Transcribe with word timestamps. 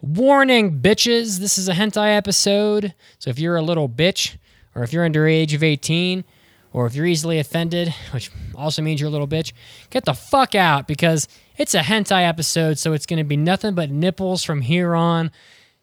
Warning, 0.00 0.80
bitches, 0.80 1.38
this 1.38 1.56
is 1.56 1.68
a 1.68 1.72
hentai 1.72 2.16
episode. 2.16 2.94
So 3.18 3.30
if 3.30 3.38
you're 3.38 3.56
a 3.56 3.62
little 3.62 3.88
bitch, 3.88 4.36
or 4.74 4.82
if 4.82 4.92
you're 4.92 5.04
under 5.04 5.26
age 5.26 5.54
of 5.54 5.62
18, 5.62 6.24
or 6.72 6.86
if 6.86 6.94
you're 6.94 7.06
easily 7.06 7.38
offended, 7.38 7.94
which 8.12 8.30
also 8.54 8.82
means 8.82 9.00
you're 9.00 9.08
a 9.08 9.12
little 9.12 9.28
bitch, 9.28 9.52
get 9.90 10.04
the 10.04 10.12
fuck 10.12 10.54
out 10.54 10.86
because 10.88 11.28
it's 11.56 11.74
a 11.74 11.80
hentai 11.80 12.28
episode, 12.28 12.78
so 12.78 12.92
it's 12.92 13.06
going 13.06 13.18
to 13.18 13.24
be 13.24 13.36
nothing 13.36 13.74
but 13.74 13.90
nipples 13.90 14.42
from 14.42 14.60
here 14.60 14.94
on. 14.94 15.30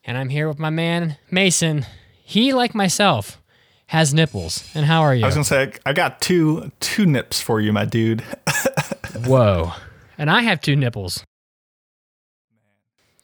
And 0.04 0.18
I'm 0.18 0.30
here 0.30 0.48
with 0.48 0.60
my 0.60 0.70
man, 0.70 1.18
Mason. 1.30 1.86
He, 2.24 2.54
like 2.54 2.76
myself, 2.76 3.42
has 3.88 4.14
nipples. 4.14 4.70
And 4.74 4.86
how 4.86 5.02
are 5.02 5.14
you? 5.14 5.24
I 5.24 5.28
was 5.28 5.36
gonna 5.36 5.44
say 5.44 5.74
I 5.86 5.94
got 5.94 6.22
two 6.22 6.72
two 6.80 7.06
nips 7.06 7.42
for 7.42 7.60
you, 7.60 7.74
my 7.74 7.86
dude. 7.86 8.22
Whoa. 9.26 9.74
And 10.18 10.32
I 10.32 10.42
have 10.42 10.62
two 10.62 10.76
nipples. 10.76 11.24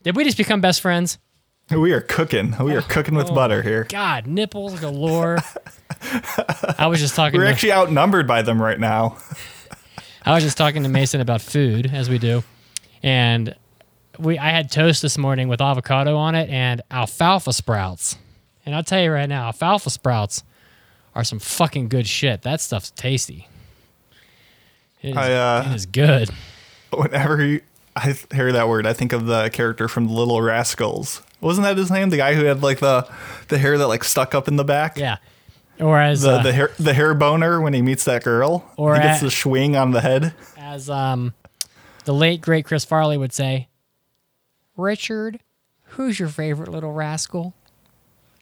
Did 0.08 0.16
we 0.16 0.24
just 0.24 0.38
become 0.38 0.62
best 0.62 0.80
friends? 0.80 1.18
We 1.70 1.92
are 1.92 2.00
cooking. 2.00 2.56
We 2.62 2.74
are 2.78 2.82
cooking 2.82 3.14
with 3.14 3.28
Oh, 3.30 3.36
butter 3.36 3.62
here. 3.62 3.84
God, 3.90 4.26
nipples 4.26 4.80
galore. 4.80 5.40
I 6.80 6.88
was 6.88 7.02
just 7.02 7.14
talking. 7.14 7.38
We're 7.38 7.48
To, 7.48 7.52
actually 7.52 7.74
outnumbered 7.74 8.26
by 8.26 8.42
them 8.42 8.62
right 8.62 8.80
now. 8.80 9.18
I 10.26 10.34
was 10.34 10.46
just 10.46 10.58
talking 10.58 10.84
to 10.84 10.88
Mason 10.88 11.20
about 11.20 11.42
food, 11.42 11.92
as 11.94 12.10
we 12.10 12.20
do, 12.20 12.46
and 13.04 13.54
we. 14.18 14.40
I 14.40 14.48
had 14.52 14.72
toast 14.72 15.02
this 15.02 15.18
morning 15.18 15.50
with 15.50 15.60
avocado 15.60 16.16
on 16.16 16.36
it 16.36 16.50
and 16.50 16.82
alfalfa 16.90 17.52
sprouts. 17.52 18.18
And 18.66 18.74
I'll 18.74 18.84
tell 18.86 19.02
you 19.02 19.12
right 19.12 19.28
now, 19.28 19.48
alfalfa 19.48 19.90
sprouts 19.90 20.42
are 21.16 21.26
some 21.26 21.40
fucking 21.40 21.90
good 21.90 22.08
shit. 22.08 22.44
That 22.44 22.62
stuff's 22.62 22.92
tasty. 22.92 23.50
It 25.02 25.10
is, 25.10 25.18
I, 25.18 25.34
uh, 25.34 25.70
it 25.70 25.76
is 25.76 25.86
good. 25.86 26.30
Whenever 26.94 27.44
you, 27.44 27.60
I 27.98 28.16
hear 28.36 28.52
that 28.52 28.68
word, 28.68 28.86
I 28.88 28.94
think 28.94 29.14
of 29.14 29.26
the 29.26 29.50
character 29.50 29.88
from 29.88 30.08
the 30.08 30.14
Little 30.14 30.42
Rascals. 30.42 31.22
Wasn't 31.42 31.64
that 31.66 31.78
his 31.78 31.92
name? 31.92 32.10
The 32.10 32.18
guy 32.18 32.34
who 32.36 32.46
had 32.46 32.62
like 32.64 32.80
the 32.80 33.08
the 33.50 33.58
hair 33.58 33.78
that 33.78 33.88
like 33.88 34.04
stuck 34.04 34.34
up 34.36 34.48
in 34.48 34.56
the 34.56 34.64
back. 34.64 34.98
Yeah. 34.98 35.18
Or 35.80 36.00
as 36.00 36.22
The 36.22 36.32
uh, 36.32 36.44
the 36.44 36.54
hair 36.54 36.72
the 36.80 36.94
hair 36.94 37.14
boner 37.14 37.62
when 37.62 37.74
he 37.74 37.82
meets 37.82 38.04
that 38.06 38.24
girl. 38.24 38.70
Or 38.78 38.96
he 38.96 39.02
gets 39.02 39.18
at- 39.22 39.26
the 39.26 39.32
swing 39.32 39.76
on 39.76 39.92
the 39.92 40.02
head. 40.02 40.34
as 40.58 40.90
um, 40.90 41.34
the 42.06 42.14
late 42.14 42.42
great 42.42 42.66
Chris 42.66 42.84
Farley 42.86 43.18
would 43.18 43.34
say, 43.34 43.68
Richard, 44.76 45.40
who's 45.84 46.20
your 46.20 46.30
favorite 46.30 46.70
little 46.70 46.94
rascal? 46.94 47.54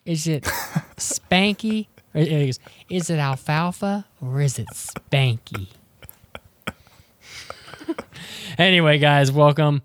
Is 0.05 0.27
it 0.27 0.43
Spanky? 0.97 1.87
He 2.13 2.53
is 2.89 3.09
it 3.09 3.17
Alfalfa 3.19 4.05
or 4.21 4.39
is 4.41 4.57
it 4.57 4.67
Spanky? 4.73 5.67
Anyway, 8.57 8.97
guys, 8.97 9.31
welcome, 9.31 9.81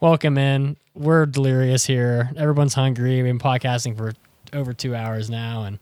welcome 0.00 0.38
in. 0.38 0.76
We're 0.94 1.26
delirious 1.26 1.86
here. 1.86 2.30
Everyone's 2.36 2.74
hungry. 2.74 3.22
We've 3.22 3.24
been 3.24 3.38
podcasting 3.38 3.96
for 3.96 4.12
over 4.52 4.72
two 4.72 4.94
hours 4.94 5.30
now, 5.30 5.64
and 5.64 5.78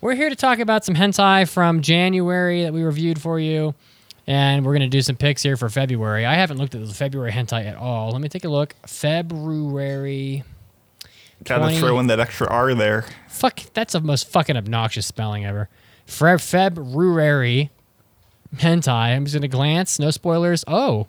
we're 0.00 0.14
here 0.14 0.30
to 0.30 0.36
talk 0.36 0.58
about 0.58 0.84
some 0.84 0.94
hentai 0.94 1.48
from 1.48 1.82
January 1.82 2.62
that 2.62 2.72
we 2.72 2.82
reviewed 2.82 3.20
for 3.20 3.38
you. 3.38 3.74
And 4.26 4.64
we're 4.64 4.72
going 4.72 4.82
to 4.82 4.88
do 4.88 5.02
some 5.02 5.16
picks 5.16 5.42
here 5.42 5.56
for 5.56 5.68
February. 5.68 6.24
I 6.24 6.34
haven't 6.34 6.58
looked 6.58 6.74
at 6.74 6.86
the 6.86 6.94
February 6.94 7.32
hentai 7.32 7.66
at 7.66 7.76
all. 7.76 8.12
Let 8.12 8.20
me 8.20 8.28
take 8.28 8.44
a 8.44 8.48
look. 8.48 8.76
February. 8.86 10.44
Gotta 11.42 11.62
20 11.62 11.78
throw 11.78 11.98
in 11.98 12.06
that 12.08 12.20
extra 12.20 12.46
R 12.48 12.74
there. 12.74 13.06
Fuck, 13.28 13.60
that's 13.72 13.94
the 13.94 14.00
most 14.00 14.28
fucking 14.28 14.56
obnoxious 14.56 15.06
spelling 15.06 15.44
ever. 15.46 15.68
Fe- 16.06 16.36
February 16.38 17.70
hentai. 18.56 19.16
I'm 19.16 19.24
just 19.24 19.34
going 19.34 19.42
to 19.42 19.48
glance. 19.48 19.98
No 19.98 20.10
spoilers. 20.10 20.64
Oh, 20.68 21.06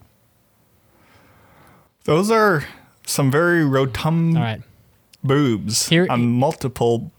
Those 2.05 2.31
are 2.31 2.65
some 3.05 3.29
very 3.31 3.63
rotund 3.65 4.37
all 4.37 4.43
right. 4.43 4.61
boobs 5.23 5.89
Here- 5.89 6.07
on 6.09 6.31
multiple 6.31 7.11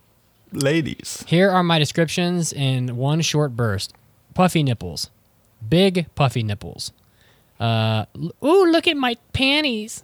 ladies. 0.53 1.25
Here 1.27 1.51
are 1.51 1.63
my 1.63 1.79
descriptions 1.79 2.53
in 2.53 2.97
one 2.97 3.21
short 3.21 3.57
burst. 3.57 3.93
Puffy 4.35 4.63
nipples. 4.63 5.11
Big 5.67 6.07
puffy 6.15 6.43
nipples. 6.43 6.93
Uh, 7.61 8.07
l- 8.17 8.33
ooh, 8.45 8.71
look 8.71 8.89
at 8.89 8.97
my 8.97 9.17
panties. 9.33 10.03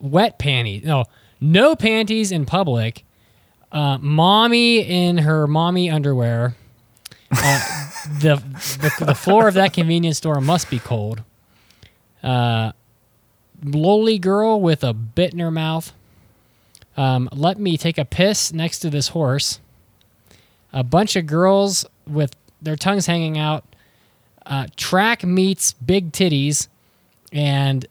Wet 0.00 0.38
panties. 0.38 0.84
No, 0.84 1.04
no 1.40 1.76
panties 1.76 2.32
in 2.32 2.44
public. 2.44 3.04
Uh, 3.70 3.98
mommy 3.98 4.80
in 4.80 5.18
her 5.18 5.46
mommy 5.46 5.88
underwear. 5.90 6.56
Uh, 7.30 7.90
the, 8.20 8.36
the 8.98 9.04
the 9.06 9.14
floor 9.14 9.48
of 9.48 9.54
that 9.54 9.72
convenience 9.72 10.18
store 10.18 10.40
must 10.40 10.68
be 10.68 10.78
cold. 10.78 11.22
Uh, 12.22 12.72
lowly 13.62 14.18
girl 14.18 14.60
with 14.60 14.84
a 14.84 14.92
bit 14.92 15.32
in 15.32 15.38
her 15.38 15.50
mouth. 15.50 15.92
Um, 16.96 17.28
let 17.32 17.58
me 17.58 17.76
take 17.78 17.96
a 17.96 18.04
piss 18.04 18.52
next 18.52 18.80
to 18.80 18.90
this 18.90 19.08
horse 19.08 19.60
a 20.72 20.82
bunch 20.82 21.16
of 21.16 21.26
girls 21.26 21.84
with 22.06 22.34
their 22.60 22.76
tongues 22.76 23.06
hanging 23.06 23.38
out. 23.38 23.64
Uh, 24.44 24.66
track 24.76 25.24
meets 25.24 25.74
big 25.74 26.12
titties, 26.12 26.68
and 27.32 27.86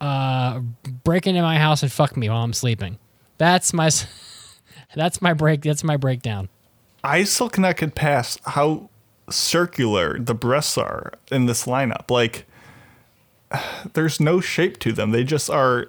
uh, 0.00 0.60
break 1.04 1.26
into 1.26 1.42
my 1.42 1.58
house 1.58 1.82
and 1.82 1.92
fuck 1.92 2.16
me 2.16 2.28
while 2.28 2.42
I'm 2.42 2.52
sleeping. 2.52 2.98
That's 3.36 3.72
my 3.72 3.90
that's 4.94 5.22
my 5.22 5.34
break. 5.34 5.62
That's 5.62 5.84
my 5.84 5.96
breakdown. 5.96 6.48
I 7.04 7.24
still 7.24 7.48
cannot 7.48 7.76
get 7.76 7.94
past 7.94 8.40
how 8.44 8.90
circular 9.30 10.18
the 10.18 10.34
breasts 10.34 10.76
are 10.76 11.12
in 11.30 11.46
this 11.46 11.64
lineup. 11.64 12.10
Like, 12.10 12.46
there's 13.94 14.20
no 14.20 14.40
shape 14.40 14.78
to 14.80 14.92
them. 14.92 15.10
They 15.10 15.24
just 15.24 15.48
are 15.50 15.88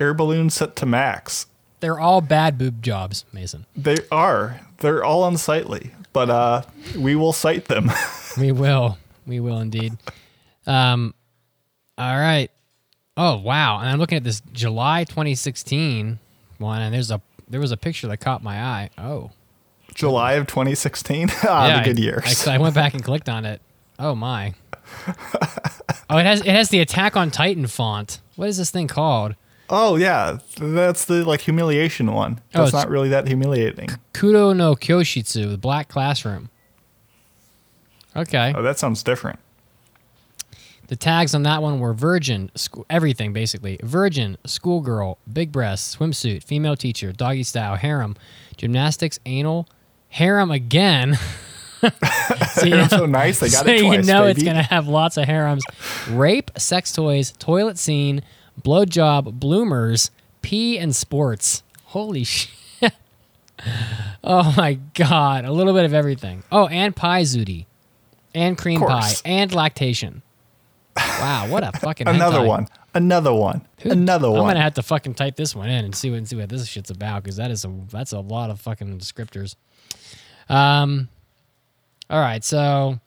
air 0.00 0.14
balloons 0.14 0.54
set 0.54 0.76
to 0.76 0.86
max. 0.86 1.46
They're 1.80 1.98
all 1.98 2.20
bad 2.20 2.58
boob 2.58 2.82
jobs, 2.82 3.24
Mason. 3.32 3.66
They 3.76 3.96
are. 4.12 4.60
They're 4.78 5.04
all 5.04 5.26
unsightly, 5.26 5.90
but 6.12 6.30
uh, 6.30 6.62
we 6.96 7.14
will 7.16 7.32
cite 7.32 7.66
them. 7.66 7.90
We 8.38 8.50
will. 8.50 8.96
We 9.26 9.40
will 9.40 9.58
indeed. 9.60 9.98
Um, 10.66 11.12
all 11.98 12.16
right. 12.16 12.50
Oh 13.14 13.36
wow! 13.36 13.78
And 13.78 13.90
I'm 13.90 13.98
looking 13.98 14.16
at 14.16 14.24
this 14.24 14.40
July 14.54 15.04
2016 15.04 16.18
one, 16.56 16.80
and 16.80 16.94
there's 16.94 17.10
a 17.10 17.20
there 17.46 17.60
was 17.60 17.72
a 17.72 17.76
picture 17.76 18.06
that 18.08 18.16
caught 18.20 18.42
my 18.42 18.58
eye. 18.58 18.88
Oh, 18.96 19.32
July 19.94 20.32
of 20.32 20.46
2016. 20.46 21.28
ah, 21.44 21.66
Yeah, 21.66 21.78
the 21.80 21.84
good 21.92 21.98
I- 21.98 22.02
years. 22.02 22.46
I, 22.48 22.54
I 22.54 22.58
went 22.58 22.74
back 22.74 22.94
and 22.94 23.04
clicked 23.04 23.28
on 23.28 23.44
it. 23.44 23.60
Oh 23.98 24.14
my. 24.14 24.54
Oh, 26.10 26.18
it 26.18 26.26
has 26.26 26.40
it 26.40 26.48
has 26.48 26.68
the 26.68 26.80
Attack 26.80 27.16
on 27.16 27.30
Titan 27.30 27.66
font. 27.66 28.20
What 28.36 28.48
is 28.48 28.56
this 28.58 28.70
thing 28.70 28.88
called? 28.88 29.34
oh 29.70 29.96
yeah, 29.96 30.38
that's 30.58 31.06
the 31.06 31.24
like 31.24 31.40
humiliation 31.40 32.12
one. 32.12 32.40
Oh, 32.54 32.58
That's 32.58 32.68
it's- 32.68 32.84
not 32.84 32.90
really 32.90 33.08
that 33.10 33.26
humiliating. 33.26 33.88
Kuro 34.12 34.52
no 34.52 34.74
Kyoshitsu, 34.74 35.50
the 35.50 35.56
Black 35.56 35.88
Classroom. 35.88 36.50
Okay. 38.14 38.52
Oh, 38.54 38.60
that 38.62 38.78
sounds 38.78 39.02
different. 39.02 39.38
The 40.88 40.96
tags 40.96 41.34
on 41.34 41.44
that 41.44 41.62
one 41.62 41.80
were 41.80 41.94
virgin, 41.94 42.50
school, 42.54 42.84
everything 42.90 43.32
basically. 43.32 43.78
Virgin, 43.82 44.36
schoolgirl, 44.44 45.16
big 45.32 45.50
breasts, 45.50 45.96
swimsuit, 45.96 46.44
female 46.44 46.76
teacher, 46.76 47.12
doggy 47.12 47.44
style, 47.44 47.76
harem, 47.76 48.14
gymnastics, 48.58 49.18
anal, 49.24 49.66
harem 50.10 50.50
again. 50.50 51.18
so 52.52 52.66
you 52.66 52.88
so 52.88 53.06
nice. 53.06 53.40
They 53.40 53.48
got 53.50 53.64
so 53.66 53.72
it 53.72 53.80
twice. 53.82 54.06
you 54.06 54.12
know 54.12 54.24
it's 54.26 54.42
gonna 54.42 54.62
have 54.62 54.86
lots 54.88 55.16
of 55.16 55.24
harems, 55.24 55.64
rape, 56.10 56.50
sex 56.56 56.92
toys, 56.92 57.32
toilet 57.38 57.78
scene, 57.78 58.22
blowjob, 58.60 59.34
bloomers, 59.40 60.10
pee, 60.42 60.78
and 60.78 60.94
sports. 60.94 61.62
Holy 61.86 62.24
shit! 62.24 62.50
Oh 64.24 64.54
my 64.56 64.74
god, 64.94 65.44
a 65.44 65.52
little 65.52 65.72
bit 65.74 65.84
of 65.84 65.92
everything. 65.94 66.42
Oh, 66.52 66.66
and 66.68 66.94
paizuri, 66.94 67.66
and 68.34 68.56
cream 68.56 68.80
pie, 68.80 69.12
and 69.24 69.52
lactation. 69.54 70.22
Wow, 70.96 71.46
what 71.48 71.64
a 71.64 71.72
fucking 71.78 72.06
Another 72.06 72.40
hentai. 72.40 72.46
one. 72.48 72.68
Another 72.94 73.32
one. 73.32 73.62
Another 73.82 74.30
one. 74.30 74.40
I'm 74.40 74.46
gonna 74.46 74.60
have 74.60 74.74
to 74.74 74.82
fucking 74.82 75.14
type 75.14 75.36
this 75.36 75.56
one 75.56 75.68
in 75.70 75.84
and 75.84 75.94
see 75.94 76.10
what 76.10 76.18
and 76.18 76.28
see 76.28 76.36
what 76.36 76.48
this 76.50 76.66
shit's 76.66 76.90
about 76.90 77.22
because 77.22 77.36
that 77.36 77.50
is 77.50 77.64
a 77.64 77.72
that's 77.90 78.12
a 78.12 78.20
lot 78.20 78.50
of 78.50 78.60
fucking 78.60 78.98
descriptors. 78.98 79.56
Um, 80.50 81.08
all 82.12 82.20
right, 82.20 82.44
so 82.44 83.00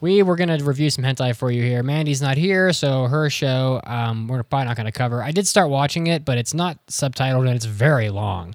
we 0.00 0.22
were 0.22 0.36
gonna 0.36 0.58
review 0.62 0.90
some 0.90 1.04
hentai 1.04 1.34
for 1.34 1.50
you 1.50 1.62
here. 1.62 1.82
Mandy's 1.82 2.20
not 2.20 2.36
here, 2.36 2.72
so 2.72 3.04
her 3.06 3.30
show 3.30 3.80
um 3.84 4.28
we're 4.28 4.42
probably 4.42 4.66
not 4.66 4.76
gonna 4.76 4.92
cover. 4.92 5.22
I 5.22 5.30
did 5.30 5.46
start 5.46 5.70
watching 5.70 6.06
it, 6.08 6.24
but 6.24 6.36
it's 6.36 6.52
not 6.52 6.84
subtitled 6.88 7.46
and 7.46 7.56
it's 7.56 7.64
very 7.64 8.10
long. 8.10 8.54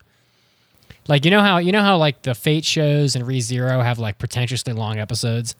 Like 1.07 1.25
you 1.25 1.31
know 1.31 1.41
how 1.41 1.57
you 1.57 1.71
know 1.71 1.81
how 1.81 1.97
like 1.97 2.21
the 2.21 2.35
Fate 2.35 2.65
shows 2.65 3.15
and 3.15 3.25
ReZero 3.25 3.83
have 3.83 3.97
like 3.97 4.19
pretentiously 4.19 4.73
long 4.73 4.99
episodes. 4.99 5.55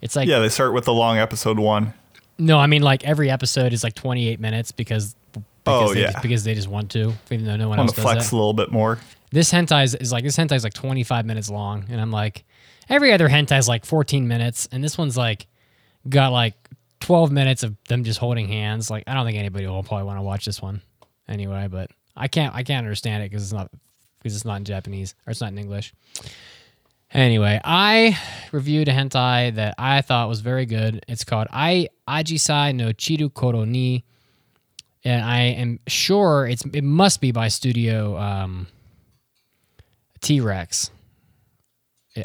It's 0.00 0.14
like 0.14 0.28
yeah, 0.28 0.38
they 0.38 0.48
start 0.48 0.72
with 0.74 0.84
the 0.84 0.92
long 0.94 1.18
episode 1.18 1.58
one. 1.58 1.94
no, 2.38 2.58
I 2.58 2.66
mean 2.66 2.82
like 2.82 3.04
every 3.04 3.30
episode 3.30 3.72
is 3.72 3.82
like 3.82 3.94
28 3.94 4.38
minutes 4.38 4.70
because 4.70 5.16
because 5.32 5.90
Oh, 5.90 5.94
they 5.94 6.00
yeah. 6.02 6.10
just, 6.12 6.22
because 6.22 6.44
they 6.44 6.54
just 6.54 6.66
want 6.68 6.90
to, 6.90 7.12
even 7.30 7.46
though 7.46 7.54
no 7.56 7.68
one 7.68 7.78
want 7.78 7.88
else 7.88 7.94
to 7.96 8.02
does 8.02 8.04
flex 8.12 8.30
that. 8.30 8.34
a 8.34 8.36
little 8.36 8.52
bit 8.52 8.72
more. 8.72 8.98
This 9.30 9.52
hentai 9.52 9.84
is, 9.84 9.94
is 9.94 10.10
like 10.12 10.24
this 10.24 10.36
hentai 10.36 10.56
is 10.56 10.64
like 10.64 10.74
25 10.74 11.24
minutes 11.24 11.48
long, 11.48 11.84
and 11.88 12.00
I'm 12.00 12.10
like, 12.10 12.42
every 12.88 13.12
other 13.12 13.28
hentai 13.28 13.58
is 13.58 13.68
like 13.68 13.84
14 13.84 14.26
minutes, 14.26 14.68
and 14.72 14.82
this 14.82 14.96
one's 14.98 15.16
like 15.16 15.46
got 16.08 16.32
like 16.32 16.54
12 17.00 17.32
minutes 17.32 17.62
of 17.62 17.76
them 17.88 18.04
just 18.04 18.18
holding 18.18 18.48
hands. 18.48 18.90
Like 18.90 19.04
I 19.06 19.14
don't 19.14 19.26
think 19.26 19.38
anybody 19.38 19.66
will 19.66 19.82
probably 19.82 20.04
want 20.04 20.18
to 20.18 20.22
watch 20.22 20.44
this 20.44 20.62
one 20.62 20.82
anyway, 21.28 21.68
but 21.70 21.90
I 22.16 22.28
can't 22.28 22.54
I 22.54 22.62
can't 22.62 22.84
understand 22.84 23.22
it 23.22 23.30
because 23.30 23.42
it's 23.42 23.52
not 23.52 23.70
because 24.18 24.36
it's 24.36 24.44
not 24.44 24.56
in 24.56 24.64
Japanese 24.64 25.14
or 25.26 25.30
it's 25.30 25.40
not 25.40 25.52
in 25.52 25.58
English. 25.58 25.92
Anyway, 27.12 27.60
I 27.62 28.18
reviewed 28.52 28.88
a 28.88 28.92
hentai 28.92 29.54
that 29.56 29.74
I 29.76 30.00
thought 30.00 30.28
was 30.28 30.40
very 30.40 30.64
good. 30.64 31.04
It's 31.08 31.24
called 31.24 31.46
I 31.50 31.88
Ajisai 32.08 32.74
no 32.74 32.88
Chiru 32.88 33.32
Koro 33.32 33.64
ni, 33.64 34.04
and 35.04 35.22
I 35.22 35.40
am 35.40 35.80
sure 35.86 36.46
it's 36.46 36.64
it 36.72 36.84
must 36.84 37.20
be 37.20 37.32
by 37.32 37.48
Studio 37.48 38.16
um, 38.16 38.66
T 40.20 40.40
Rex. 40.40 40.90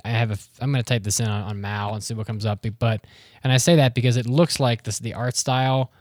I 0.03 0.09
have 0.09 0.31
a. 0.31 0.37
I'm 0.59 0.71
going 0.71 0.83
to 0.83 0.87
type 0.87 1.03
this 1.03 1.19
in 1.19 1.27
on, 1.27 1.43
on 1.43 1.61
Mal 1.61 1.93
and 1.93 2.03
see 2.03 2.13
what 2.13 2.27
comes 2.27 2.45
up. 2.45 2.65
But 2.79 3.05
and 3.43 3.53
I 3.53 3.57
say 3.57 3.77
that 3.77 3.95
because 3.95 4.17
it 4.17 4.25
looks 4.25 4.59
like 4.59 4.83
this 4.83 4.99
the 4.99 5.13
art 5.13 5.35
style. 5.35 5.91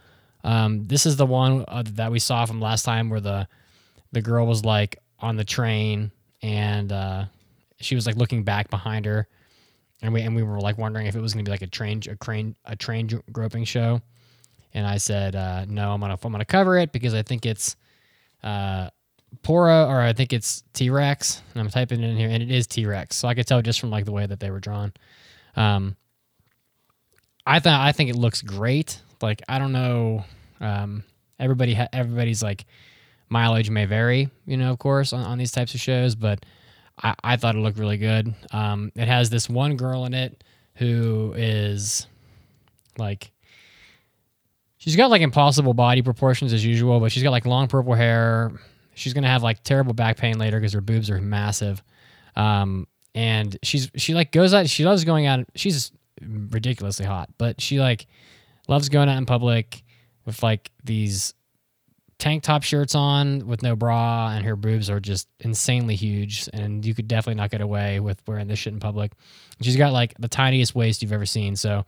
Um, 0.45 0.85
this 0.85 1.07
is 1.07 1.17
the 1.17 1.27
one 1.27 1.65
uh, 1.69 1.83
that 1.93 2.11
we 2.11 2.19
saw 2.19 2.47
from 2.47 2.61
last 2.61 2.85
time 2.85 3.11
where 3.11 3.21
the 3.21 3.49
the 4.13 4.23
girl 4.23 4.47
was 4.47 4.65
like 4.65 4.99
on 5.21 5.37
the 5.37 5.45
train 5.45 6.11
and 6.43 6.93
uh, 6.93 7.25
she 7.79 7.95
was 7.95 8.07
like 8.07 8.17
looking 8.17 8.43
back 8.43 8.71
behind 8.71 9.05
her, 9.07 9.29
and 10.03 10.13
we 10.13 10.23
and 10.23 10.35
we 10.35 10.43
were 10.43 10.61
like 10.61 10.79
wondering 10.79 11.07
if 11.07 11.17
it 11.17 11.21
was 11.21 11.33
going 11.35 11.45
to 11.45 11.49
be 11.49 11.53
like 11.53 11.63
a 11.63 11.67
train 11.67 12.03
a 12.09 12.17
crane 12.17 12.57
a 12.65 12.77
train 12.77 13.09
groping 13.33 13.65
show. 13.65 14.01
And 14.75 14.87
I 14.87 14.99
said 14.99 15.37
uh, 15.37 15.65
no, 15.69 15.93
I'm 15.93 16.01
gonna 16.01 16.19
I'm 16.23 16.33
gonna 16.33 16.45
cover 16.45 16.77
it 16.77 16.93
because 16.93 17.15
I 17.15 17.23
think 17.23 17.47
it's 17.47 17.77
uh, 18.43 18.91
Pora 19.43 19.89
or 19.89 20.01
I 20.01 20.13
think 20.13 20.33
it's 20.33 20.63
T 20.73 20.91
Rex, 20.91 21.43
and 21.55 21.61
I'm 21.61 21.71
typing 21.71 22.03
it 22.03 22.09
in 22.09 22.17
here, 22.17 22.29
and 22.29 22.43
it 22.43 22.51
is 22.51 22.67
T 22.67 22.87
Rex. 22.87 23.17
So 23.17 23.29
I 23.29 23.35
could 23.35 23.47
tell 23.47 23.63
just 23.63 23.81
from 23.81 23.91
like 23.91 24.05
the 24.05 24.13
way 24.13 24.27
that 24.27 24.41
they 24.41 24.51
were 24.51 24.61
drawn. 24.61 24.93
Um, 25.57 25.97
I 27.47 27.61
thought 27.61 27.81
I 27.81 27.93
think 27.93 28.11
it 28.11 28.17
looks 28.17 28.43
great. 28.43 29.01
Like 29.23 29.43
I 29.49 29.59
don't 29.59 29.73
know, 29.73 30.25
um, 30.61 31.05
everybody 31.39 31.75
ha- 31.75 31.89
everybody's 31.93 32.43
like 32.43 32.67
mileage 33.29 33.71
may 33.71 33.87
vary, 33.87 34.31
you 34.47 34.57
know, 34.57 34.71
of 34.71 34.79
course, 34.79 35.13
on, 35.13 35.21
on 35.21 35.39
these 35.39 35.53
types 35.53 35.75
of 35.75 35.81
shows, 35.81 36.15
but 36.15 36.45
I, 37.03 37.15
I 37.23 37.37
thought 37.37 37.57
it 37.57 37.59
looked 37.59 37.79
really 37.79 37.99
good. 37.99 38.35
Um, 38.53 38.93
it 38.95 39.09
has 39.09 39.31
this 39.31 39.49
one 39.49 39.77
girl 39.77 40.05
in 40.05 40.15
it 40.15 40.45
who 40.75 41.35
is 41.37 42.07
like 42.99 43.33
she's 44.79 44.97
got 44.97 45.11
like 45.11 45.23
impossible 45.23 45.75
body 45.75 46.03
proportions 46.03 46.53
as 46.53 46.65
usual, 46.65 47.01
but 47.01 47.13
she's 47.13 47.23
got 47.23 47.31
like 47.31 47.47
long 47.47 47.69
purple 47.69 47.95
hair. 47.95 48.53
She's 48.97 49.15
gonna 49.15 49.29
have 49.29 49.43
like 49.43 49.63
terrible 49.63 49.93
back 49.93 50.17
pain 50.17 50.39
later 50.39 50.59
because 50.59 50.73
her 50.73 50.81
boobs 50.81 51.11
are 51.11 51.21
massive. 51.21 51.83
Um, 52.35 52.87
and 53.15 53.57
she's 53.63 53.91
she 53.97 54.15
like 54.15 54.33
goes 54.33 54.53
out. 54.53 54.69
She 54.69 54.85
loves 54.85 55.05
going 55.05 55.27
out. 55.27 55.47
She's 55.55 55.93
ridiculously 56.21 57.07
hot, 57.07 57.31
but 57.39 57.61
she 57.61 57.79
like 57.79 58.07
loves 58.69 58.89
going 58.89 59.09
out 59.09 59.19
in 59.19 59.27
public 59.27 59.85
with 60.25 60.43
like 60.43 60.71
these 60.83 61.35
tank 62.19 62.43
top 62.43 62.63
shirts 62.63 62.95
on 62.95 63.47
with 63.47 63.63
no 63.63 63.77
bra, 63.77 64.31
and 64.31 64.45
her 64.45 64.57
boobs 64.57 64.89
are 64.89 65.01
just 65.01 65.29
insanely 65.41 65.95
huge. 65.95 66.49
And 66.53 66.85
you 66.85 66.95
could 66.95 67.09
definitely 67.09 67.41
not 67.41 67.51
get 67.51 67.61
away 67.61 68.01
with 68.01 68.23
wearing 68.27 68.49
this 68.49 68.59
shit 68.59 68.73
in 68.73 68.81
public. 68.81 69.13
She's 69.61 69.77
got 69.77 69.93
like 69.93 70.15
the 70.19 70.29
tiniest 70.29 70.75
waist 70.75 71.03
you've 71.03 71.13
ever 71.13 71.27
seen, 71.27 71.57
so 71.57 71.85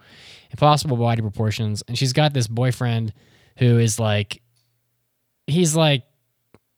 impossible 0.51 0.97
body 0.97 1.23
proportions. 1.23 1.83
And 1.89 1.97
she's 1.97 2.13
got 2.13 2.33
this 2.33 2.47
boyfriend 2.47 3.13
who 3.59 3.79
is 3.79 3.99
like, 3.99 4.43
he's 5.47 5.75
like, 5.75 6.05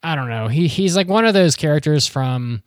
I 0.02 0.14
don't 0.14 0.28
know, 0.28 0.48
he 0.48 0.66
he's 0.66 0.96
like 0.96 1.08
one 1.08 1.24
of 1.24 1.34
those 1.34 1.56
characters 1.56 2.06
from. 2.06 2.62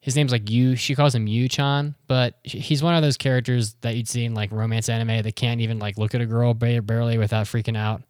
His 0.00 0.14
name's 0.14 0.30
like 0.30 0.48
Yu. 0.48 0.76
She 0.76 0.94
calls 0.94 1.16
him 1.16 1.26
Yu 1.26 1.48
Chan, 1.48 1.96
but 2.06 2.38
he's 2.44 2.80
one 2.80 2.94
of 2.94 3.02
those 3.02 3.16
characters 3.16 3.74
that 3.80 3.96
you'd 3.96 4.06
see 4.06 4.24
in 4.24 4.34
like 4.34 4.52
romance 4.52 4.88
anime 4.88 5.20
that 5.22 5.34
can't 5.34 5.60
even 5.60 5.80
like 5.80 5.98
look 5.98 6.14
at 6.14 6.20
a 6.20 6.26
girl 6.26 6.54
barely 6.54 7.18
without 7.18 7.46
freaking 7.46 7.76
out. 7.76 8.02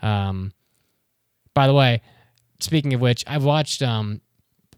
Um, 0.00 0.54
by 1.52 1.66
the 1.66 1.74
way, 1.74 2.00
speaking 2.60 2.94
of 2.94 3.02
which, 3.02 3.22
I've 3.26 3.44
watched 3.44 3.82
um, 3.82 4.22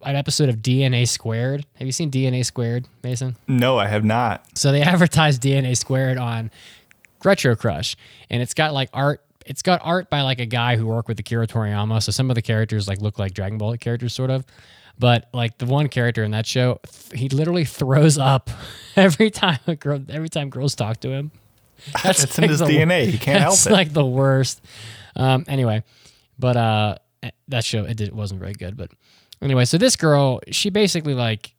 an 0.03 0.17
episode 0.17 0.49
of 0.49 0.57
DNA 0.57 1.07
Squared. 1.07 1.65
Have 1.77 1.87
you 1.87 1.93
seen 1.93 2.11
DNA 2.11 2.45
Squared, 2.45 2.87
Mason? 3.03 3.37
No, 3.47 3.79
I 3.79 3.87
have 3.87 4.05
not. 4.05 4.45
So 4.59 4.73
they 4.73 4.83
advertised 4.95 5.43
DNA 5.43 5.77
Squared 5.77 6.19
on 6.19 6.51
Retro 7.25 7.55
Crush, 7.57 7.97
and 8.31 8.43
it's 8.43 8.55
got 8.55 8.75
like 8.75 8.91
art. 8.93 9.23
It's 9.49 9.63
got 9.63 9.81
art 9.83 10.11
by 10.11 10.21
like 10.21 10.41
a 10.41 10.47
guy 10.47 10.77
who 10.77 10.87
worked 10.87 11.09
with 11.09 11.19
Akira 11.19 11.47
Toriyama. 11.47 12.03
So 12.03 12.13
some 12.13 12.31
of 12.31 12.35
the 12.35 12.43
characters 12.43 12.87
like 12.87 13.01
look 13.01 13.19
like 13.19 13.33
Dragon 13.33 13.57
Ball 13.57 13.77
characters, 13.79 14.15
sort 14.15 14.31
of. 14.31 14.45
But 14.99 15.29
like 15.33 15.59
the 15.59 15.67
one 15.67 15.89
character 15.89 16.23
in 16.23 16.33
that 16.33 16.47
show, 16.47 16.81
he 17.15 17.29
literally 17.31 17.65
throws 17.65 18.19
up 18.19 18.51
every 18.97 19.31
time 19.31 19.59
a 19.67 19.75
girl, 19.75 20.01
every 20.09 20.29
time 20.29 20.51
girls 20.51 20.75
talk 20.75 21.01
to 21.01 21.11
him. 21.11 21.31
That's 22.03 22.25
it's 22.25 22.37
like 22.37 22.45
in 22.45 22.51
his 22.51 22.61
DNA. 22.61 23.07
He 23.07 23.19
can't 23.19 23.41
help 23.41 23.53
it. 23.53 23.57
It's 23.57 23.71
like 23.71 23.93
the 23.93 24.05
worst. 24.05 24.61
Um, 25.17 25.45
anyway, 25.49 25.83
but 26.39 26.57
uh, 26.57 26.97
eh, 27.23 27.31
that 27.49 27.65
show 27.65 27.85
it, 27.85 27.97
did, 27.97 28.09
it 28.09 28.15
wasn't 28.15 28.41
very 28.41 28.53
good. 28.53 28.77
But 28.77 28.91
anyway, 29.41 29.65
so 29.65 29.79
this 29.79 29.97
girl, 29.97 30.41
she 30.51 30.71
basically 30.71 31.15
like, 31.15 31.55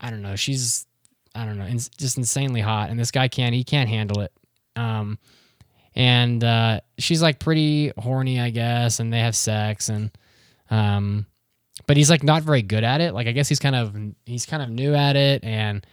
I 0.00 0.10
don't 0.10 0.22
know, 0.22 0.34
she's 0.34 0.86
I 1.34 1.44
don't 1.44 1.58
know, 1.58 1.68
just 1.68 2.16
insanely 2.16 2.62
hot, 2.62 2.88
and 2.88 2.98
this 2.98 3.10
guy 3.10 3.28
can't 3.28 3.54
he 3.54 3.62
can't 3.62 3.88
handle 3.88 4.22
it. 4.22 4.32
Um, 4.74 5.18
and 5.96 6.44
uh, 6.44 6.80
she's 6.98 7.22
like 7.22 7.38
pretty 7.38 7.90
horny, 7.98 8.38
I 8.38 8.50
guess, 8.50 9.00
and 9.00 9.10
they 9.10 9.20
have 9.20 9.34
sex, 9.34 9.88
and 9.88 10.10
um, 10.70 11.26
but 11.86 11.96
he's 11.96 12.10
like 12.10 12.22
not 12.22 12.42
very 12.42 12.62
good 12.62 12.84
at 12.84 13.00
it. 13.00 13.14
Like 13.14 13.26
I 13.26 13.32
guess 13.32 13.48
he's 13.48 13.58
kind 13.58 13.74
of 13.74 13.96
he's 14.26 14.44
kind 14.44 14.62
of 14.62 14.68
new 14.68 14.94
at 14.94 15.16
it, 15.16 15.42
and 15.42 15.84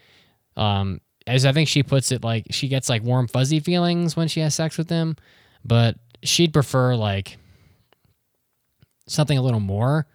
um, 0.58 1.00
as 1.26 1.46
I 1.46 1.54
think 1.54 1.70
she 1.70 1.84
puts 1.84 2.12
it, 2.12 2.24
like 2.24 2.48
she 2.52 2.68
gets 2.68 2.90
like 2.90 3.02
warm 3.02 3.30
fuzzy 3.30 3.62
feelings 3.62 4.18
when 4.18 4.28
she 4.28 4.42
has 4.42 4.54
sex 4.54 4.78
with 4.78 4.90
him, 4.90 5.16
but 5.64 5.96
she'd 6.22 6.52
prefer 6.52 6.96
like 6.96 7.38
something 9.08 9.38
a 9.38 9.42
little 9.42 9.62
more. 9.62 10.06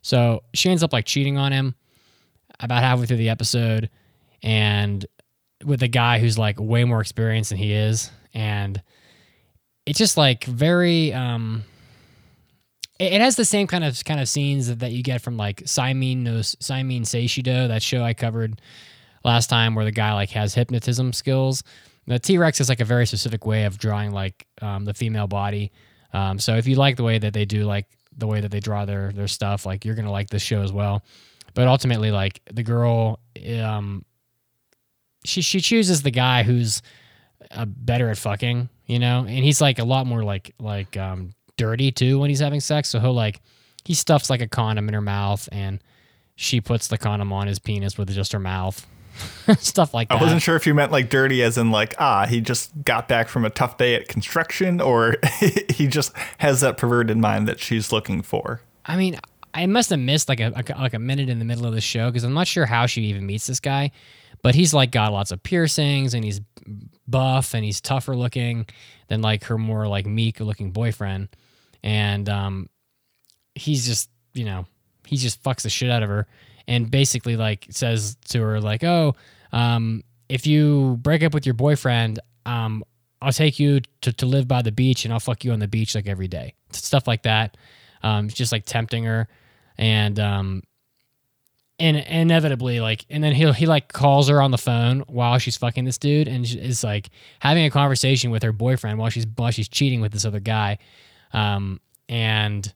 So 0.00 0.42
she 0.54 0.70
ends 0.70 0.82
up 0.82 0.92
like 0.92 1.04
cheating 1.04 1.36
on 1.36 1.52
him 1.52 1.74
about 2.60 2.82
halfway 2.82 3.04
through 3.04 3.18
the 3.18 3.28
episode, 3.28 3.90
and 4.42 5.04
with 5.62 5.82
a 5.82 5.88
guy 5.88 6.18
who's 6.18 6.38
like 6.38 6.58
way 6.58 6.84
more 6.84 7.02
experienced 7.02 7.50
than 7.50 7.58
he 7.58 7.74
is, 7.74 8.10
and 8.32 8.82
it's 9.86 9.98
just 9.98 10.16
like 10.16 10.44
very 10.44 11.12
um 11.12 11.64
it, 12.98 13.20
has 13.20 13.36
the 13.36 13.44
same 13.44 13.66
kind 13.66 13.84
of 13.84 14.04
kind 14.04 14.20
of 14.20 14.28
scenes 14.28 14.68
that, 14.68 14.78
that 14.78 14.92
you 14.92 15.02
get 15.02 15.20
from 15.20 15.36
like 15.36 15.62
Saimin 15.62 16.18
no 16.18 16.38
Saimin 16.38 17.02
Seishido, 17.02 17.68
that 17.68 17.82
show 17.82 18.02
I 18.02 18.14
covered 18.14 18.60
last 19.24 19.48
time 19.48 19.74
where 19.74 19.84
the 19.84 19.92
guy 19.92 20.12
like 20.14 20.30
has 20.30 20.54
hypnotism 20.54 21.12
skills. 21.12 21.62
The 22.06 22.18
T 22.18 22.38
Rex 22.38 22.60
is 22.60 22.68
like 22.68 22.80
a 22.80 22.84
very 22.84 23.06
specific 23.06 23.46
way 23.46 23.64
of 23.64 23.78
drawing 23.78 24.12
like 24.12 24.46
um, 24.60 24.84
the 24.84 24.94
female 24.94 25.26
body. 25.26 25.72
Um, 26.12 26.38
so 26.38 26.54
if 26.56 26.66
you 26.66 26.76
like 26.76 26.96
the 26.96 27.02
way 27.02 27.18
that 27.18 27.32
they 27.32 27.44
do 27.44 27.64
like 27.64 27.86
the 28.16 28.26
way 28.26 28.40
that 28.40 28.50
they 28.50 28.60
draw 28.60 28.84
their 28.84 29.10
their 29.12 29.28
stuff, 29.28 29.66
like 29.66 29.84
you're 29.84 29.94
gonna 29.94 30.12
like 30.12 30.30
this 30.30 30.42
show 30.42 30.62
as 30.62 30.72
well. 30.72 31.02
But 31.54 31.66
ultimately, 31.66 32.10
like 32.10 32.40
the 32.52 32.62
girl, 32.62 33.20
um, 33.58 34.04
she 35.24 35.40
she 35.40 35.60
chooses 35.60 36.02
the 36.02 36.10
guy 36.10 36.42
who's 36.42 36.82
uh, 37.50 37.64
better 37.64 38.10
at 38.10 38.18
fucking, 38.18 38.68
you 38.86 38.98
know, 38.98 39.20
and 39.20 39.44
he's 39.44 39.60
like 39.60 39.78
a 39.78 39.84
lot 39.84 40.06
more 40.06 40.22
like 40.22 40.54
like 40.58 40.96
um 40.96 41.34
dirty 41.56 41.92
too 41.92 42.18
when 42.18 42.30
he's 42.30 42.40
having 42.40 42.60
sex. 42.60 42.88
So 42.88 43.00
he'll 43.00 43.14
like 43.14 43.40
he 43.84 43.94
stuffs 43.94 44.30
like 44.30 44.40
a 44.40 44.48
condom 44.48 44.88
in 44.88 44.94
her 44.94 45.00
mouth, 45.00 45.48
and 45.52 45.82
she 46.36 46.60
puts 46.60 46.88
the 46.88 46.98
condom 46.98 47.32
on 47.32 47.46
his 47.46 47.58
penis 47.58 47.98
with 47.98 48.10
just 48.10 48.32
her 48.32 48.40
mouth. 48.40 48.86
stuff 49.58 49.94
like 49.94 50.08
that. 50.08 50.18
I 50.18 50.20
wasn't 50.20 50.42
sure 50.42 50.56
if 50.56 50.66
you 50.66 50.74
meant 50.74 50.90
like 50.90 51.08
dirty 51.08 51.40
as 51.44 51.56
in 51.56 51.70
like 51.70 51.94
ah 52.00 52.26
he 52.26 52.40
just 52.40 52.72
got 52.82 53.06
back 53.06 53.28
from 53.28 53.44
a 53.44 53.50
tough 53.50 53.76
day 53.76 53.94
at 53.94 54.08
construction 54.08 54.80
or 54.80 55.16
he 55.70 55.86
just 55.86 56.12
has 56.38 56.62
that 56.62 56.76
perverted 56.76 57.16
mind 57.16 57.46
that 57.46 57.60
she's 57.60 57.92
looking 57.92 58.22
for. 58.22 58.60
I 58.84 58.96
mean, 58.96 59.16
I 59.54 59.66
must 59.66 59.90
have 59.90 60.00
missed 60.00 60.28
like 60.28 60.40
a, 60.40 60.48
a 60.48 60.80
like 60.80 60.94
a 60.94 60.98
minute 60.98 61.28
in 61.28 61.38
the 61.38 61.44
middle 61.44 61.64
of 61.64 61.74
the 61.74 61.80
show 61.80 62.10
because 62.10 62.24
I'm 62.24 62.34
not 62.34 62.48
sure 62.48 62.66
how 62.66 62.86
she 62.86 63.02
even 63.02 63.24
meets 63.24 63.46
this 63.46 63.60
guy, 63.60 63.92
but 64.42 64.54
he's 64.54 64.74
like 64.74 64.90
got 64.90 65.12
lots 65.12 65.30
of 65.30 65.42
piercings 65.42 66.12
and 66.12 66.24
he's 66.24 66.40
buff 67.06 67.54
and 67.54 67.64
he's 67.64 67.80
tougher 67.80 68.16
looking 68.16 68.66
than 69.08 69.22
like 69.22 69.44
her 69.44 69.58
more 69.58 69.86
like 69.86 70.06
meek 70.06 70.40
looking 70.40 70.70
boyfriend, 70.70 71.28
and 71.82 72.28
um, 72.28 72.68
he's 73.54 73.86
just 73.86 74.10
you 74.32 74.44
know 74.44 74.66
he 75.06 75.16
just 75.16 75.42
fucks 75.42 75.62
the 75.62 75.70
shit 75.70 75.90
out 75.90 76.02
of 76.02 76.08
her 76.08 76.26
and 76.66 76.90
basically 76.90 77.36
like 77.36 77.66
says 77.70 78.16
to 78.28 78.40
her 78.40 78.60
like, 78.60 78.84
"Oh, 78.84 79.14
um, 79.52 80.02
if 80.28 80.46
you 80.46 80.98
break 81.00 81.22
up 81.22 81.34
with 81.34 81.46
your 81.46 81.54
boyfriend, 81.54 82.20
um, 82.46 82.84
I'll 83.20 83.32
take 83.32 83.58
you 83.58 83.80
to, 84.02 84.12
to 84.12 84.26
live 84.26 84.48
by 84.48 84.62
the 84.62 84.72
beach 84.72 85.04
and 85.04 85.12
I'll 85.12 85.20
fuck 85.20 85.44
you 85.44 85.52
on 85.52 85.58
the 85.58 85.68
beach 85.68 85.94
like 85.94 86.06
every 86.06 86.28
day." 86.28 86.54
Stuff 86.72 87.06
like 87.06 87.22
that. 87.24 87.56
Um, 88.02 88.28
just 88.28 88.52
like 88.52 88.64
tempting 88.66 89.04
her, 89.04 89.28
and 89.78 90.18
um, 90.18 90.62
and 91.78 91.96
inevitably 91.96 92.80
like, 92.80 93.04
and 93.10 93.22
then 93.22 93.32
he 93.32 93.50
he 93.52 93.66
like 93.66 93.92
calls 93.92 94.28
her 94.28 94.40
on 94.40 94.50
the 94.50 94.58
phone 94.58 95.00
while 95.08 95.38
she's 95.38 95.56
fucking 95.56 95.84
this 95.84 95.98
dude, 95.98 96.28
and 96.28 96.44
is 96.44 96.84
like 96.84 97.10
having 97.40 97.64
a 97.64 97.70
conversation 97.70 98.30
with 98.30 98.42
her 98.42 98.52
boyfriend 98.52 98.98
while 98.98 99.10
she's 99.10 99.26
while 99.36 99.50
she's 99.50 99.68
cheating 99.68 100.00
with 100.00 100.12
this 100.12 100.24
other 100.24 100.40
guy, 100.40 100.78
um, 101.32 101.80
and 102.08 102.72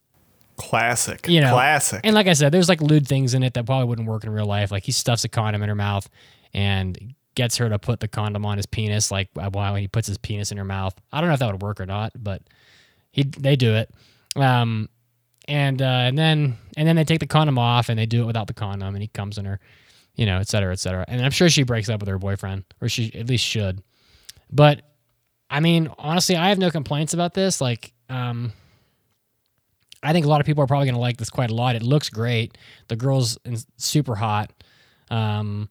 Classic. 0.59 1.27
You 1.29 1.41
know, 1.41 1.53
classic. 1.55 2.01
And 2.03 2.15
like 2.15 2.27
I 2.27 2.33
said, 2.33 2.53
there's 2.53 2.69
like 2.69 2.81
lewd 2.81 3.07
things 3.07 3.33
in 3.33 3.45
it 3.45 3.55
that 3.55 3.65
probably 3.65 3.87
wouldn't 3.87 4.09
work 4.09 4.25
in 4.25 4.31
real 4.31 4.45
life. 4.45 4.73
Like 4.73 4.83
he 4.83 4.93
stuffs 4.93 5.25
a 5.25 5.29
condom 5.29 5.63
in 5.63 5.69
her 5.69 5.75
mouth 5.75 6.09
and 6.53 7.15
gets 7.37 7.57
her 7.59 7.69
to 7.69 7.79
put 7.79 8.01
the 8.01 8.09
condom 8.09 8.45
on 8.45 8.57
his 8.57 8.67
penis, 8.67 9.13
like 9.13 9.29
while 9.35 9.77
he 9.77 9.87
puts 9.87 10.09
his 10.09 10.19
penis 10.19 10.51
in 10.51 10.59
her 10.59 10.65
mouth. 10.65 10.95
I 11.13 11.21
don't 11.21 11.29
know 11.29 11.35
if 11.35 11.41
that 11.41 11.53
would 11.53 11.63
work 11.63 11.81
or 11.81 11.87
not, 11.87 12.13
but 12.19 12.43
he 13.13 13.23
they 13.23 13.55
do 13.55 13.77
it. 13.77 13.95
Um, 14.35 14.89
and 15.49 15.83
uh, 15.83 15.85
and 15.85 16.17
then 16.17 16.57
and 16.77 16.87
then 16.87 16.95
they 16.95 17.05
take 17.05 17.21
the 17.21 17.27
condom 17.27 17.59
off 17.59 17.89
and 17.89 17.99
they 17.99 18.07
do 18.07 18.23
it 18.23 18.27
without 18.27 18.47
the 18.47 18.55
condom 18.55 18.95
and 18.95 19.03
he 19.03 19.09
comes 19.09 19.39
in 19.39 19.47
her, 19.47 19.59
you 20.15 20.27
know, 20.27 20.39
et 20.39 20.49
cetera, 20.49 20.73
et 20.73 20.79
cetera. 20.79 21.05
And 21.09 21.25
I'm 21.25 21.33
sure 21.33 21.49
she 21.49 21.65
breaks 21.65 21.89
up 21.89 22.01
with 22.01 22.09
her 22.09 22.19
boyfriend, 22.19 22.65
or 22.81 22.89
she 22.89 23.13
at 23.15 23.29
least 23.29 23.45
should. 23.45 23.83
But 24.53 24.83
I 25.51 25.61
mean, 25.61 25.91
honestly, 25.99 26.37
I 26.37 26.51
have 26.51 26.59
no 26.59 26.71
complaints 26.71 27.15
about 27.15 27.33
this. 27.33 27.61
Like, 27.61 27.93
um, 28.11 28.53
I 30.03 30.13
think 30.13 30.27
a 30.27 30.29
lot 30.29 30.41
of 30.41 30.47
people 30.47 30.63
are 30.63 30.67
probably 30.67 30.87
going 30.87 30.95
to 30.95 31.01
like 31.01 31.17
this 31.17 31.31
quite 31.31 31.51
a 31.51 31.55
lot. 31.55 31.75
It 31.75 31.83
looks 31.83 32.11
great. 32.11 32.57
The 32.89 32.97
girl's 32.97 33.39
super 33.79 34.15
hot. 34.15 34.53
Um, 35.11 35.71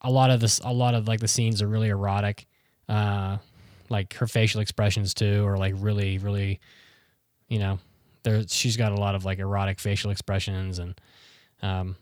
a 0.00 0.10
lot 0.10 0.30
of 0.30 0.40
this, 0.40 0.58
a 0.64 0.72
lot 0.72 0.94
of 0.94 1.06
like 1.06 1.20
the 1.20 1.28
scenes 1.28 1.60
are 1.60 1.68
really 1.68 1.90
erotic. 1.90 2.46
Uh, 2.88 3.36
like 3.90 4.14
her 4.14 4.26
facial 4.26 4.60
expressions 4.60 5.12
too, 5.14 5.46
are 5.46 5.58
like 5.58 5.74
really, 5.76 6.18
really, 6.18 6.60
you 7.48 7.58
know, 7.58 7.78
there. 8.22 8.42
She's 8.46 8.76
got 8.76 8.92
a 8.92 8.96
lot 8.96 9.14
of 9.14 9.24
like 9.24 9.38
erotic 9.38 9.80
facial 9.80 10.10
expressions, 10.10 10.78
and 10.78 11.00
um, 11.62 11.96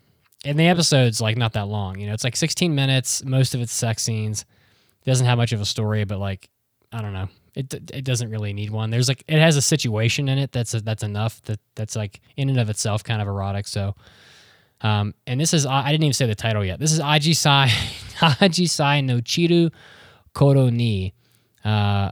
and 0.45 0.59
the 0.59 0.69
episode's 0.69 1.21
like 1.21 1.37
not 1.37 1.53
that 1.55 1.69
long. 1.69 1.99
You 1.99 2.07
know, 2.07 2.15
it's 2.15 2.25
like 2.25 2.37
16 2.37 2.75
minutes. 2.75 3.25
Most 3.25 3.55
of 3.55 3.61
it's 3.61 3.73
sex 3.73 4.03
scenes. 4.03 4.45
It 5.03 5.11
doesn't 5.11 5.27
have 5.27 5.39
much 5.39 5.53
of 5.53 5.61
a 5.61 5.65
story, 5.65 6.05
but 6.05 6.19
like 6.19 6.49
I 6.93 7.03
don't 7.03 7.13
know. 7.13 7.29
It, 7.55 7.75
it 7.93 8.05
doesn't 8.05 8.31
really 8.31 8.53
need 8.53 8.71
one. 8.71 8.91
There's 8.91 9.09
like 9.09 9.25
it 9.27 9.41
has 9.41 9.57
a 9.57 9.63
situation 9.63 10.29
in 10.29 10.39
it 10.39 10.53
that's 10.53 10.73
that's 10.73 11.03
enough 11.03 11.43
that 11.43 11.61
that's 11.75 11.97
like 11.97 12.21
in 12.37 12.49
and 12.49 12.61
of 12.61 12.71
itself 12.71 13.03
kind 13.03 13.21
of 13.21 13.27
erotic. 13.27 13.67
So, 13.67 13.97
um, 14.81 15.15
and 15.27 15.41
this 15.41 15.53
is 15.53 15.67
I 15.67 15.91
didn't 15.91 16.05
even 16.05 16.13
say 16.13 16.27
the 16.27 16.37
title 16.37 16.65
yet. 16.65 16.79
This 16.79 16.93
is 16.93 17.01
Aji 17.01 17.35
Sai 17.35 17.67
Aji 18.19 18.69
Sai 18.69 19.01
no 19.01 19.19
Chiru 19.19 19.73
Koro 20.35 20.69
ni. 20.69 21.15
Uh, 21.65 22.11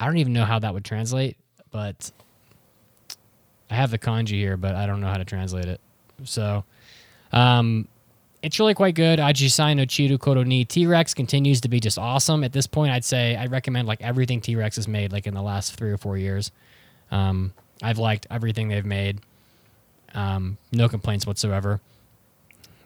I 0.00 0.06
don't 0.06 0.18
even 0.18 0.32
know 0.32 0.44
how 0.44 0.58
that 0.58 0.74
would 0.74 0.84
translate, 0.84 1.36
but 1.70 2.10
I 3.70 3.74
have 3.74 3.90
the 3.90 3.98
kanji 3.98 4.30
here, 4.30 4.56
but 4.56 4.74
I 4.74 4.86
don't 4.86 5.00
know 5.00 5.08
how 5.08 5.18
to 5.18 5.24
translate 5.24 5.66
it. 5.66 5.80
So, 6.24 6.64
um, 7.32 7.86
it's 8.42 8.58
really 8.58 8.74
quite 8.74 8.94
good. 8.94 9.18
Ajisai 9.18 9.76
no 9.76 9.82
Chiru 9.84 10.18
Koro 10.18 10.42
ni 10.42 10.64
T 10.64 10.86
Rex 10.86 11.12
continues 11.12 11.60
to 11.62 11.68
be 11.68 11.80
just 11.80 11.98
awesome. 11.98 12.44
At 12.44 12.52
this 12.52 12.66
point, 12.66 12.92
I'd 12.92 13.04
say 13.04 13.36
I 13.36 13.46
recommend 13.46 13.88
like 13.88 14.00
everything 14.00 14.40
T 14.40 14.54
Rex 14.56 14.76
has 14.76 14.86
made 14.86 15.12
like 15.12 15.26
in 15.26 15.34
the 15.34 15.42
last 15.42 15.74
three 15.74 15.90
or 15.90 15.96
four 15.96 16.16
years. 16.16 16.52
Um, 17.10 17.52
I've 17.82 17.98
liked 17.98 18.26
everything 18.30 18.68
they've 18.68 18.84
made. 18.84 19.20
Um, 20.14 20.56
no 20.72 20.88
complaints 20.88 21.26
whatsoever. 21.26 21.80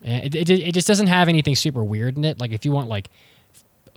It, 0.02 0.34
it, 0.34 0.50
it 0.50 0.72
just 0.72 0.88
doesn't 0.88 1.06
have 1.06 1.28
anything 1.28 1.54
super 1.54 1.84
weird 1.84 2.16
in 2.16 2.24
it. 2.24 2.40
Like 2.40 2.52
if 2.52 2.64
you 2.64 2.72
want 2.72 2.88
like 2.88 3.08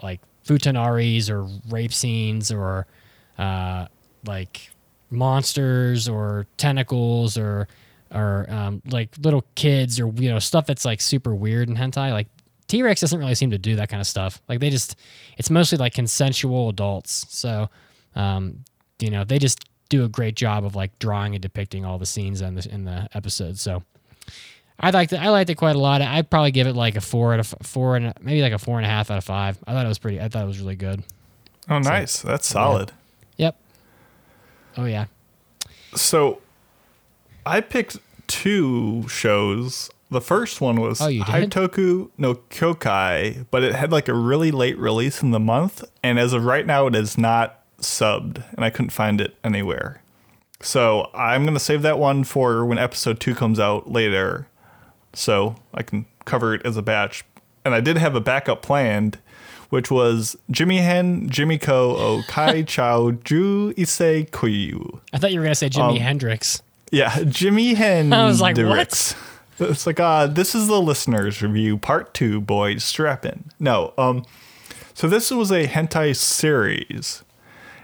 like 0.03 0.19
futanaris 0.45 1.29
or 1.29 1.47
rape 1.69 1.93
scenes 1.93 2.51
or 2.51 2.85
uh, 3.37 3.87
like 4.25 4.69
monsters 5.09 6.07
or 6.09 6.45
tentacles 6.57 7.37
or 7.37 7.67
or 8.13 8.45
um, 8.49 8.81
like 8.89 9.09
little 9.19 9.43
kids 9.55 9.99
or 9.99 10.07
you 10.15 10.29
know 10.29 10.39
stuff 10.39 10.65
that's 10.65 10.85
like 10.85 11.01
super 11.01 11.33
weird 11.33 11.69
in 11.69 11.75
hentai 11.75 12.11
like 12.11 12.27
t-rex 12.67 13.01
doesn't 13.01 13.19
really 13.19 13.35
seem 13.35 13.51
to 13.51 13.57
do 13.57 13.75
that 13.75 13.89
kind 13.89 14.01
of 14.01 14.07
stuff 14.07 14.41
like 14.47 14.59
they 14.59 14.69
just 14.69 14.95
it's 15.37 15.49
mostly 15.49 15.77
like 15.77 15.93
consensual 15.93 16.69
adults 16.69 17.25
so 17.29 17.69
um, 18.15 18.63
you 18.99 19.09
know 19.09 19.23
they 19.23 19.39
just 19.39 19.65
do 19.89 20.03
a 20.03 20.09
great 20.09 20.35
job 20.35 20.65
of 20.65 20.75
like 20.75 20.97
drawing 20.99 21.35
and 21.35 21.41
depicting 21.41 21.85
all 21.85 21.97
the 21.97 22.05
scenes 22.05 22.41
in 22.41 22.55
the 22.55 22.67
in 22.71 22.85
the 22.85 23.07
episode 23.13 23.57
so 23.57 23.83
I 24.79 24.89
liked 24.89 25.13
it. 25.13 25.21
I 25.21 25.29
liked 25.29 25.49
it 25.49 25.55
quite 25.55 25.75
a 25.75 25.79
lot. 25.79 26.01
I'd 26.01 26.29
probably 26.29 26.51
give 26.51 26.67
it 26.67 26.75
like 26.75 26.95
a 26.95 27.01
four 27.01 27.33
out 27.33 27.39
of 27.39 27.55
four 27.61 27.95
and 27.95 28.13
maybe 28.19 28.41
like 28.41 28.51
a 28.51 28.59
four 28.59 28.77
and 28.77 28.85
a 28.85 28.89
half 28.89 29.09
out 29.09 29.17
of 29.17 29.23
five. 29.23 29.57
I 29.65 29.73
thought 29.73 29.85
it 29.85 29.89
was 29.89 29.99
pretty. 29.99 30.19
I 30.19 30.27
thought 30.27 30.43
it 30.43 30.47
was 30.47 30.59
really 30.59 30.75
good. 30.75 31.03
Oh, 31.69 31.79
nice. 31.79 32.21
That's 32.21 32.45
solid. 32.47 32.89
Yep. 32.89 32.97
Oh 34.77 34.85
yeah. 34.85 35.05
So 35.95 36.41
I 37.45 37.61
picked 37.61 37.97
two 38.27 39.07
shows. 39.07 39.89
The 40.11 40.21
first 40.21 40.61
one 40.61 40.79
was 40.81 41.01
Oh. 41.01 41.07
Haitoku 41.09 42.09
no 42.17 42.35
Kyokai, 42.35 43.45
but 43.51 43.63
it 43.63 43.75
had 43.75 43.91
like 43.91 44.07
a 44.07 44.13
really 44.13 44.51
late 44.51 44.77
release 44.77 45.21
in 45.21 45.31
the 45.31 45.39
month, 45.39 45.83
and 46.03 46.19
as 46.19 46.33
of 46.33 46.45
right 46.45 46.65
now, 46.65 46.87
it 46.87 46.95
is 46.95 47.17
not 47.17 47.61
subbed, 47.79 48.43
and 48.55 48.63
I 48.63 48.69
couldn't 48.69 48.91
find 48.91 49.19
it 49.19 49.35
anywhere. 49.43 50.01
So 50.61 51.09
I'm 51.13 51.43
gonna 51.45 51.59
save 51.59 51.81
that 51.83 51.99
one 51.99 52.23
for 52.23 52.65
when 52.65 52.77
episode 52.77 53.19
two 53.19 53.35
comes 53.35 53.59
out 53.59 53.91
later, 53.91 54.47
so 55.13 55.55
I 55.73 55.83
can 55.83 56.05
cover 56.25 56.53
it 56.55 56.65
as 56.65 56.77
a 56.77 56.81
batch. 56.81 57.23
And 57.63 57.73
I 57.73 57.81
did 57.81 57.97
have 57.97 58.15
a 58.15 58.21
backup 58.21 58.61
planned, 58.61 59.17
which 59.75 59.91
was 59.91 60.37
Jimmy 60.49 60.77
Hen, 60.77 61.27
Jimmy 61.29 61.57
Ko, 61.57 61.97
O 61.97 62.23
Kai 62.29 62.61
Chao, 62.67 63.11
Ju 63.11 63.73
Issei 63.73 64.29
Koyu. 64.29 65.01
I 65.11 65.17
thought 65.17 65.33
you 65.33 65.39
were 65.39 65.45
gonna 65.45 65.53
say 65.53 65.65
Um, 65.65 65.71
Jimi 65.73 65.99
Hendrix. 65.99 66.61
Yeah, 66.91 67.23
Jimmy 67.25 67.73
Hen. 67.73 68.13
I 68.13 68.25
was 68.25 68.39
like, 68.39 68.55
what? 68.55 69.15
It's 69.59 69.85
like, 69.85 69.99
uh, 69.99 70.27
this 70.27 70.55
is 70.55 70.67
the 70.67 70.81
listeners 70.81 71.41
review 71.41 71.77
part 71.77 72.13
two. 72.13 72.39
Boys, 72.39 72.85
strap 72.85 73.25
in. 73.25 73.43
No, 73.59 73.93
um, 73.97 74.23
so 74.93 75.09
this 75.09 75.29
was 75.29 75.51
a 75.51 75.67
hentai 75.67 76.15
series, 76.15 77.23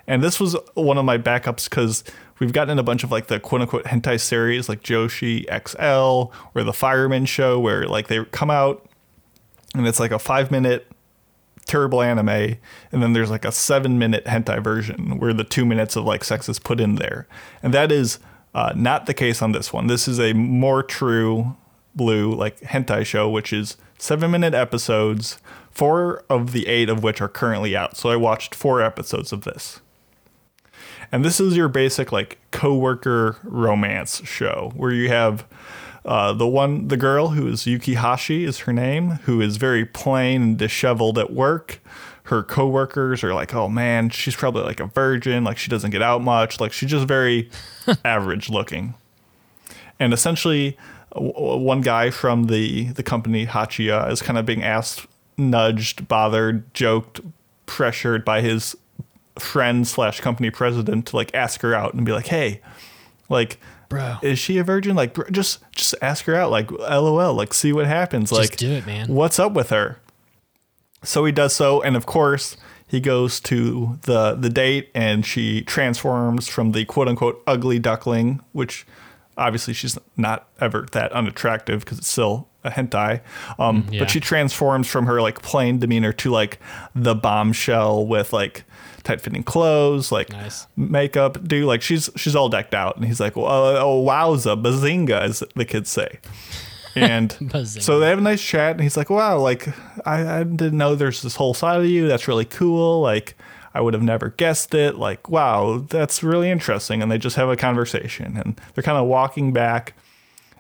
and 0.08 0.24
this 0.24 0.40
was 0.40 0.56
one 0.76 0.98
of 0.98 1.04
my 1.04 1.18
backups 1.18 1.70
because 1.70 2.06
we've 2.40 2.54
gotten 2.54 2.80
a 2.80 2.84
bunch 2.84 3.04
of 3.04 3.12
like 3.12 3.28
the 3.28 3.38
quote 3.40 3.60
unquote 3.62 3.84
hentai 3.84 4.18
series, 4.18 4.70
like 4.70 4.82
Joshi 4.82 5.44
XL 5.68 6.34
or 6.58 6.64
the 6.64 6.74
Fireman 6.74 7.26
Show, 7.26 7.60
where 7.60 7.86
like 7.86 8.08
they 8.08 8.24
come 8.26 8.50
out 8.50 8.86
and 9.76 9.86
it's 9.88 10.00
like 10.00 10.12
a 10.12 10.20
five 10.20 10.52
minute 10.52 10.88
terrible 11.72 12.02
anime, 12.02 12.58
and 12.92 13.02
then 13.02 13.14
there's 13.14 13.32
like 13.32 13.46
a 13.46 13.52
seven 13.52 13.98
minute 13.98 14.26
hentai 14.26 14.62
version 14.62 15.18
where 15.20 15.34
the 15.34 15.46
two 15.46 15.66
minutes 15.66 15.96
of 15.96 16.04
like 16.04 16.24
sex 16.26 16.50
is 16.50 16.60
put 16.60 16.82
in 16.82 16.96
there. 16.96 17.28
And 17.64 17.74
that 17.74 17.94
is 17.94 18.20
uh, 18.54 18.74
not 18.76 19.06
the 19.06 19.14
case 19.14 19.42
on 19.42 19.54
this 19.54 19.72
one. 19.72 19.88
This 19.88 20.06
is 20.06 20.20
a 20.20 20.34
more 20.34 20.84
true 20.84 21.56
blue 21.96 22.34
like 22.36 22.60
hentai 22.60 23.06
show, 23.06 23.30
which 23.30 23.54
is 23.54 23.78
seven 23.98 24.32
minute 24.32 24.54
episodes, 24.54 25.40
four 25.72 26.26
of 26.30 26.52
the 26.52 26.68
eight 26.68 26.90
of 26.90 27.04
which 27.04 27.22
are 27.22 27.30
currently 27.30 27.74
out. 27.74 27.96
So 27.96 28.10
I 28.10 28.18
watched 28.18 28.54
four 28.54 28.82
episodes 28.82 29.32
of 29.32 29.46
this. 29.46 29.80
And 31.10 31.24
this 31.24 31.40
is 31.40 31.56
your 31.56 31.70
basic 31.70 32.12
like 32.12 32.38
coworker 32.52 33.38
romance 33.44 34.22
show 34.26 34.74
where 34.76 34.92
you 34.92 35.08
have 35.08 35.46
uh, 36.06 36.34
the 36.34 36.48
one, 36.48 36.88
the 36.88 36.98
girl 36.98 37.30
who 37.30 37.48
is 37.48 37.68
Yuki 37.68 37.94
Hashi 37.94 38.44
is 38.44 38.60
her 38.60 38.74
name, 38.74 39.12
who 39.24 39.42
is 39.42 39.58
very 39.58 39.86
plain 39.86 40.42
and 40.42 40.58
disheveled 40.58 41.18
at 41.18 41.32
work. 41.32 41.80
Her 42.24 42.44
coworkers 42.44 43.24
are 43.24 43.34
like, 43.34 43.54
oh 43.54 43.68
man, 43.68 44.10
she's 44.10 44.36
probably 44.36 44.64
like 44.64 44.80
a 44.80 44.86
virgin, 44.86 45.44
like 45.44 45.58
she 45.58 45.70
doesn't 45.70 45.92
get 45.92 46.02
out 46.02 46.22
much, 46.22 46.60
like 46.60 46.72
she's 46.72 46.90
just 46.90 47.08
very 47.08 47.50
average 48.06 48.50
looking. 48.50 48.96
And 50.00 50.14
essentially, 50.14 50.78
w- 51.14 51.58
one 51.58 51.82
guy 51.82 52.10
from 52.10 52.46
the 52.46 52.86
the 52.94 53.04
company 53.04 53.46
Hachia 53.46 54.10
is 54.10 54.22
kind 54.22 54.40
of 54.40 54.46
being 54.46 54.64
asked, 54.64 55.06
nudged, 55.38 56.08
bothered, 56.08 56.74
joked, 56.74 57.22
pressured 57.66 58.26
by 58.26 58.42
his 58.42 58.76
friend 59.38 59.88
slash 59.88 60.20
company 60.20 60.50
president 60.50 61.08
to 61.08 61.16
like 61.16 61.34
ask 61.36 61.62
her 61.62 61.76
out 61.76 61.94
and 61.94 62.06
be 62.06 62.12
like, 62.12 62.28
hey, 62.28 62.62
like, 63.30 63.60
Bro. 63.92 64.18
is 64.24 64.40
she 64.40 64.58
a 64.58 64.64
virgin? 64.64 64.96
Like, 64.96 65.14
br- 65.14 65.30
just 65.30 65.60
just 65.74 65.94
ask 66.02 66.26
her 66.26 66.36
out. 66.36 66.50
Like, 66.50 66.72
lol. 66.72 67.34
Like, 67.34 67.54
see 67.54 67.74
what 67.74 67.86
happens. 67.86 68.32
like, 68.32 68.56
do 68.56 68.72
it, 68.72 68.86
man. 68.88 69.08
What's 69.10 69.38
up 69.38 69.52
with 69.52 69.70
her? 69.70 70.00
So 71.04 71.26
he 71.26 71.32
does 71.32 71.54
so, 71.54 71.82
and 71.82 71.96
of 71.96 72.06
course 72.06 72.58
he 72.88 73.00
goes 73.00 73.40
to 73.42 74.00
the 74.04 74.34
the 74.36 74.50
date, 74.50 74.90
and 74.96 75.26
she 75.26 75.62
transforms 75.62 76.48
from 76.48 76.72
the 76.72 76.86
quote 76.86 77.08
unquote 77.08 77.44
ugly 77.46 77.80
duckling, 77.80 78.42
which 78.54 78.86
obviously 79.38 79.74
she's 79.74 79.98
not 80.18 80.48
ever 80.60 80.88
that 80.92 81.12
unattractive 81.12 81.84
because 81.84 81.98
it's 81.98 82.10
still 82.10 82.48
a 82.64 82.70
hentai. 82.70 83.22
Um, 83.58 83.88
yeah. 83.92 84.00
But 84.00 84.10
she 84.12 84.20
transforms 84.20 84.88
from 84.88 85.06
her 85.08 85.22
like 85.22 85.42
plain 85.42 85.80
demeanor 85.80 86.14
to 86.14 86.30
like 86.32 86.60
the 86.94 87.16
bombshell 87.16 88.06
with 88.06 88.32
like 88.34 88.64
tight 89.04 89.22
fitting 89.22 89.44
clothes, 89.44 90.12
like 90.12 90.30
Nice. 90.32 90.68
makeup. 90.78 91.44
Dude, 91.48 91.66
like 91.66 91.82
she's 91.82 92.10
she's 92.16 92.36
all 92.36 92.50
decked 92.50 92.74
out, 92.74 92.96
and 92.98 93.06
he's 93.06 93.20
like, 93.20 93.36
well, 93.36 93.48
uh, 93.48 93.80
oh 93.80 94.04
wowza, 94.06 94.62
bazinga, 94.62 95.22
as 95.22 95.44
the 95.56 95.66
kids 95.66 95.90
say. 95.90 96.20
And 96.96 97.32
so 97.66 98.00
they 98.00 98.10
have 98.10 98.18
a 98.18 98.22
nice 98.22 98.42
chat, 98.42 98.72
and 98.72 98.82
he's 98.82 98.98
like, 98.98 99.10
"Wow, 99.10 99.40
like 99.40 99.68
I, 100.06 100.40
I 100.40 100.44
didn't 100.44 100.78
know 100.78 100.96
there's 100.96 101.22
this 101.22 101.36
whole 101.36 101.54
side 101.54 101.80
of 101.80 101.86
you. 101.86 102.08
That's 102.08 102.28
really 102.28 102.46
cool. 102.46 103.00
Like 103.02 103.36
I 103.74 103.80
would 103.80 103.94
have 103.94 104.04
never 104.04 104.30
guessed 104.32 104.74
it. 104.74 104.96
Like 104.96 105.30
wow, 105.30 105.86
that's 105.90 106.22
really 106.22 106.50
interesting." 106.50 107.02
And 107.02 107.10
they 107.12 107.18
just 107.18 107.38
have 107.38 107.48
a 107.50 107.56
conversation, 107.56 108.36
and 108.38 108.60
they're 108.76 108.84
kind 108.84 108.98
of 108.98 109.08
walking 109.08 109.54
back, 109.54 109.94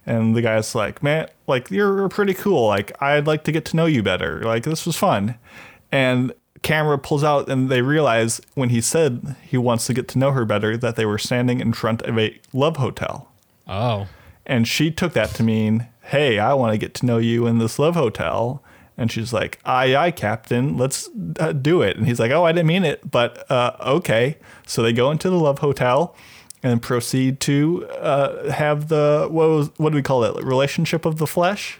and 0.05 0.33
the 0.33 0.41
guy's 0.41 0.73
like, 0.73 1.03
"Man, 1.03 1.27
like 1.47 1.69
you're 1.69 2.07
pretty 2.07 2.33
cool. 2.33 2.65
Like 2.65 2.93
I'd 3.01 3.27
like 3.27 3.43
to 3.43 3.51
get 3.51 3.65
to 3.65 3.75
know 3.75 3.85
you 3.85 4.01
better. 4.01 4.41
Like 4.41 4.63
this 4.63 4.85
was 4.85 4.95
fun." 4.95 5.35
And 5.91 6.31
camera 6.61 6.97
pulls 6.97 7.23
out, 7.23 7.49
and 7.49 7.69
they 7.69 7.81
realize 7.81 8.41
when 8.53 8.69
he 8.69 8.81
said 8.81 9.35
he 9.41 9.57
wants 9.57 9.85
to 9.87 9.93
get 9.93 10.07
to 10.09 10.19
know 10.19 10.31
her 10.31 10.45
better 10.45 10.77
that 10.77 10.95
they 10.95 11.05
were 11.05 11.17
standing 11.17 11.59
in 11.59 11.73
front 11.73 12.01
of 12.03 12.17
a 12.17 12.39
love 12.53 12.77
hotel. 12.77 13.29
Oh. 13.67 14.07
And 14.45 14.67
she 14.67 14.91
took 14.91 15.13
that 15.13 15.29
to 15.35 15.43
mean, 15.43 15.87
hey, 16.03 16.39
I 16.39 16.53
want 16.53 16.73
to 16.73 16.77
get 16.77 16.93
to 16.95 17.05
know 17.05 17.17
you 17.17 17.47
in 17.47 17.59
this 17.59 17.79
love 17.79 17.95
hotel. 17.95 18.63
And 18.97 19.11
she's 19.11 19.31
like, 19.31 19.59
aye, 19.65 19.95
aye, 19.95 20.11
Captain, 20.11 20.77
let's 20.77 21.09
uh, 21.39 21.53
do 21.53 21.81
it. 21.81 21.97
And 21.97 22.05
he's 22.05 22.19
like, 22.19 22.31
oh, 22.31 22.43
I 22.43 22.51
didn't 22.51 22.67
mean 22.67 22.83
it, 22.83 23.09
but 23.09 23.49
uh, 23.49 23.75
okay. 23.81 24.37
So 24.67 24.83
they 24.83 24.93
go 24.93 25.09
into 25.09 25.29
the 25.29 25.37
love 25.37 25.59
hotel, 25.59 26.15
and 26.63 26.81
proceed 26.81 27.39
to 27.41 27.87
uh, 27.87 28.51
have 28.51 28.87
the 28.87 29.27
what 29.29 29.49
was 29.49 29.71
what 29.77 29.91
do 29.91 29.95
we 29.95 30.01
call 30.01 30.23
it? 30.23 30.43
Relationship 30.43 31.05
of 31.05 31.17
the 31.17 31.27
flesh. 31.27 31.79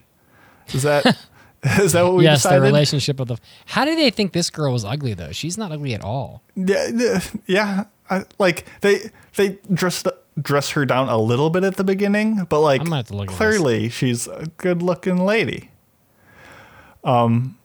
Is 0.73 0.83
that 0.83 1.17
is 1.79 1.91
that 1.93 2.03
what 2.03 2.15
we 2.15 2.23
yes, 2.23 2.39
decided? 2.39 2.61
the 2.61 2.65
relationship 2.65 3.19
of 3.19 3.27
the. 3.27 3.37
How 3.67 3.85
do 3.85 3.95
they 3.95 4.09
think 4.09 4.33
this 4.33 4.49
girl 4.49 4.73
was 4.73 4.83
ugly 4.83 5.13
though? 5.13 5.31
She's 5.31 5.57
not 5.57 5.71
ugly 5.71 5.93
at 5.93 6.03
all. 6.03 6.41
Yeah, 6.55 7.19
yeah. 7.45 7.83
I, 8.09 8.23
like 8.39 8.65
they 8.81 9.11
they 9.35 9.59
dressed 9.73 10.07
dress 10.41 10.71
her 10.71 10.85
down 10.85 11.07
a 11.07 11.17
little 11.17 11.49
bit 11.49 11.63
at 11.63 11.75
the 11.75 11.83
beginning, 11.83 12.45
but 12.49 12.61
like 12.61 12.81
I'm 12.81 12.91
have 12.91 13.07
to 13.07 13.15
look 13.15 13.29
at 13.31 13.35
clearly 13.37 13.89
she's 13.89 14.27
a 14.27 14.47
good 14.57 14.81
looking 14.81 15.17
lady. 15.23 15.69
Um, 17.03 17.57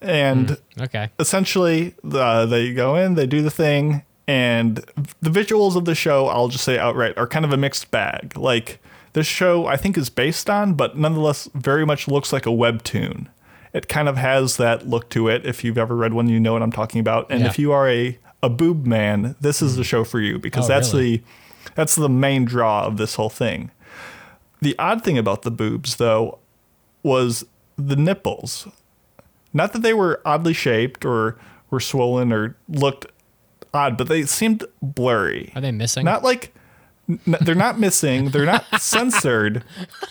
and 0.00 0.56
Okay. 0.80 1.10
essentially 1.18 1.94
uh, 2.10 2.46
they 2.46 2.72
go 2.72 2.96
in, 2.96 3.14
they 3.14 3.26
do 3.26 3.42
the 3.42 3.50
thing, 3.50 4.02
and 4.26 4.76
the 5.20 5.30
visuals 5.30 5.76
of 5.76 5.84
the 5.84 5.94
show, 5.94 6.26
I'll 6.28 6.48
just 6.48 6.64
say 6.64 6.78
outright, 6.78 7.16
are 7.16 7.26
kind 7.26 7.44
of 7.44 7.52
a 7.52 7.56
mixed 7.56 7.90
bag. 7.90 8.36
Like 8.36 8.80
this 9.12 9.26
show, 9.26 9.66
I 9.66 9.76
think 9.76 9.98
is 9.98 10.10
based 10.10 10.48
on, 10.48 10.74
but 10.74 10.96
nonetheless 10.96 11.48
very 11.54 11.84
much 11.84 12.08
looks 12.08 12.32
like 12.32 12.46
a 12.46 12.50
webtoon. 12.50 13.28
It 13.72 13.88
kind 13.88 14.08
of 14.08 14.16
has 14.16 14.56
that 14.58 14.86
look 14.88 15.08
to 15.10 15.28
it. 15.28 15.46
If 15.46 15.64
you've 15.64 15.78
ever 15.78 15.96
read 15.96 16.12
one, 16.12 16.28
you 16.28 16.38
know 16.40 16.52
what 16.52 16.62
I'm 16.62 16.72
talking 16.72 17.00
about. 17.00 17.26
And 17.30 17.40
Yeah. 17.40 17.46
if 17.46 17.58
you 17.58 17.72
are 17.72 17.88
a 17.88 18.18
a 18.44 18.48
boob 18.50 18.86
man, 18.86 19.36
this 19.40 19.62
is 19.62 19.76
the 19.76 19.82
hmm. 19.82 19.86
show 19.86 20.04
for 20.04 20.20
you 20.20 20.38
because 20.38 20.64
Oh, 20.64 20.68
that's 20.68 20.92
really? 20.92 21.18
the 21.18 21.22
that's 21.74 21.94
the 21.94 22.08
main 22.08 22.44
draw 22.44 22.84
of 22.84 22.96
this 22.96 23.14
whole 23.14 23.30
thing. 23.30 23.70
The 24.60 24.76
odd 24.78 25.04
thing 25.04 25.16
about 25.16 25.42
the 25.42 25.50
boobs, 25.50 25.96
though, 25.96 26.38
was 27.02 27.44
the 27.76 27.96
nipples. 27.96 28.68
Not 29.52 29.72
that 29.72 29.82
they 29.82 29.94
were 29.94 30.20
oddly 30.24 30.52
shaped 30.52 31.04
or 31.04 31.38
were 31.70 31.80
swollen 31.80 32.32
or 32.32 32.56
looked 32.68 33.06
odd, 33.72 33.96
but 33.96 34.08
they 34.08 34.24
seemed 34.24 34.64
blurry. 34.80 35.52
Are 35.54 35.60
they 35.60 35.72
missing? 35.72 36.04
Not 36.04 36.22
like 36.22 36.54
they're 37.26 37.54
not 37.54 37.78
missing, 37.78 38.30
they're 38.30 38.46
not 38.46 38.64
censored, 38.80 39.64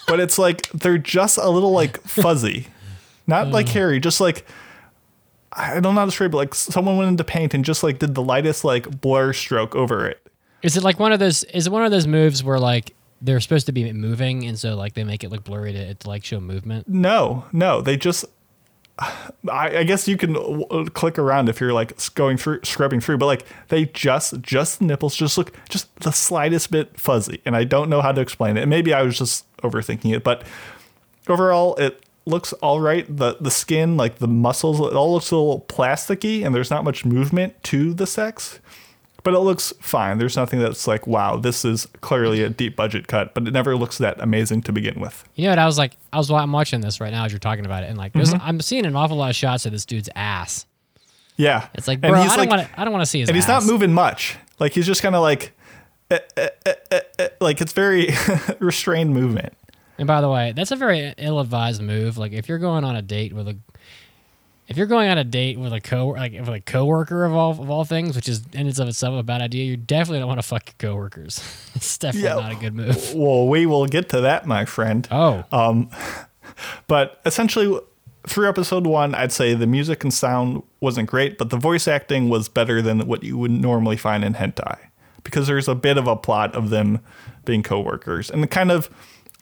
but 0.07 0.19
it's 0.19 0.37
like 0.37 0.69
they're 0.71 0.97
just 0.97 1.37
a 1.37 1.49
little 1.49 1.71
like 1.71 2.01
fuzzy. 2.03 2.67
Not 3.27 3.49
like 3.49 3.67
hmm. 3.67 3.73
hairy, 3.73 3.99
just 3.99 4.19
like 4.19 4.45
I 5.53 5.79
don't 5.79 5.95
know 5.95 5.99
how 5.99 6.05
to 6.05 6.11
describe 6.11 6.29
it, 6.29 6.31
but 6.31 6.37
like 6.37 6.55
someone 6.55 6.97
went 6.97 7.09
into 7.09 7.23
paint 7.23 7.53
and 7.53 7.65
just 7.65 7.83
like 7.83 7.99
did 7.99 8.15
the 8.15 8.21
lightest 8.21 8.63
like 8.63 9.01
blur 9.01 9.33
stroke 9.33 9.75
over 9.75 10.07
it. 10.07 10.25
Is 10.63 10.77
it 10.77 10.83
like 10.83 10.99
one 10.99 11.11
of 11.11 11.19
those? 11.19 11.43
Is 11.45 11.67
it 11.67 11.73
one 11.73 11.83
of 11.83 11.91
those 11.91 12.07
moves 12.07 12.43
where 12.43 12.59
like 12.59 12.95
they're 13.21 13.39
supposed 13.39 13.65
to 13.65 13.71
be 13.71 13.91
moving, 13.91 14.45
and 14.45 14.57
so 14.57 14.75
like 14.75 14.93
they 14.93 15.03
make 15.03 15.23
it 15.23 15.29
look 15.29 15.43
blurry 15.43 15.73
to, 15.73 15.93
to 15.93 16.07
like 16.07 16.23
show 16.23 16.39
movement? 16.39 16.87
No, 16.87 17.45
no, 17.51 17.81
they 17.81 17.97
just. 17.97 18.25
I, 18.99 19.79
I 19.79 19.83
guess 19.83 20.07
you 20.07 20.17
can 20.17 20.35
uh, 20.35 20.85
click 20.93 21.17
around 21.17 21.49
if 21.49 21.59
you're 21.59 21.73
like 21.73 21.93
going 22.13 22.37
through 22.37 22.59
scrubbing 22.63 22.99
through, 22.99 23.17
but 23.17 23.25
like 23.25 23.45
they 23.69 23.85
just 23.85 24.41
just 24.41 24.79
the 24.79 24.85
nipples 24.85 25.15
just 25.15 25.37
look 25.37 25.53
just 25.69 25.93
the 26.01 26.11
slightest 26.11 26.71
bit 26.71 26.99
fuzzy, 26.99 27.41
and 27.45 27.55
I 27.55 27.63
don't 27.63 27.89
know 27.89 28.01
how 28.01 28.11
to 28.11 28.21
explain 28.21 28.57
it. 28.57 28.67
Maybe 28.67 28.93
I 28.93 29.01
was 29.01 29.17
just 29.17 29.45
overthinking 29.57 30.15
it, 30.15 30.23
but 30.23 30.43
overall 31.27 31.75
it 31.75 32.05
looks 32.25 32.53
all 32.53 32.79
right. 32.79 33.05
the 33.07 33.37
The 33.39 33.51
skin, 33.51 33.97
like 33.97 34.17
the 34.19 34.27
muscles, 34.27 34.79
it 34.79 34.93
all 34.93 35.13
looks 35.13 35.31
a 35.31 35.35
little 35.35 35.65
plasticky, 35.67 36.45
and 36.45 36.53
there's 36.53 36.69
not 36.69 36.83
much 36.83 37.03
movement 37.03 37.61
to 37.63 37.93
the 37.93 38.05
sex, 38.05 38.59
but 39.23 39.33
it 39.33 39.39
looks 39.39 39.73
fine. 39.81 40.17
There's 40.17 40.35
nothing 40.35 40.59
that's 40.59 40.87
like 40.87 41.07
wow, 41.07 41.37
this 41.37 41.63
is 41.65 41.87
clearly 42.01 42.41
a 42.43 42.49
deep 42.49 42.75
budget 42.75 43.07
cut, 43.07 43.33
but 43.33 43.47
it 43.47 43.51
never 43.51 43.75
looks 43.75 43.97
that 43.99 44.19
amazing 44.21 44.61
to 44.63 44.71
begin 44.71 44.99
with. 44.99 45.23
You 45.35 45.45
know 45.45 45.51
what? 45.51 45.59
I 45.59 45.65
was 45.65 45.77
like, 45.77 45.93
I 46.13 46.17
was 46.17 46.29
I'm 46.31 46.51
watching 46.51 46.81
this 46.81 46.99
right 46.99 47.11
now 47.11 47.25
as 47.25 47.31
you're 47.31 47.39
talking 47.39 47.65
about 47.65 47.83
it, 47.83 47.89
and 47.89 47.97
like, 47.97 48.13
Mm-hmm. 48.13 48.37
I'm 48.41 48.59
seeing 48.61 48.85
an 48.85 48.95
awful 48.95 49.17
lot 49.17 49.29
of 49.29 49.35
shots 49.35 49.65
of 49.65 49.71
this 49.71 49.85
dude's 49.85 50.09
ass. 50.15 50.65
Yeah, 51.37 51.67
It's 51.73 51.87
like, 51.87 52.01
bro, 52.01 52.13
I 52.13 52.21
he's 52.23 52.29
don't 52.31 52.39
like- 52.39 52.49
want 52.49 52.67
to. 52.67 52.79
I 52.79 52.83
don't 52.83 52.93
want 52.93 53.03
to 53.03 53.09
see 53.09 53.21
his. 53.21 53.29
and 53.29 53.35
he's 53.35 53.45
ass. 53.49 53.63
not 53.65 53.71
moving 53.71 53.93
much. 53.93 54.37
Like 54.59 54.73
he's 54.73 54.85
just 54.85 55.01
kind 55.01 55.15
of 55.15 55.21
like, 55.21 55.53
eh, 56.11 56.19
eh, 56.37 56.49
eh, 56.65 56.73
eh, 56.91 56.99
eh, 57.19 57.27
like 57.39 57.61
it's 57.61 57.73
very 57.73 58.09
restrained 58.59 59.13
movement. 59.13 59.53
And 59.97 60.07
by 60.07 60.21
the 60.21 60.29
way, 60.29 60.51
that's 60.55 60.71
a 60.71 60.75
very 60.75 61.13
ill-advised 61.17 61.81
move. 61.81 62.17
Like 62.17 62.31
if 62.33 62.47
you're 62.49 62.57
going 62.59 62.83
on 62.83 62.95
a 62.95 63.01
date 63.01 63.33
with 63.33 63.47
a, 63.47 63.57
if 64.71 64.77
you're 64.77 64.87
going 64.87 65.09
on 65.09 65.17
a 65.19 65.23
date 65.23 65.59
with 65.59 65.73
a 65.73 65.79
co 65.81 66.07
like 66.07 66.31
with 66.33 66.49
a 66.49 66.59
coworker 66.61 67.23
of 67.25 67.33
all 67.33 67.51
of 67.51 67.69
all 67.69 67.85
things, 67.85 68.15
which 68.15 68.27
is 68.27 68.43
in 68.53 68.67
and 68.67 68.79
of 68.79 68.87
itself 68.87 69.19
a 69.19 69.23
bad 69.23 69.41
idea, 69.41 69.63
you 69.65 69.77
definitely 69.77 70.19
don't 70.19 70.27
want 70.27 70.39
to 70.39 70.47
fuck 70.47 70.65
your 70.67 70.75
coworkers. 70.91 71.39
it's 71.75 71.97
definitely 71.97 72.29
Yeah. 72.29 72.35
not 72.35 72.51
a 72.53 72.55
good 72.55 72.73
move. 72.73 73.13
Well, 73.15 73.47
we 73.47 73.65
will 73.65 73.85
get 73.85 74.09
to 74.09 74.21
that, 74.21 74.45
my 74.47 74.65
friend. 74.65 75.07
Oh, 75.11 75.43
um, 75.51 75.89
But 76.87 77.19
essentially, 77.25 77.79
through 78.27 78.47
episode 78.49 78.85
one, 78.85 79.15
I'd 79.15 79.31
say 79.31 79.53
the 79.53 79.65
music 79.67 80.03
and 80.03 80.13
sound 80.13 80.61
wasn't 80.79 81.09
great, 81.09 81.37
but 81.37 81.49
the 81.49 81.57
voice 81.57 81.87
acting 81.87 82.29
was 82.29 82.49
better 82.49 82.81
than 82.81 83.07
what 83.07 83.23
you 83.23 83.37
would 83.37 83.51
normally 83.51 83.97
find 83.97 84.23
in 84.23 84.33
hentai 84.35 84.77
because 85.23 85.47
there's 85.47 85.67
a 85.67 85.75
bit 85.75 85.97
of 85.97 86.07
a 86.07 86.15
plot 86.15 86.53
of 86.55 86.69
them 86.69 86.99
being 87.45 87.63
coworkers, 87.63 88.29
and 88.29 88.41
the 88.43 88.47
kind 88.47 88.71
of 88.71 88.89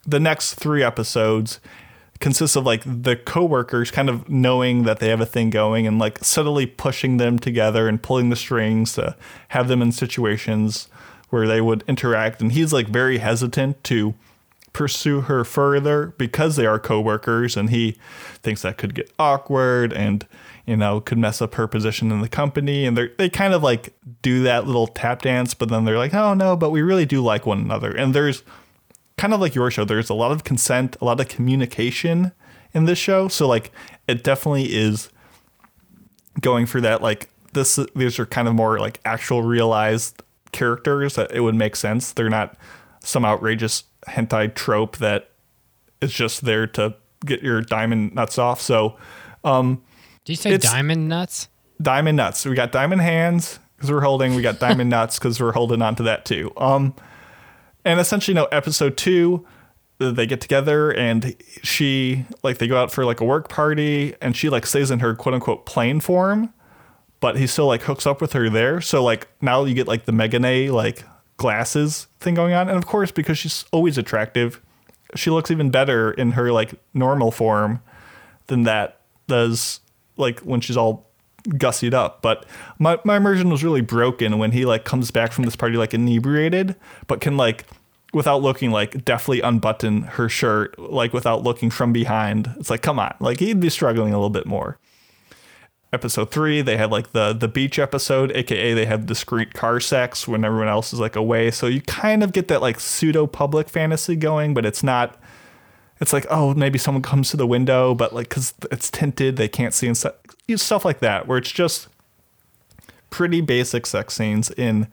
the 0.07 0.19
next 0.19 0.53
three 0.55 0.81
episodes 0.83 1.59
consists 2.19 2.55
of 2.55 2.65
like 2.65 2.83
the 2.85 3.15
coworkers 3.15 3.91
kind 3.91 4.09
of 4.09 4.27
knowing 4.29 4.83
that 4.83 4.99
they 4.99 5.07
have 5.07 5.21
a 5.21 5.25
thing 5.25 5.49
going 5.49 5.87
and 5.87 5.99
like 5.99 6.23
subtly 6.23 6.65
pushing 6.65 7.17
them 7.17 7.39
together 7.39 7.87
and 7.87 8.03
pulling 8.03 8.29
the 8.29 8.35
strings 8.35 8.93
to 8.93 9.15
have 9.49 9.67
them 9.67 9.81
in 9.81 9.91
situations 9.91 10.89
where 11.29 11.47
they 11.47 11.61
would 11.61 11.83
interact. 11.87 12.41
And 12.41 12.51
he's 12.51 12.73
like 12.73 12.87
very 12.87 13.19
hesitant 13.19 13.83
to 13.85 14.15
pursue 14.73 15.21
her 15.21 15.43
further 15.43 16.13
because 16.17 16.55
they 16.55 16.65
are 16.65 16.77
coworkers 16.77 17.57
and 17.57 17.69
he 17.69 17.97
thinks 18.43 18.61
that 18.61 18.77
could 18.77 18.93
get 18.93 19.11
awkward 19.17 19.91
and 19.91 20.27
you 20.67 20.77
know 20.77 21.01
could 21.01 21.17
mess 21.17 21.41
up 21.41 21.55
her 21.55 21.67
position 21.67 22.11
in 22.11 22.21
the 22.21 22.29
company. 22.29 22.85
And 22.85 22.97
they 22.97 23.07
they 23.17 23.29
kind 23.29 23.53
of 23.53 23.63
like 23.63 23.93
do 24.21 24.43
that 24.43 24.67
little 24.67 24.87
tap 24.87 25.21
dance 25.21 25.53
but 25.53 25.69
then 25.69 25.85
they're 25.85 25.97
like 25.97 26.13
oh 26.13 26.33
no 26.33 26.57
but 26.57 26.69
we 26.69 26.81
really 26.81 27.05
do 27.05 27.23
like 27.23 27.45
one 27.45 27.59
another. 27.59 27.91
And 27.91 28.13
there's 28.13 28.43
kind 29.19 29.33
of 29.33 29.41
like 29.41 29.53
your 29.53 29.69
show. 29.69 29.83
There's 29.83 30.09
a 30.09 30.13
lot 30.13 30.31
of 30.31 30.45
consent 30.45 30.95
a 31.01 31.05
lot 31.05 31.19
of 31.19 31.27
communication 31.27 32.31
in 32.73 32.85
this 32.85 32.97
show. 32.97 33.27
So 33.27 33.47
like 33.47 33.71
it 34.07 34.23
definitely 34.23 34.73
is 34.73 35.09
going 36.39 36.65
for 36.65 36.79
that 36.79 37.01
like 37.01 37.29
this 37.51 37.77
these 37.95 38.17
are 38.17 38.25
kind 38.25 38.47
of 38.47 38.55
more 38.55 38.79
like 38.79 39.01
actual 39.03 39.41
realized 39.43 40.23
characters 40.53 41.15
that 41.15 41.31
it 41.31 41.41
would 41.41 41.55
make 41.55 41.75
sense. 41.75 42.13
They're 42.13 42.29
not 42.29 42.55
some 43.01 43.25
outrageous 43.25 43.83
hentai 44.07 44.55
trope 44.55 44.97
that 44.97 45.31
is 46.01 46.13
just 46.13 46.45
there 46.45 46.65
to 46.67 46.95
get 47.25 47.43
your 47.43 47.61
diamond 47.61 48.15
nuts 48.15 48.37
off. 48.37 48.61
So 48.61 48.95
did 49.43 49.79
you 50.25 50.35
say 50.35 50.57
diamond 50.57 51.09
nuts? 51.09 51.49
diamond 51.81 52.15
nuts. 52.15 52.45
We 52.45 52.55
got 52.55 52.71
diamond 52.71 53.01
hands 53.01 53.59
because 53.75 53.91
we're 53.91 54.01
holding. 54.01 54.35
We 54.35 54.41
got 54.41 54.59
diamond 54.59 54.89
nuts 54.97 55.19
because 55.19 55.41
we're 55.41 55.51
holding 55.51 55.81
on 55.81 55.95
to 55.95 56.03
that 56.03 56.23
too. 56.23 56.53
Um 56.55 56.95
and 57.85 57.99
essentially 57.99 58.33
know 58.35 58.45
episode 58.45 58.97
two 58.97 59.45
they 59.99 60.25
get 60.25 60.39
together 60.39 60.91
and 60.91 61.35
she 61.61 62.25
like 62.41 62.57
they 62.57 62.67
go 62.67 62.81
out 62.81 62.89
for 62.89 63.03
like 63.03 63.19
a 63.19 63.25
work 63.25 63.49
party 63.49 64.15
and 64.21 64.35
she 64.35 64.49
like 64.49 64.65
stays 64.65 64.91
in 64.91 64.99
her 64.99 65.13
quote 65.13 65.35
unquote 65.35 65.65
plain 65.65 65.99
form 65.99 66.53
but 67.19 67.37
he 67.37 67.45
still 67.45 67.67
like 67.67 67.81
hooks 67.81 68.07
up 68.07 68.21
with 68.21 68.31
her 68.31 68.49
there. 68.49 68.79
So 68.79 69.03
like 69.03 69.27
now 69.41 69.65
you 69.65 69.73
get 69.73 69.87
like 69.87 70.05
the 70.05 70.13
megane 70.13 70.71
like 70.71 71.03
glasses 71.35 72.07
thing 72.21 72.33
going 72.33 72.53
on. 72.53 72.69
And 72.69 72.77
of 72.77 72.85
course 72.85 73.11
because 73.11 73.37
she's 73.37 73.65
always 73.71 73.97
attractive 73.97 74.61
she 75.15 75.29
looks 75.29 75.49
even 75.49 75.71
better 75.71 76.11
in 76.11 76.31
her 76.31 76.51
like 76.51 76.75
normal 76.93 77.31
form 77.31 77.81
than 78.47 78.63
that 78.63 79.01
does 79.27 79.79
like 80.17 80.39
when 80.41 80.61
she's 80.61 80.77
all 80.77 81.08
gussied 81.53 81.93
up. 81.93 82.21
But 82.21 82.45
my, 82.77 82.99
my 83.03 83.17
immersion 83.17 83.49
was 83.49 83.63
really 83.63 83.81
broken 83.81 84.37
when 84.37 84.51
he 84.51 84.65
like 84.65 84.85
comes 84.85 85.11
back 85.11 85.31
from 85.31 85.45
this 85.45 85.55
party 85.55 85.77
like 85.77 85.93
inebriated, 85.93 86.75
but 87.07 87.21
can 87.21 87.37
like 87.37 87.65
without 88.13 88.41
looking 88.41 88.71
like 88.71 89.05
deftly 89.05 89.41
unbutton 89.41 90.03
her 90.03 90.29
shirt, 90.29 90.77
like 90.79 91.13
without 91.13 91.43
looking 91.43 91.69
from 91.69 91.93
behind. 91.93 92.53
It's 92.59 92.69
like, 92.69 92.81
come 92.81 92.99
on. 92.99 93.15
Like 93.19 93.39
he'd 93.39 93.59
be 93.59 93.69
struggling 93.69 94.13
a 94.13 94.17
little 94.17 94.29
bit 94.29 94.45
more. 94.45 94.77
Episode 95.91 96.29
three, 96.29 96.61
they 96.61 96.77
had 96.77 96.91
like 96.91 97.13
the 97.13 97.33
the 97.33 97.47
beach 97.47 97.79
episode, 97.79 98.31
aka 98.33 98.75
they 98.75 98.85
have 98.85 99.07
discreet 99.07 99.55
car 99.55 99.79
sex 99.79 100.27
when 100.27 100.45
everyone 100.45 100.67
else 100.67 100.93
is 100.93 100.99
like 100.99 101.15
away. 101.15 101.49
So 101.49 101.65
you 101.65 101.81
kind 101.81 102.21
of 102.21 102.31
get 102.31 102.47
that 102.49 102.61
like 102.61 102.79
pseudo 102.79 103.25
public 103.25 103.69
fantasy 103.69 104.15
going, 104.15 104.53
but 104.53 104.67
it's 104.67 104.83
not 104.83 105.19
it's 105.99 106.13
like 106.13 106.25
oh 106.29 106.53
maybe 106.53 106.77
someone 106.77 107.01
comes 107.01 107.29
to 107.29 107.37
the 107.37 107.47
window 107.47 107.93
but 107.93 108.13
like 108.13 108.29
because 108.29 108.53
it's 108.71 108.89
tinted 108.89 109.35
they 109.35 109.47
can't 109.47 109.73
see 109.73 109.87
and 109.87 109.97
stuff, 109.97 110.15
stuff 110.55 110.85
like 110.85 110.99
that 110.99 111.27
where 111.27 111.37
it's 111.37 111.51
just 111.51 111.87
pretty 113.09 113.41
basic 113.41 113.85
sex 113.85 114.13
scenes 114.13 114.51
in 114.51 114.87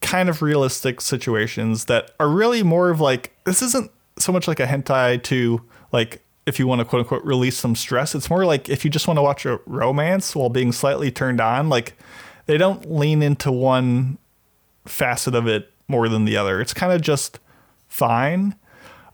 kind 0.00 0.28
of 0.28 0.42
realistic 0.42 1.00
situations 1.00 1.86
that 1.86 2.10
are 2.20 2.28
really 2.28 2.62
more 2.62 2.90
of 2.90 3.00
like 3.00 3.32
this 3.44 3.62
isn't 3.62 3.90
so 4.18 4.32
much 4.32 4.46
like 4.46 4.60
a 4.60 4.66
hentai 4.66 5.22
to 5.22 5.62
like 5.92 6.22
if 6.44 6.58
you 6.58 6.66
want 6.66 6.80
to 6.80 6.84
quote 6.84 7.00
unquote 7.00 7.24
release 7.24 7.56
some 7.56 7.74
stress. 7.74 8.14
It's 8.14 8.28
more 8.28 8.44
like 8.44 8.68
if 8.68 8.84
you 8.84 8.90
just 8.90 9.06
want 9.06 9.18
to 9.18 9.22
watch 9.22 9.46
a 9.46 9.60
romance 9.66 10.34
while 10.34 10.48
being 10.48 10.72
slightly 10.72 11.10
turned 11.10 11.40
on 11.40 11.68
like 11.68 11.94
they 12.46 12.58
don't 12.58 12.90
lean 12.90 13.22
into 13.22 13.52
one 13.52 14.18
facet 14.84 15.34
of 15.34 15.46
it 15.46 15.70
more 15.88 16.08
than 16.08 16.24
the 16.24 16.36
other. 16.36 16.60
It's 16.60 16.74
kind 16.74 16.92
of 16.92 17.00
just 17.00 17.38
fine 17.88 18.56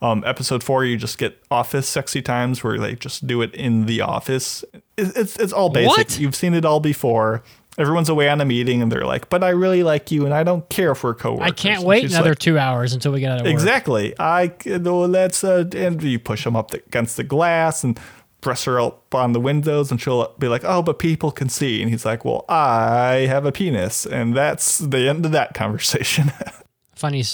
um, 0.01 0.23
episode 0.25 0.63
four, 0.63 0.85
you 0.85 0.97
just 0.97 1.19
get 1.19 1.43
office 1.51 1.89
sexy 1.89 2.23
times 2.23 2.63
where 2.63 2.79
they 2.79 2.95
just 2.95 3.27
do 3.27 3.43
it 3.43 3.55
in 3.55 3.87
the 3.87 4.01
office. 4.01 4.65
It, 4.73 4.83
it's 5.17 5.37
it's 5.37 5.53
all 5.53 5.71
basic. 5.71 5.97
What? 5.97 6.19
You've 6.19 6.37
seen 6.37 6.55
it 6.55 6.65
all 6.65 6.81
before. 6.81 7.43
everyone's 7.77 8.09
away 8.09 8.29
on 8.29 8.41
a 8.41 8.45
meeting 8.45 8.83
and 8.83 8.91
they're 8.91 9.07
like, 9.07 9.29
"But 9.29 9.43
I 9.43 9.51
really 9.51 9.83
like 9.83 10.11
you, 10.11 10.25
and 10.25 10.35
I 10.35 10.45
don't 10.45 10.69
care 10.69 10.93
if 10.93 11.03
we're 11.03 11.15
coworkers." 11.15 11.47
I 11.47 11.51
can't 11.51 11.83
wait 11.83 12.05
another 12.05 12.31
like, 12.31 12.39
two 12.39 12.59
hours 12.59 12.93
until 12.93 13.13
we 13.13 13.21
get 13.21 13.33
out 13.33 13.41
of 13.41 13.47
work. 13.47 13.53
Exactly. 13.53 14.15
I 14.19 14.53
no, 14.67 15.01
let's 15.01 15.43
uh, 15.43 15.65
and 15.75 16.03
you 16.03 16.19
push 16.19 16.45
them 16.45 16.55
up 16.57 16.71
the, 16.71 16.79
against 16.87 17.17
the 17.17 17.25
glass 17.25 17.83
and 17.83 17.99
press 18.41 18.65
her 18.65 18.81
up 18.81 19.15
on 19.15 19.33
the 19.33 19.41
windows, 19.41 19.91
and 19.91 20.01
she'll 20.01 20.33
be 20.39 20.49
like, 20.49 20.63
"Oh, 20.65 20.83
but 20.83 20.99
people 20.99 21.31
can 21.33 21.49
see," 21.49 21.83
and 21.83 21.91
he's 21.91 22.05
like, 22.05 22.25
"Well, 22.25 22.45
I 22.49 23.27
have 23.29 23.45
a 23.45 23.53
penis," 23.53 24.07
and 24.07 24.37
that's 24.37 24.79
the 24.79 25.09
end 25.09 25.27
of 25.27 25.33
that 25.33 25.55
conversation. 25.55 26.33
Funny, 26.95 27.25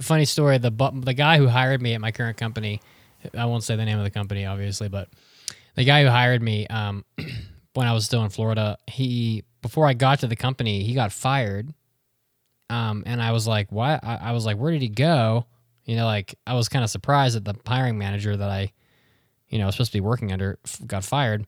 funny 0.00 0.24
story. 0.24 0.58
The 0.58 0.70
the 1.02 1.14
guy 1.14 1.38
who 1.38 1.48
hired 1.48 1.80
me 1.80 1.94
at 1.94 2.00
my 2.00 2.12
current 2.12 2.36
company, 2.36 2.80
I 3.36 3.46
won't 3.46 3.64
say 3.64 3.76
the 3.76 3.84
name 3.84 3.98
of 3.98 4.04
the 4.04 4.10
company, 4.10 4.44
obviously, 4.44 4.88
but 4.88 5.08
the 5.74 5.84
guy 5.84 6.02
who 6.02 6.08
hired 6.08 6.42
me 6.42 6.66
um, 6.66 7.04
when 7.74 7.86
I 7.86 7.92
was 7.92 8.04
still 8.04 8.22
in 8.24 8.30
Florida, 8.30 8.78
he 8.86 9.44
before 9.62 9.86
I 9.86 9.94
got 9.94 10.20
to 10.20 10.26
the 10.26 10.36
company, 10.36 10.82
he 10.82 10.94
got 10.94 11.12
fired. 11.12 11.72
Um, 12.68 13.02
and 13.06 13.22
I 13.22 13.32
was 13.32 13.46
like, 13.46 13.70
"Why?" 13.70 13.98
I, 14.02 14.16
I 14.16 14.32
was 14.32 14.46
like, 14.46 14.56
"Where 14.56 14.72
did 14.72 14.82
he 14.82 14.88
go?" 14.88 15.46
You 15.84 15.96
know, 15.96 16.06
like 16.06 16.34
I 16.46 16.54
was 16.54 16.68
kind 16.68 16.84
of 16.84 16.90
surprised 16.90 17.36
that 17.36 17.44
the 17.44 17.54
hiring 17.66 17.98
manager 17.98 18.36
that 18.36 18.50
I, 18.50 18.72
you 19.48 19.58
know, 19.58 19.66
was 19.66 19.74
supposed 19.74 19.92
to 19.92 19.96
be 19.96 20.00
working 20.00 20.32
under 20.32 20.58
got 20.86 21.04
fired, 21.04 21.46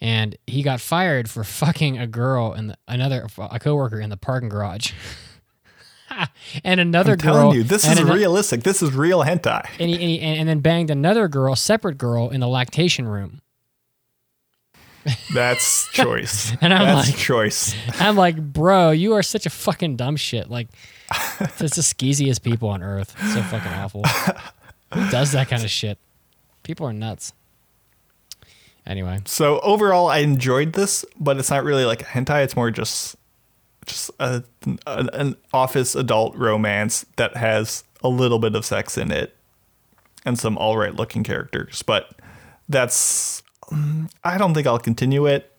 and 0.00 0.36
he 0.46 0.62
got 0.62 0.80
fired 0.80 1.30
for 1.30 1.44
fucking 1.44 1.98
a 1.98 2.06
girl 2.06 2.52
and 2.52 2.76
another 2.88 3.28
a 3.38 3.58
coworker 3.58 4.00
in 4.00 4.10
the 4.10 4.16
parking 4.16 4.48
garage. 4.48 4.92
and 6.64 6.80
another 6.80 7.12
I'm 7.12 7.18
girl. 7.18 7.34
telling 7.34 7.56
you, 7.56 7.62
this 7.62 7.84
is 7.86 7.98
ano- 7.98 8.12
realistic. 8.14 8.62
This 8.62 8.82
is 8.82 8.92
real 8.92 9.20
hentai. 9.24 9.66
and, 9.78 9.88
he, 9.88 9.94
and, 9.94 10.02
he, 10.02 10.18
and 10.20 10.48
then 10.48 10.60
banged 10.60 10.90
another 10.90 11.28
girl, 11.28 11.54
separate 11.56 11.98
girl, 11.98 12.28
in 12.30 12.40
the 12.40 12.48
lactation 12.48 13.06
room. 13.08 13.40
That's 15.32 15.88
choice. 15.92 16.52
And 16.60 16.74
I'm 16.74 16.84
That's 16.96 17.08
like- 17.10 17.18
choice. 17.18 17.74
I'm 18.00 18.16
like, 18.16 18.36
bro, 18.52 18.90
you 18.90 19.14
are 19.14 19.22
such 19.22 19.46
a 19.46 19.50
fucking 19.50 19.96
dumb 19.96 20.16
shit. 20.16 20.50
Like, 20.50 20.68
it's 21.40 21.76
the 21.76 21.82
skeeziest 21.82 22.42
people 22.42 22.68
on 22.68 22.82
earth. 22.82 23.14
It's 23.20 23.34
so 23.34 23.42
fucking 23.42 23.72
awful. 23.72 24.04
Who 24.94 25.08
does 25.10 25.32
that 25.32 25.48
kind 25.48 25.62
of 25.64 25.70
shit? 25.70 25.98
People 26.62 26.86
are 26.86 26.92
nuts. 26.92 27.32
Anyway, 28.86 29.18
So 29.24 29.60
overall, 29.60 30.08
I 30.08 30.18
enjoyed 30.18 30.72
this, 30.72 31.04
but 31.18 31.36
it's 31.38 31.50
not 31.50 31.64
really 31.64 31.84
like 31.84 32.02
a 32.02 32.06
hentai. 32.06 32.42
It's 32.44 32.56
more 32.56 32.70
just 32.70 33.14
just 33.90 34.10
a, 34.18 34.42
an, 34.86 35.36
office 35.52 35.94
adult 35.94 36.34
romance 36.36 37.04
that 37.16 37.36
has 37.36 37.84
a 38.02 38.08
little 38.08 38.38
bit 38.38 38.54
of 38.54 38.64
sex 38.64 38.96
in 38.96 39.10
it 39.10 39.36
and 40.24 40.38
some 40.38 40.56
all 40.58 40.76
right 40.76 40.94
looking 40.94 41.22
characters. 41.22 41.82
But 41.82 42.12
that's 42.68 43.42
I 44.24 44.38
don't 44.38 44.54
think 44.54 44.66
I'll 44.66 44.78
continue 44.78 45.26
it, 45.26 45.52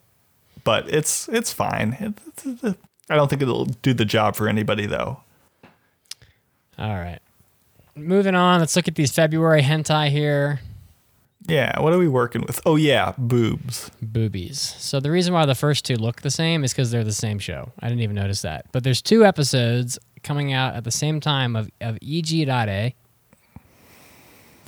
but 0.63 0.89
it's 0.89 1.29
it's 1.29 1.53
fine. 1.53 2.15
I 3.09 3.15
don't 3.15 3.29
think 3.29 3.41
it'll 3.41 3.65
do 3.65 3.93
the 3.93 4.05
job 4.05 4.35
for 4.35 4.47
anybody 4.47 4.85
though. 4.85 5.21
all 6.77 6.95
right. 6.95 7.19
Moving 7.95 8.35
on, 8.35 8.61
let's 8.61 8.75
look 8.75 8.87
at 8.87 8.95
these 8.95 9.11
February 9.11 9.61
hentai 9.61 10.09
here. 10.09 10.61
Yeah, 11.47 11.79
what 11.81 11.91
are 11.91 11.97
we 11.97 12.07
working 12.07 12.41
with? 12.41 12.61
Oh 12.65 12.75
yeah, 12.75 13.13
boobs. 13.17 13.89
boobies. 14.01 14.59
So 14.59 14.99
the 14.99 15.09
reason 15.11 15.33
why 15.33 15.45
the 15.45 15.55
first 15.55 15.85
two 15.85 15.95
look 15.95 16.21
the 16.21 16.29
same 16.31 16.63
is 16.63 16.71
because 16.71 16.91
they're 16.91 17.03
the 17.03 17.11
same 17.11 17.39
show. 17.39 17.71
I 17.79 17.89
didn't 17.89 18.03
even 18.03 18.15
notice 18.15 18.41
that. 18.43 18.65
But 18.71 18.83
there's 18.83 19.01
two 19.01 19.25
episodes 19.25 19.97
coming 20.23 20.53
out 20.53 20.75
at 20.75 20.83
the 20.83 20.91
same 20.91 21.19
time 21.19 21.55
of, 21.55 21.69
of 21.81 21.95
Iji 21.99 22.47
Rare, 22.47 22.93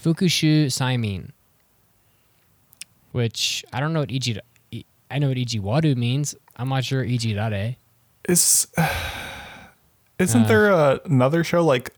Fukushu 0.01 0.65
Saimin, 0.65 1.29
which 3.11 3.63
I 3.71 3.79
don't 3.79 3.93
know 3.93 4.01
what 4.01 4.09
Iji. 4.09 4.39
I 5.11 5.19
know 5.19 5.27
what 5.27 5.37
Iji 5.37 5.61
Wadu 5.61 5.95
means. 5.95 6.35
I'm 6.57 6.69
not 6.69 6.83
sure 6.85 7.05
Iji 7.05 7.37
Rare. 7.37 7.75
Is 8.27 8.67
isn't 10.19 10.43
Uh. 10.43 10.47
there 10.47 10.69
a, 10.71 10.99
another 11.05 11.43
show 11.43 11.63
like 11.63 11.91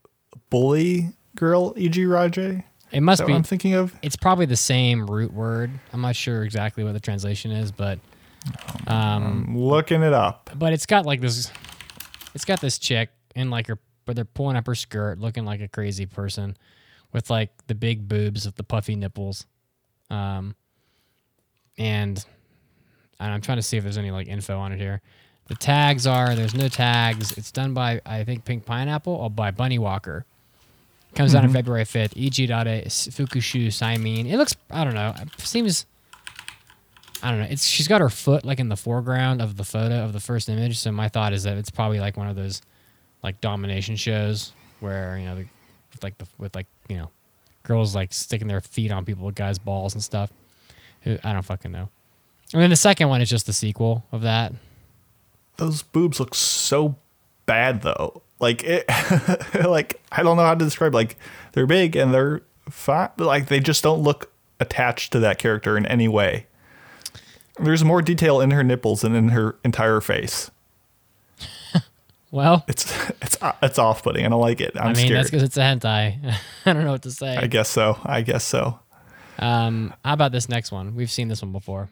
Bully 0.49 1.09
Girl 1.35 1.73
E.G. 1.77 2.05
Rajay? 2.05 2.65
It 2.95 3.01
must 3.01 3.25
be. 3.25 3.33
I'm 3.33 3.43
thinking 3.43 3.73
of? 3.73 3.93
It's 4.01 4.15
probably 4.15 4.45
the 4.45 4.55
same 4.55 5.05
root 5.05 5.33
word. 5.33 5.69
I'm 5.91 5.99
not 6.01 6.15
sure 6.15 6.43
exactly 6.43 6.83
what 6.83 6.93
the 6.93 6.99
translation 6.99 7.51
is, 7.51 7.71
but 7.71 7.99
um, 8.87 9.47
I'm 9.47 9.57
looking 9.57 10.01
it 10.01 10.13
up. 10.13 10.49
but 10.55 10.71
it's 10.71 10.85
got 10.85 11.05
like 11.05 11.19
this 11.19 11.51
it's 12.33 12.45
got 12.45 12.61
this 12.61 12.77
chick 12.77 13.09
and 13.35 13.51
like 13.51 13.67
her 13.67 13.79
but 14.05 14.15
they're 14.15 14.23
pulling 14.25 14.55
up 14.55 14.67
her 14.67 14.75
skirt 14.75 15.19
looking 15.19 15.45
like 15.45 15.61
a 15.61 15.67
crazy 15.67 16.05
person 16.05 16.55
with 17.11 17.29
like 17.29 17.49
the 17.67 17.75
big 17.75 18.07
boobs 18.07 18.45
with 18.45 18.55
the 18.55 18.63
puffy 18.63 18.95
nipples 18.95 19.45
um 20.11 20.55
and 21.77 22.23
and 23.19 23.33
i'm 23.33 23.41
trying 23.41 23.57
to 23.57 23.63
see 23.63 23.77
if 23.77 23.83
there's 23.83 23.97
any 23.97 24.11
like 24.11 24.27
info 24.27 24.59
on 24.59 24.71
it 24.71 24.77
here 24.77 25.01
the 25.47 25.55
tags 25.55 26.05
are 26.05 26.35
there's 26.35 26.53
no 26.53 26.67
tags 26.67 27.35
it's 27.37 27.51
done 27.51 27.73
by 27.73 27.99
i 28.05 28.23
think 28.23 28.45
pink 28.45 28.63
pineapple 28.65 29.13
or 29.13 29.29
by 29.29 29.49
bunny 29.49 29.79
walker 29.79 30.23
comes 31.15 31.33
out 31.33 31.39
on 31.39 31.45
mm-hmm. 31.45 31.55
february 31.55 31.83
5th 31.83 32.13
eg 32.15 32.47
Dade 32.47 32.85
fukushu 32.85 33.67
saimin 33.67 34.29
it 34.29 34.37
looks 34.37 34.55
i 34.69 34.83
don't 34.83 34.93
know 34.93 35.13
it 35.19 35.39
seems 35.39 35.85
I 37.25 37.31
don't 37.31 37.39
know. 37.39 37.47
It's 37.49 37.65
she's 37.65 37.87
got 37.87 38.01
her 38.01 38.09
foot 38.09 38.45
like 38.45 38.59
in 38.59 38.69
the 38.69 38.75
foreground 38.75 39.41
of 39.41 39.57
the 39.57 39.63
photo 39.63 40.03
of 40.03 40.13
the 40.13 40.19
first 40.19 40.47
image. 40.47 40.77
So 40.77 40.91
my 40.91 41.09
thought 41.09 41.33
is 41.33 41.41
that 41.43 41.57
it's 41.57 41.71
probably 41.71 41.99
like 41.99 42.17
one 42.17 42.27
of 42.27 42.35
those 42.35 42.61
like 43.23 43.41
domination 43.41 43.95
shows 43.95 44.53
where 44.79 45.17
you 45.17 45.25
know 45.25 45.35
the, 45.35 45.45
with 45.91 46.03
like 46.03 46.17
the 46.19 46.27
with 46.37 46.53
like 46.55 46.67
you 46.87 46.97
know 46.97 47.09
girls 47.63 47.95
like 47.95 48.13
sticking 48.13 48.47
their 48.47 48.61
feet 48.61 48.91
on 48.91 49.05
people 49.05 49.25
with 49.25 49.33
guys' 49.33 49.57
balls 49.57 49.95
and 49.95 50.03
stuff. 50.03 50.31
Who- 51.01 51.17
I 51.23 51.33
don't 51.33 51.41
fucking 51.41 51.71
know. 51.71 51.89
And 52.53 52.61
then 52.61 52.69
the 52.69 52.75
second 52.75 53.09
one 53.09 53.21
is 53.21 53.29
just 53.29 53.47
the 53.47 53.53
sequel 53.53 54.05
of 54.11 54.21
that. 54.21 54.53
Those 55.57 55.81
boobs 55.81 56.19
look 56.19 56.35
so 56.35 56.95
bad 57.47 57.81
though. 57.81 58.21
Like 58.39 58.63
it, 58.63 58.85
like 59.65 60.01
I 60.11 60.23
don't 60.23 60.37
know 60.37 60.43
how 60.43 60.55
to 60.55 60.63
describe. 60.65 60.93
Like 60.93 61.17
they're 61.53 61.67
big 61.67 61.95
and 61.95 62.13
they're 62.13 62.41
fine. 62.69 63.09
but, 63.17 63.25
Like 63.25 63.47
they 63.47 63.59
just 63.59 63.83
don't 63.83 64.01
look 64.01 64.31
attached 64.59 65.11
to 65.13 65.19
that 65.19 65.37
character 65.37 65.77
in 65.77 65.85
any 65.85 66.07
way. 66.07 66.47
There's 67.59 67.83
more 67.85 68.01
detail 68.01 68.41
in 68.41 68.51
her 68.51 68.63
nipples 68.63 69.01
than 69.01 69.15
in 69.15 69.29
her 69.29 69.57
entire 69.63 70.01
face. 70.01 70.51
Well, 72.31 72.65
It's 72.67 72.85
it's 73.21 73.37
it's 73.61 73.79
off 73.79 74.03
putting. 74.03 74.25
I 74.25 74.29
don't 74.29 74.41
like 74.41 74.59
it. 74.59 74.73
I'm 74.75 74.87
i 74.87 74.87
mean 74.87 74.95
scared. 74.95 75.19
that's 75.19 75.29
because 75.29 75.43
it's 75.43 75.55
a 75.55 75.61
hentai. 75.61 76.35
I 76.65 76.73
don't 76.73 76.83
know 76.83 76.91
what 76.91 77.03
to 77.03 77.11
say. 77.11 77.37
I 77.37 77.47
guess 77.47 77.69
so. 77.69 77.97
I 78.03 78.23
guess 78.23 78.43
so. 78.43 78.77
Um, 79.39 79.93
how 80.03 80.11
about 80.13 80.33
this 80.33 80.49
next 80.49 80.69
one? 80.69 80.95
We've 80.95 81.09
seen 81.09 81.29
this 81.29 81.41
one 81.41 81.53
before. 81.53 81.89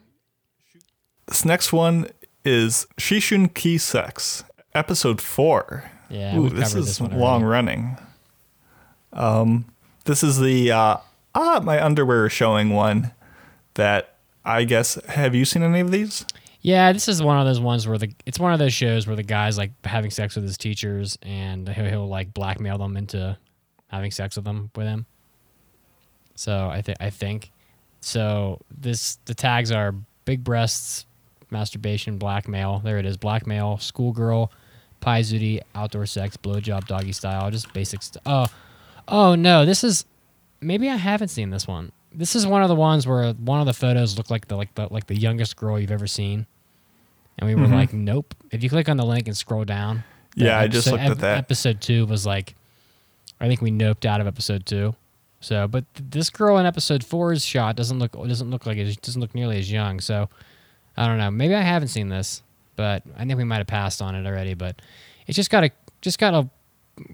This 1.28 1.46
next 1.46 1.72
one 1.72 2.08
is 2.44 2.86
Shishun 2.98 3.54
Ki 3.54 3.78
Sex, 3.78 4.44
episode 4.74 5.22
four. 5.22 5.90
Yeah, 6.08 6.36
Ooh, 6.36 6.48
this 6.48 6.74
is 6.74 6.98
this 6.98 7.00
long 7.00 7.42
already. 7.42 7.44
running. 7.44 7.96
Um, 9.12 9.66
this 10.04 10.22
is 10.22 10.38
the 10.38 10.70
uh, 10.72 10.96
ah 11.34 11.60
my 11.62 11.82
underwear 11.82 12.26
is 12.26 12.32
showing 12.32 12.70
one 12.70 13.12
that 13.74 14.16
I 14.44 14.64
guess 14.64 14.94
have 15.06 15.34
you 15.34 15.44
seen 15.44 15.62
any 15.62 15.80
of 15.80 15.90
these? 15.90 16.24
Yeah, 16.60 16.92
this 16.92 17.08
is 17.08 17.22
one 17.22 17.38
of 17.38 17.46
those 17.46 17.60
ones 17.60 17.86
where 17.86 17.98
the 17.98 18.12
it's 18.26 18.38
one 18.38 18.52
of 18.52 18.58
those 18.58 18.72
shows 18.72 19.06
where 19.06 19.16
the 19.16 19.22
guy's 19.22 19.58
like 19.58 19.72
having 19.84 20.10
sex 20.10 20.34
with 20.34 20.44
his 20.44 20.56
teachers 20.56 21.18
and 21.22 21.68
he'll, 21.68 21.84
he'll 21.84 22.08
like 22.08 22.32
blackmail 22.32 22.78
them 22.78 22.96
into 22.96 23.36
having 23.88 24.10
sex 24.10 24.36
with 24.36 24.44
them 24.44 24.70
with 24.74 24.86
him. 24.86 25.06
So 26.34 26.68
I 26.68 26.82
think 26.82 26.98
I 27.00 27.10
think 27.10 27.50
so. 28.00 28.60
This 28.70 29.18
the 29.26 29.34
tags 29.34 29.70
are 29.70 29.94
big 30.24 30.42
breasts, 30.42 31.06
masturbation, 31.50 32.18
blackmail. 32.18 32.80
There 32.82 32.98
it 32.98 33.06
is, 33.06 33.16
blackmail, 33.16 33.78
schoolgirl, 33.78 34.50
paizuri, 35.04 35.60
outdoor 35.74 36.06
sex, 36.06 36.36
blowjob, 36.36 36.86
doggy 36.86 37.12
style, 37.12 37.50
just 37.50 37.72
basic 37.72 38.02
stuff. 38.02 38.22
Oh, 38.26 38.46
oh 39.08 39.34
no, 39.34 39.64
this 39.64 39.84
is 39.84 40.04
maybe 40.60 40.88
I 40.88 40.96
haven't 40.96 41.28
seen 41.28 41.50
this 41.50 41.66
one. 41.66 41.92
This 42.12 42.36
is 42.36 42.46
one 42.46 42.62
of 42.62 42.68
the 42.68 42.74
ones 42.74 43.06
where 43.06 43.32
one 43.32 43.60
of 43.60 43.66
the 43.66 43.72
photos 43.72 44.16
looked 44.16 44.30
like 44.30 44.48
the 44.48 44.56
like 44.56 44.74
the 44.74 44.88
like 44.90 45.06
the 45.06 45.16
youngest 45.16 45.56
girl 45.56 45.78
you've 45.78 45.90
ever 45.90 46.06
seen, 46.06 46.46
and 47.38 47.48
we 47.48 47.54
were 47.54 47.62
mm-hmm. 47.62 47.74
like, 47.74 47.92
nope. 47.92 48.34
If 48.50 48.62
you 48.62 48.70
click 48.70 48.88
on 48.88 48.96
the 48.96 49.06
link 49.06 49.26
and 49.26 49.36
scroll 49.36 49.64
down, 49.64 50.04
Yeah, 50.34 50.58
I 50.58 50.68
just 50.68 50.86
episode- 50.86 51.02
looked 51.02 51.10
at 51.10 51.18
that. 51.20 51.38
Episode 51.38 51.80
two 51.80 52.06
was 52.06 52.24
like, 52.24 52.54
I 53.40 53.48
think 53.48 53.60
we 53.60 53.70
noped 53.70 54.04
out 54.04 54.20
of 54.20 54.26
episode 54.26 54.64
two. 54.66 54.94
So, 55.40 55.68
but 55.68 55.84
th- 55.94 56.10
this 56.10 56.30
girl 56.30 56.56
in 56.58 56.64
episode 56.66 57.04
four's 57.04 57.44
shot 57.44 57.76
doesn't 57.76 57.98
look 57.98 58.12
doesn't 58.12 58.50
look 58.50 58.64
like 58.64 58.78
it 58.78 59.02
doesn't 59.02 59.20
look 59.20 59.34
nearly 59.34 59.58
as 59.58 59.70
young. 59.70 60.00
So, 60.00 60.30
I 60.96 61.06
don't 61.06 61.18
know. 61.18 61.30
Maybe 61.30 61.54
I 61.54 61.60
haven't 61.62 61.88
seen 61.88 62.08
this, 62.08 62.42
but 62.76 63.02
I 63.16 63.24
think 63.24 63.36
we 63.38 63.44
might 63.44 63.58
have 63.58 63.66
passed 63.66 64.00
on 64.02 64.14
it 64.14 64.26
already. 64.26 64.54
But 64.54 64.80
it's 65.26 65.36
just 65.36 65.50
got 65.50 65.64
a 65.64 65.70
just 66.00 66.18
got 66.18 66.34
a 66.34 66.48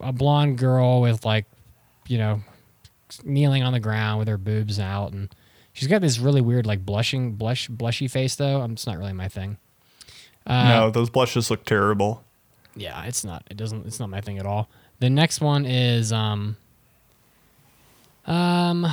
a 0.00 0.12
blonde 0.12 0.58
girl 0.58 1.00
with 1.00 1.24
like, 1.24 1.46
you 2.06 2.18
know, 2.18 2.42
kneeling 3.24 3.62
on 3.62 3.72
the 3.72 3.80
ground 3.80 4.18
with 4.18 4.28
her 4.28 4.38
boobs 4.38 4.78
out, 4.78 5.12
and 5.12 5.34
she's 5.72 5.88
got 5.88 6.00
this 6.00 6.18
really 6.18 6.40
weird 6.40 6.66
like 6.66 6.84
blushing 6.84 7.32
blush 7.32 7.68
blushy 7.68 8.10
face 8.10 8.34
though. 8.36 8.60
Um, 8.60 8.72
it's 8.72 8.86
not 8.86 8.98
really 8.98 9.12
my 9.12 9.28
thing. 9.28 9.56
Uh, 10.46 10.68
no, 10.68 10.90
those 10.90 11.10
blushes 11.10 11.50
look 11.50 11.64
terrible. 11.64 12.24
yeah, 12.74 13.04
it's 13.04 13.24
not. 13.24 13.44
It 13.50 13.56
doesn't. 13.56 13.86
It's 13.86 14.00
not 14.00 14.08
my 14.10 14.20
thing 14.20 14.38
at 14.38 14.46
all. 14.46 14.68
The 14.98 15.10
next 15.10 15.40
one 15.40 15.64
is 15.66 16.12
um, 16.12 16.56
um, 18.26 18.86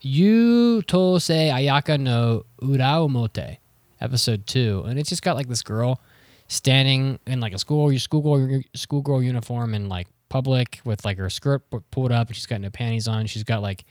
Yu 0.00 0.82
Tose 0.82 1.28
Ayaka 1.28 1.98
no 1.98 2.44
Uraomote. 2.62 3.58
Episode 4.00 4.46
two, 4.46 4.84
and 4.86 4.98
it's 4.98 5.08
just 5.08 5.22
got 5.22 5.36
like 5.36 5.48
this 5.48 5.62
girl 5.62 6.00
standing 6.48 7.18
in 7.26 7.40
like 7.40 7.52
a 7.52 7.58
school 7.58 7.96
schoolgirl 7.98 8.62
schoolgirl 8.74 9.22
uniform 9.22 9.74
in 9.74 9.88
like 9.88 10.06
public 10.28 10.80
with 10.84 11.04
like 11.04 11.18
her 11.18 11.30
skirt 11.30 11.62
pulled 11.90 12.12
up, 12.12 12.28
and 12.28 12.36
she's 12.36 12.46
got 12.46 12.60
no 12.60 12.70
panties 12.70 13.08
on. 13.08 13.26
She's 13.26 13.44
got 13.44 13.62
like 13.62 13.84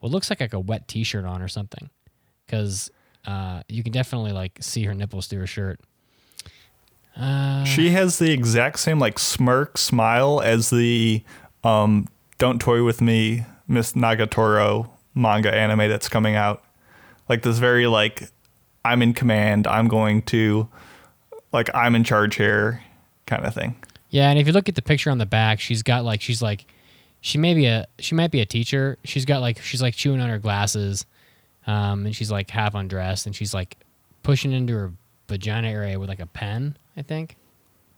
what 0.00 0.10
looks 0.10 0.30
like 0.30 0.40
like 0.40 0.52
a 0.52 0.60
wet 0.60 0.88
T-shirt 0.88 1.24
on 1.24 1.42
or 1.42 1.48
something, 1.48 1.88
because 2.46 2.90
uh, 3.26 3.62
you 3.68 3.82
can 3.82 3.92
definitely 3.92 4.32
like 4.32 4.58
see 4.60 4.84
her 4.84 4.94
nipples 4.94 5.26
through 5.26 5.40
her 5.40 5.46
shirt. 5.46 5.80
Uh, 7.16 7.64
She 7.64 7.90
has 7.90 8.18
the 8.18 8.32
exact 8.32 8.80
same 8.80 8.98
like 8.98 9.18
smirk 9.18 9.78
smile 9.78 10.40
as 10.40 10.70
the 10.70 11.22
um 11.62 12.08
Don't 12.38 12.58
Toy 12.60 12.82
With 12.82 13.00
Me 13.00 13.44
Miss 13.68 13.92
Nagatoro 13.92 14.88
manga 15.14 15.54
anime 15.54 15.88
that's 15.90 16.08
coming 16.08 16.34
out. 16.34 16.64
Like 17.28 17.42
this 17.42 17.58
very 17.58 17.86
like 17.86 18.31
I'm 18.84 19.02
in 19.02 19.14
command, 19.14 19.66
I'm 19.66 19.88
going 19.88 20.22
to 20.22 20.68
like 21.52 21.68
I'm 21.74 21.94
in 21.94 22.04
charge 22.04 22.36
here 22.36 22.82
kind 23.26 23.44
of 23.44 23.54
thing. 23.54 23.76
Yeah, 24.10 24.28
and 24.30 24.38
if 24.38 24.46
you 24.46 24.52
look 24.52 24.68
at 24.68 24.74
the 24.74 24.82
picture 24.82 25.10
on 25.10 25.18
the 25.18 25.26
back, 25.26 25.60
she's 25.60 25.82
got 25.82 26.04
like 26.04 26.20
she's 26.20 26.42
like 26.42 26.66
she 27.20 27.38
may 27.38 27.54
be 27.54 27.66
a 27.66 27.86
she 27.98 28.14
might 28.14 28.30
be 28.30 28.40
a 28.40 28.46
teacher. 28.46 28.98
She's 29.04 29.24
got 29.24 29.40
like 29.40 29.60
she's 29.60 29.80
like 29.82 29.94
chewing 29.94 30.20
on 30.20 30.28
her 30.28 30.38
glasses, 30.38 31.06
um, 31.66 32.06
and 32.06 32.14
she's 32.16 32.30
like 32.30 32.50
half 32.50 32.74
undressed, 32.74 33.26
and 33.26 33.34
she's 33.34 33.54
like 33.54 33.76
pushing 34.22 34.52
into 34.52 34.72
her 34.74 34.92
vagina 35.28 35.68
area 35.68 35.98
with 35.98 36.08
like 36.08 36.20
a 36.20 36.26
pen, 36.26 36.76
I 36.96 37.02
think. 37.02 37.36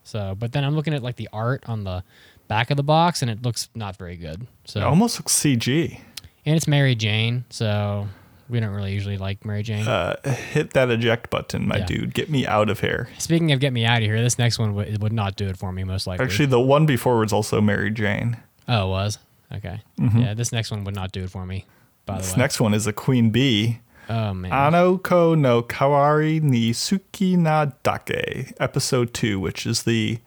So, 0.03 0.35
but 0.37 0.51
then 0.51 0.63
I'm 0.63 0.75
looking 0.75 0.93
at 0.93 1.01
like 1.03 1.15
the 1.15 1.27
art 1.33 1.63
on 1.67 1.83
the 1.83 2.03
back 2.47 2.69
of 2.69 2.77
the 2.77 2.83
box, 2.83 3.21
and 3.23 3.31
it 3.31 3.41
looks 3.41 3.69
not 3.73 3.97
very 3.97 4.15
good. 4.15 4.45
So, 4.65 4.79
It 4.79 4.83
almost 4.83 5.19
looks 5.19 5.33
CG. 5.33 5.99
and 6.45 6.55
it's 6.55 6.67
Mary 6.67 6.93
Jane, 6.95 7.43
so 7.49 8.07
we 8.49 8.59
don't 8.59 8.69
really 8.73 8.93
usually 8.93 9.17
like 9.17 9.43
Mary 9.45 9.63
Jane. 9.63 9.87
Uh, 9.87 10.15
hit 10.29 10.73
that 10.73 10.89
eject 10.91 11.29
button, 11.29 11.67
my 11.67 11.77
Yeah. 11.77 11.85
dude. 11.85 12.13
Get 12.13 12.29
me 12.29 12.45
out 12.45 12.69
of 12.69 12.79
here. 12.81 13.09
Speaking 13.17 13.51
of 13.51 13.59
get 13.59 13.73
me 13.73 13.85
out 13.85 13.97
of 13.99 14.03
here, 14.03 14.21
this 14.21 14.37
next 14.37 14.59
one 14.59 14.73
would 14.75 15.01
would 15.01 15.13
not 15.13 15.35
do 15.35 15.47
it 15.47 15.57
for 15.57 15.71
me 15.71 15.83
most 15.83 16.05
likely. 16.07 16.23
Actually, 16.25 16.47
the 16.47 16.59
one 16.59 16.85
before 16.85 17.17
was 17.19 17.33
also 17.33 17.59
Mary 17.61 17.91
Jane. 17.91 18.37
oh, 18.67 18.85
it 18.87 18.89
was 18.89 19.17
okay. 19.53 19.81
Yeah, 19.97 20.33
this 20.33 20.51
next 20.51 20.71
one 20.71 20.83
would 20.83 20.95
not 20.95 21.11
do 21.11 21.23
it 21.23 21.29
for 21.29 21.45
me. 21.45 21.65
By 22.05 22.15
the 22.15 22.17
way. 22.19 22.21
This 22.23 22.37
next 22.37 22.59
one 22.59 22.73
is 22.73 22.85
a 22.87 22.93
Queen 22.93 23.31
Bee. 23.31 23.79
oh 24.09 24.33
man, 24.35 24.51
Anoko 24.51 25.35
no 25.35 25.63
Kawari 25.63 26.39
ni 26.41 26.71
Suki 26.71 27.35
na 27.35 27.65
Dake, 27.83 28.53
episode 28.59 29.13
two, 29.15 29.39
which 29.39 29.65
is 29.65 29.83
the 29.83 30.19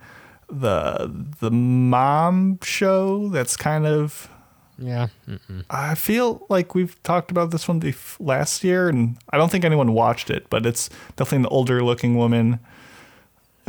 the 0.50 1.12
the 1.40 1.50
mom 1.52 2.58
show 2.62 3.28
that's 3.28 3.56
kind 3.56 3.86
of 3.86 4.28
yeah. 4.78 5.08
Mm-mm. 5.28 5.64
I 5.68 5.94
feel 5.94 6.46
like 6.48 6.74
we've 6.74 7.00
talked 7.02 7.30
about 7.30 7.50
this 7.50 7.66
one 7.66 7.80
bef- 7.80 8.16
last 8.20 8.62
year, 8.62 8.88
and 8.88 9.16
I 9.30 9.36
don't 9.36 9.50
think 9.50 9.64
anyone 9.64 9.92
watched 9.92 10.30
it, 10.30 10.48
but 10.48 10.64
it's 10.64 10.88
definitely 11.16 11.46
an 11.46 11.46
older 11.46 11.82
looking 11.82 12.16
woman 12.16 12.60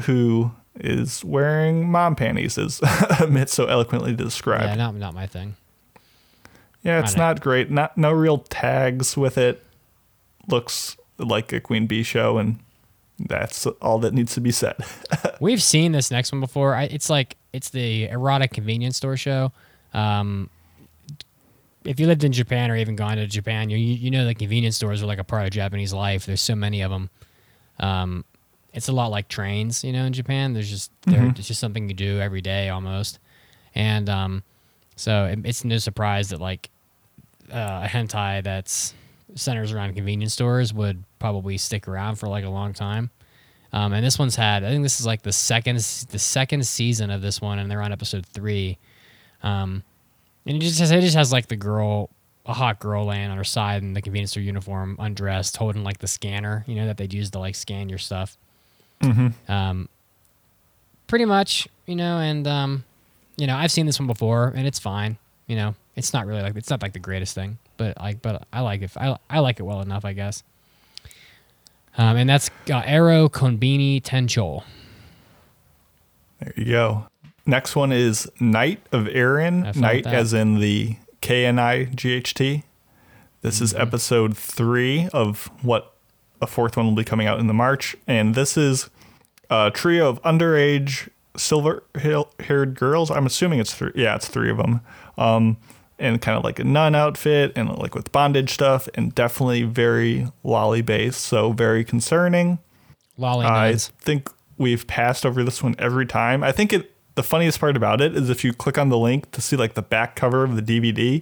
who 0.01 0.51
is 0.79 1.23
wearing 1.25 1.89
mom 1.89 2.15
panties, 2.15 2.57
as 2.57 2.81
Mitt 3.29 3.49
so 3.49 3.65
eloquently 3.65 4.15
described. 4.15 4.65
Yeah, 4.65 4.75
not 4.75 4.95
not 4.95 5.13
my 5.13 5.27
thing. 5.27 5.55
Yeah, 6.83 6.99
it's 6.99 7.17
not 7.17 7.41
great. 7.41 7.69
Not 7.69 7.97
no 7.97 8.11
real 8.11 8.37
tags 8.37 9.17
with 9.17 9.37
it. 9.37 9.63
Looks 10.47 10.95
like 11.17 11.51
a 11.51 11.59
Queen 11.59 11.87
Bee 11.87 12.03
show, 12.03 12.37
and 12.37 12.59
that's 13.19 13.65
all 13.65 13.99
that 13.99 14.13
needs 14.13 14.33
to 14.35 14.41
be 14.41 14.51
said. 14.51 14.77
We've 15.41 15.61
seen 15.61 15.91
this 15.91 16.09
next 16.09 16.31
one 16.31 16.39
before. 16.39 16.75
I, 16.75 16.83
it's 16.83 17.09
like 17.09 17.35
it's 17.51 17.69
the 17.71 18.05
erotic 18.05 18.53
convenience 18.53 18.95
store 18.95 19.17
show. 19.17 19.51
Um, 19.93 20.49
if 21.89 21.99
you 21.99 22.05
lived 22.05 22.23
in 22.23 22.31
Japan 22.31 22.69
or 22.69 22.75
even 22.75 22.95
gone 22.95 23.17
to 23.17 23.25
Japan, 23.25 23.71
you 23.71 23.77
you 23.77 24.11
know 24.11 24.23
the 24.23 24.35
convenience 24.35 24.75
stores 24.75 25.01
are 25.01 25.07
like 25.07 25.17
a 25.17 25.23
part 25.23 25.45
of 25.45 25.49
Japanese 25.49 25.91
life. 25.91 26.23
There's 26.27 26.39
so 26.39 26.53
many 26.53 26.81
of 26.81 26.91
them. 26.91 27.09
Um, 27.79 28.25
it's 28.73 28.89
a 28.89 28.91
lot 28.91 29.07
like 29.07 29.27
trains, 29.27 29.83
you 29.83 29.91
know, 29.91 30.05
in 30.05 30.13
Japan. 30.13 30.53
There's 30.53 30.69
just 30.69 30.91
there, 31.07 31.25
it's 31.35 31.47
just 31.47 31.59
something 31.59 31.89
you 31.89 31.95
do 31.95 32.19
every 32.19 32.41
day 32.41 32.69
almost, 32.69 33.17
and 33.73 34.07
um, 34.07 34.43
so 34.95 35.25
it, 35.25 35.39
it's 35.43 35.65
no 35.65 35.79
surprise 35.79 36.29
that 36.29 36.39
like 36.39 36.69
uh, 37.51 37.81
a 37.83 37.87
hentai 37.87 38.43
that's 38.43 38.93
centers 39.33 39.71
around 39.71 39.95
convenience 39.95 40.33
stores 40.33 40.71
would 40.71 41.03
probably 41.17 41.57
stick 41.57 41.87
around 41.87 42.17
for 42.17 42.27
like 42.27 42.45
a 42.45 42.49
long 42.49 42.71
time. 42.71 43.09
Um, 43.73 43.93
and 43.93 44.05
this 44.05 44.19
one's 44.19 44.35
had, 44.35 44.63
I 44.63 44.69
think 44.69 44.83
this 44.83 44.99
is 44.99 45.07
like 45.07 45.23
the 45.23 45.31
second 45.31 45.77
the 45.77 46.19
second 46.19 46.67
season 46.67 47.09
of 47.09 47.23
this 47.23 47.41
one, 47.41 47.57
and 47.57 47.69
they're 47.69 47.81
on 47.81 47.91
episode 47.91 48.27
three. 48.27 48.77
Um, 49.41 49.83
and 50.49 50.57
it 50.57 50.61
just 50.61 50.79
has, 50.79 50.89
it 50.89 51.01
just 51.01 51.15
has 51.15 51.31
like 51.31 51.47
the 51.47 51.55
girl, 51.55 52.09
a 52.45 52.53
hot 52.53 52.79
girl 52.79 53.05
laying 53.05 53.29
on 53.29 53.37
her 53.37 53.43
side 53.43 53.83
in 53.83 53.93
the 53.93 54.01
convenience 54.01 54.31
store 54.31 54.41
uniform, 54.41 54.95
undressed, 54.97 55.55
holding 55.57 55.83
like 55.83 55.99
the 55.99 56.07
scanner, 56.07 56.65
you 56.67 56.73
know, 56.73 56.87
that 56.87 56.97
they'd 56.97 57.13
use 57.13 57.29
to 57.29 57.39
like 57.39 57.53
scan 57.53 57.87
your 57.87 57.99
stuff. 57.99 58.35
Um, 59.47 59.87
pretty 61.05 61.25
much, 61.25 61.67
you 61.85 61.95
know, 61.95 62.17
and 62.17 62.47
um, 62.47 62.83
you 63.37 63.45
know, 63.45 63.55
I've 63.55 63.71
seen 63.71 63.85
this 63.85 63.99
one 63.99 64.07
before, 64.07 64.51
and 64.55 64.65
it's 64.65 64.79
fine. 64.79 65.17
You 65.45 65.55
know, 65.55 65.75
it's 65.95 66.13
not 66.13 66.25
really 66.25 66.41
like 66.41 66.55
it's 66.55 66.69
not 66.69 66.81
like 66.81 66.93
the 66.93 66.99
greatest 66.99 67.35
thing, 67.35 67.59
but 67.77 67.97
like, 67.97 68.21
but 68.21 68.47
I 68.51 68.61
like 68.61 68.81
it. 68.81 68.91
I 68.97 69.17
I 69.29 69.39
like 69.39 69.59
it 69.59 69.63
well 69.63 69.81
enough, 69.81 70.03
I 70.03 70.13
guess. 70.13 70.43
Um, 71.97 72.17
and 72.17 72.29
that's 72.29 72.49
uh, 72.71 72.81
Ero 72.87 73.29
Konbini 73.29 74.01
Tenchou. 74.01 74.63
there 76.39 76.53
you 76.55 76.65
go. 76.65 77.08
Next 77.49 77.75
one 77.75 77.91
is 77.91 78.29
Knight 78.39 78.79
of 78.91 79.07
Aaron. 79.07 79.65
I 79.65 79.71
Knight 79.71 80.05
as 80.05 80.33
in 80.33 80.59
the 80.59 80.97
K 81.21 81.45
N 81.47 81.57
I 81.57 81.85
G 81.85 82.13
H 82.13 82.35
T. 82.35 82.63
This 83.41 83.59
is 83.59 83.73
Mm-hmm. 83.73 83.81
episode 83.81 84.37
three 84.37 85.09
of 85.13 85.49
what 85.63 85.93
a 86.41 86.45
fourth 86.47 86.77
one 86.77 86.85
will 86.85 86.93
be 86.95 87.03
coming 87.03 87.25
out 87.25 87.39
in 87.39 87.47
the 87.47 87.53
March, 87.53 87.95
and 88.05 88.35
this 88.35 88.55
is 88.55 88.91
a 89.49 89.71
trio 89.73 90.07
of 90.09 90.21
underage 90.21 91.09
silver-haired 91.35 92.75
girls. 92.75 93.09
I'm 93.09 93.25
assuming 93.25 93.59
it's 93.59 93.73
three. 93.73 93.93
Yeah, 93.95 94.15
it's 94.15 94.27
three 94.27 94.51
of 94.51 94.57
them. 94.57 94.81
Um, 95.17 95.57
and 95.97 96.21
kind 96.21 96.37
of 96.37 96.43
like 96.43 96.59
a 96.59 96.63
nun 96.63 96.93
outfit, 96.93 97.53
and 97.55 97.75
like 97.79 97.95
with 97.95 98.11
bondage 98.11 98.51
stuff, 98.53 98.87
and 98.93 99.13
definitely 99.15 99.63
very 99.63 100.27
loli 100.45 100.85
based. 100.85 101.21
So 101.21 101.51
very 101.51 101.83
concerning. 101.83 102.59
Loli 103.17 103.43
I 103.45 103.69
nuns. 103.71 103.87
think 103.99 104.29
we've 104.59 104.85
passed 104.85 105.25
over 105.25 105.43
this 105.43 105.63
one 105.63 105.73
every 105.79 106.05
time. 106.05 106.43
I 106.43 106.51
think 106.51 106.73
it. 106.73 106.95
The 107.19 107.23
funniest 107.23 107.59
part 107.59 107.75
about 107.75 107.99
it 107.99 108.15
is 108.15 108.29
if 108.29 108.45
you 108.45 108.53
click 108.53 108.77
on 108.77 108.87
the 108.87 108.97
link 108.97 109.29
to 109.31 109.41
see 109.41 109.57
like 109.57 109.73
the 109.73 109.81
back 109.81 110.15
cover 110.15 110.45
of 110.45 110.55
the 110.55 110.61
DVD. 110.61 111.21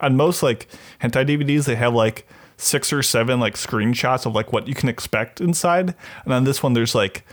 On 0.00 0.16
most 0.16 0.44
like 0.44 0.68
hentai 1.02 1.26
DVDs, 1.26 1.64
they 1.64 1.74
have 1.74 1.92
like 1.92 2.24
six 2.56 2.92
or 2.92 3.02
seven 3.02 3.40
like 3.40 3.54
screenshots 3.54 4.26
of 4.26 4.36
like 4.36 4.52
what 4.52 4.68
you 4.68 4.76
can 4.76 4.88
expect 4.88 5.40
inside, 5.40 5.96
and 6.22 6.32
on 6.32 6.44
this 6.44 6.62
one, 6.62 6.74
there's 6.74 6.94
like 6.94 7.24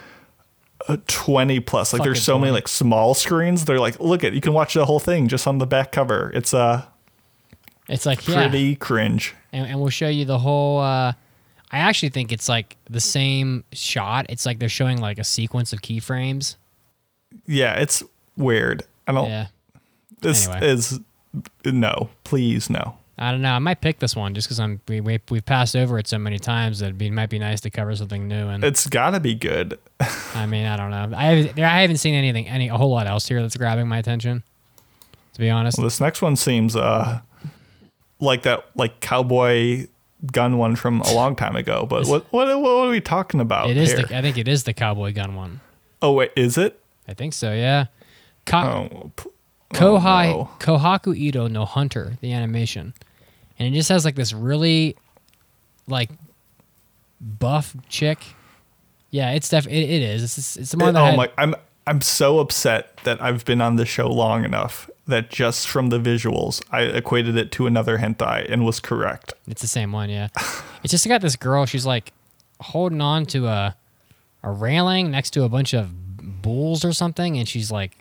a 0.90 0.98
20 0.98 1.60
plus. 1.60 1.94
Like 1.94 2.02
there's 2.02 2.18
Fucking 2.18 2.24
so 2.24 2.40
many 2.40 2.54
like 2.54 2.68
small 2.68 3.14
screens. 3.14 3.66
They're 3.66 3.80
like, 3.80 4.00
look 4.00 4.24
at 4.24 4.34
you 4.34 4.42
can 4.42 4.54
watch 4.54 4.74
the 4.74 4.88
whole 4.88 5.00
thing 5.00 5.28
just 5.28 5.46
on 5.46 5.60
the 5.60 5.68
back 5.68 5.92
cover. 5.92 6.32
It's 6.34 6.56
uh 6.56 6.86
It's 7.88 8.08
like 8.08 8.28
yeah, 8.28 8.50
pretty 8.50 8.78
cringe. 8.78 9.36
and, 9.54 9.68
and 9.68 9.80
we'll 9.80 9.92
show 9.92 10.10
you 10.10 10.26
the 10.26 10.40
whole. 10.40 10.80
Uh, 10.80 11.14
I 11.70 11.78
actually 11.78 12.10
think 12.10 12.32
it's 12.32 12.50
like 12.50 12.78
the 12.90 13.00
same 13.00 13.64
shot. 13.74 14.26
It's 14.30 14.44
like 14.44 14.58
they're 14.58 14.70
showing 14.70 15.00
like 15.00 15.20
a 15.20 15.24
sequence 15.24 15.72
of 15.72 15.84
keyframes. 15.84 16.56
Yeah, 17.48 17.76
it's 17.80 18.04
weird. 18.38 18.84
I 19.08 19.12
don't. 19.12 19.30
Yeah, 19.30 19.48
This 20.22 20.48
Anyway. 20.48 20.68
is 20.68 21.00
no, 21.66 22.10
please 22.24 22.70
no. 22.70 22.98
I 23.18 23.32
don't 23.32 23.42
know. 23.42 23.54
I 23.54 23.60
might 23.60 23.80
pick 23.80 24.00
this 24.00 24.14
one 24.16 24.34
just 24.34 24.48
because 24.48 24.60
I'm 24.60 24.82
we, 24.90 25.00
we 25.00 25.20
we've 25.30 25.46
passed 25.46 25.76
over 25.76 25.98
it 25.98 26.08
so 26.08 26.18
many 26.18 26.38
times 26.38 26.80
that 26.80 26.88
it'd 26.88 26.98
be 26.98 27.10
might 27.10 27.30
be 27.30 27.40
nice 27.40 27.62
to 27.62 27.70
cover 27.70 27.96
something 27.96 28.28
new. 28.28 28.50
And 28.50 28.62
It's 28.64 28.88
gotta 28.88 29.20
be 29.22 29.36
good. 29.36 29.80
I 30.34 30.46
mean, 30.46 30.66
I 30.66 30.76
don't 30.76 30.92
know. 30.92 31.18
I 31.18 31.24
haven't, 31.28 31.60
I 31.60 31.82
haven't 31.82 31.98
seen 31.98 32.14
anything 32.14 32.48
any 32.50 32.68
a 32.68 32.76
whole 32.76 32.90
lot 32.92 33.08
else 33.08 33.28
here 33.28 33.42
that's 33.42 33.56
grabbing 33.56 33.88
my 33.88 34.00
attention. 34.00 34.44
To 35.34 35.40
be 35.40 35.50
honest, 35.50 35.78
Well, 35.78 35.86
this 35.86 36.02
next 36.02 36.22
one 36.22 36.36
seems 36.36 36.76
uh 36.76 37.22
like 38.20 38.42
that 38.44 38.66
like 38.76 39.00
cowboy 39.00 39.88
gun 40.32 40.58
one 40.58 40.76
from 40.76 41.00
a 41.02 41.14
long 41.14 41.36
time 41.38 41.56
ago. 41.56 41.86
But 41.90 42.08
what 42.08 42.26
what 42.34 42.48
what 42.60 42.70
are 42.88 42.90
we 42.90 43.00
talking 43.02 43.40
about 43.40 43.70
it 43.70 43.78
is. 43.78 43.94
here? 43.94 44.04
The, 44.08 44.18
I 44.18 44.22
think 44.22 44.38
it 44.38 44.48
is 44.50 44.64
the 44.66 44.74
cowboy 44.74 45.14
gun 45.14 45.36
one. 45.36 45.62
oh 46.02 46.12
wait, 46.14 46.32
is 46.36 46.58
it? 46.58 46.82
I 47.08 47.14
think 47.14 47.34
so. 47.34 47.54
Yeah. 47.54 47.86
Ka- 48.46 48.88
Oh, 48.92 49.12
p- 49.16 49.30
oh, 49.30 49.74
Kohai 49.74 50.30
no. 50.30 50.50
Kohaku 50.60 51.16
Ito 51.18 51.48
no 51.48 51.66
Hunter, 51.66 52.18
the 52.22 52.32
animation, 52.34 52.94
and 53.60 53.68
it 53.68 53.78
just 53.78 53.90
has 53.90 54.06
like 54.06 54.16
this 54.16 54.34
really, 54.34 54.96
like, 55.88 56.10
buff 57.20 57.76
chick. 57.90 58.20
Yeah, 59.12 59.32
it's 59.32 59.50
def. 59.50 59.66
It, 59.68 59.72
it 59.72 60.02
is. 60.02 60.24
It's 60.24 60.58
it's 60.58 60.72
the 60.72 60.78
one 60.78 60.90
It- 60.90 60.94
that 60.94 61.02
oh 61.02 61.06
had- 61.06 61.18
my! 61.18 61.32
I'm 61.38 61.56
I'm 61.88 62.02
so 62.02 62.40
upset 62.40 62.98
that 63.04 63.22
I've 63.22 63.46
been 63.46 63.62
on 63.62 63.76
the 63.76 63.86
show 63.86 64.08
long 64.08 64.44
enough 64.44 64.90
that 65.08 65.30
just 65.30 65.68
from 65.68 65.90
the 65.90 66.00
visuals 66.00 66.62
I 66.72 66.82
equated 66.82 67.38
it 67.38 67.52
to 67.54 67.68
another 67.68 68.00
hentai 68.00 68.52
and 68.52 68.66
was 68.66 68.80
correct. 68.80 69.34
It's 69.48 69.62
the 69.62 69.68
same 69.68 69.92
one. 69.92 70.10
Yeah. 70.10 70.30
it's 70.84 70.92
just 70.92 71.08
got 71.08 71.22
this 71.22 71.36
girl. 71.36 71.66
She's 71.66 71.86
like 71.86 72.12
holding 72.60 73.02
on 73.02 73.26
to 73.28 73.48
a 73.48 73.76
a 74.44 74.52
railing 74.52 75.12
next 75.12 75.32
to 75.32 75.44
a 75.44 75.50
bunch 75.50 75.74
of 75.74 75.92
bulls 76.26 76.84
or 76.84 76.92
something, 76.94 77.38
and 77.38 77.48
she's 77.48 77.72
like, 77.72 77.98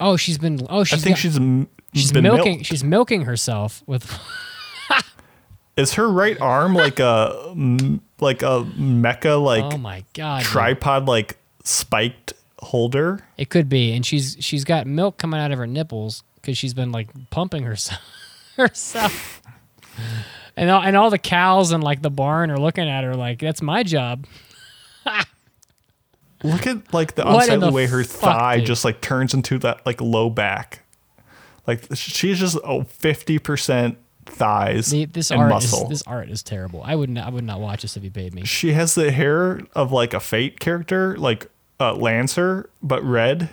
oh, 0.00 0.16
she's 0.16 0.38
been. 0.38 0.66
Oh, 0.70 0.84
she's 0.84 1.00
I 1.00 1.02
think 1.02 1.16
got- 1.16 1.20
she's 1.20 1.36
m- 1.36 1.68
she's 1.94 2.12
been 2.12 2.22
milking. 2.24 2.52
milked. 2.54 2.66
She's 2.66 2.84
milking 2.84 3.22
herself 3.22 3.82
with. 3.86 4.10
Is 5.74 5.94
her 5.94 6.06
right 6.10 6.38
arm 6.38 6.74
like 6.74 7.00
a 7.00 7.54
like 8.20 8.42
a 8.42 8.62
mecha 8.76 9.42
like 9.42 9.64
oh 9.64 9.78
my 9.78 10.04
god. 10.12 10.42
tripod 10.42 11.06
like 11.06 11.38
spiked 11.64 12.34
holder? 12.58 13.20
It 13.38 13.48
could 13.48 13.70
be, 13.70 13.92
and 13.94 14.04
she's 14.04 14.36
she's 14.38 14.64
got 14.64 14.86
milk 14.86 15.16
coming 15.16 15.40
out 15.40 15.50
of 15.50 15.56
her 15.58 15.66
nipples 15.66 16.24
because 16.36 16.58
she's 16.58 16.74
been 16.74 16.92
like 16.92 17.08
pumping 17.30 17.62
herself 17.62 18.00
herself. 18.58 19.40
And 20.58 20.68
all, 20.68 20.82
and 20.82 20.94
all 20.94 21.08
the 21.08 21.16
cows 21.18 21.72
in 21.72 21.80
like 21.80 22.02
the 22.02 22.10
barn 22.10 22.50
are 22.50 22.58
looking 22.58 22.86
at 22.86 23.02
her 23.04 23.14
like 23.16 23.38
that's 23.38 23.62
my 23.62 23.82
job. 23.82 24.26
Look 26.44 26.66
at 26.66 26.92
like 26.92 27.14
the 27.14 27.24
What 27.24 27.42
unsightly 27.44 27.68
the 27.68 27.72
way 27.72 27.86
her 27.86 28.02
thigh 28.04 28.58
dude? 28.58 28.66
just 28.66 28.84
like 28.84 29.00
turns 29.00 29.32
into 29.34 29.58
that 29.60 29.84
like 29.86 30.00
low 30.00 30.28
back. 30.30 30.80
Like 31.66 31.84
she's 31.94 32.38
just 32.40 32.56
oh 32.64 32.80
50% 32.82 33.96
thighs 34.26 34.90
The, 34.90 35.04
this 35.04 35.30
and 35.30 35.40
art 35.40 35.50
muscle. 35.50 35.84
is 35.84 35.88
this 35.88 36.02
art 36.06 36.28
is 36.30 36.42
terrible. 36.42 36.82
I 36.84 36.94
would 36.96 37.10
not 37.10 37.26
I 37.26 37.30
would 37.30 37.44
not 37.44 37.60
watch 37.60 37.82
this 37.82 37.96
if 37.96 38.02
you 38.04 38.10
paid 38.10 38.34
me. 38.34 38.44
she 38.44 38.72
has 38.72 38.94
the 38.94 39.12
hair 39.12 39.60
of 39.74 39.92
like 39.92 40.12
a 40.14 40.20
fate 40.20 40.58
character, 40.60 41.16
like 41.16 41.48
uh, 41.80 41.94
Lancer, 41.94 42.68
but 42.82 43.02
red. 43.04 43.50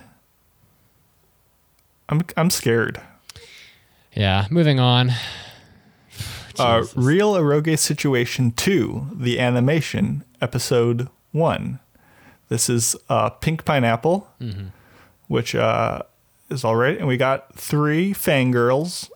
I'm 2.07 2.21
I'm 2.37 2.49
scared. 2.49 3.01
Yeah, 4.13 4.47
moving 4.49 4.79
on. 4.79 5.11
Uh, 6.57 6.83
Real 6.93 7.35
Eroge 7.35 7.79
Situation 7.79 8.51
2, 8.51 9.11
the 9.13 9.39
animation, 9.39 10.25
episode 10.41 11.07
1. 11.31 11.79
This 12.49 12.69
is 12.69 12.95
uh, 13.09 13.29
Pink 13.29 13.63
Pineapple, 13.65 14.27
Mm-hmm. 14.41 14.67
which 15.27 15.55
uh, 15.55 16.01
is 16.49 16.63
all 16.63 16.75
right. 16.75 16.97
And 16.97 17.07
we 17.07 17.15
got 17.17 17.53
three 17.55 18.13
fangirls 18.13 19.09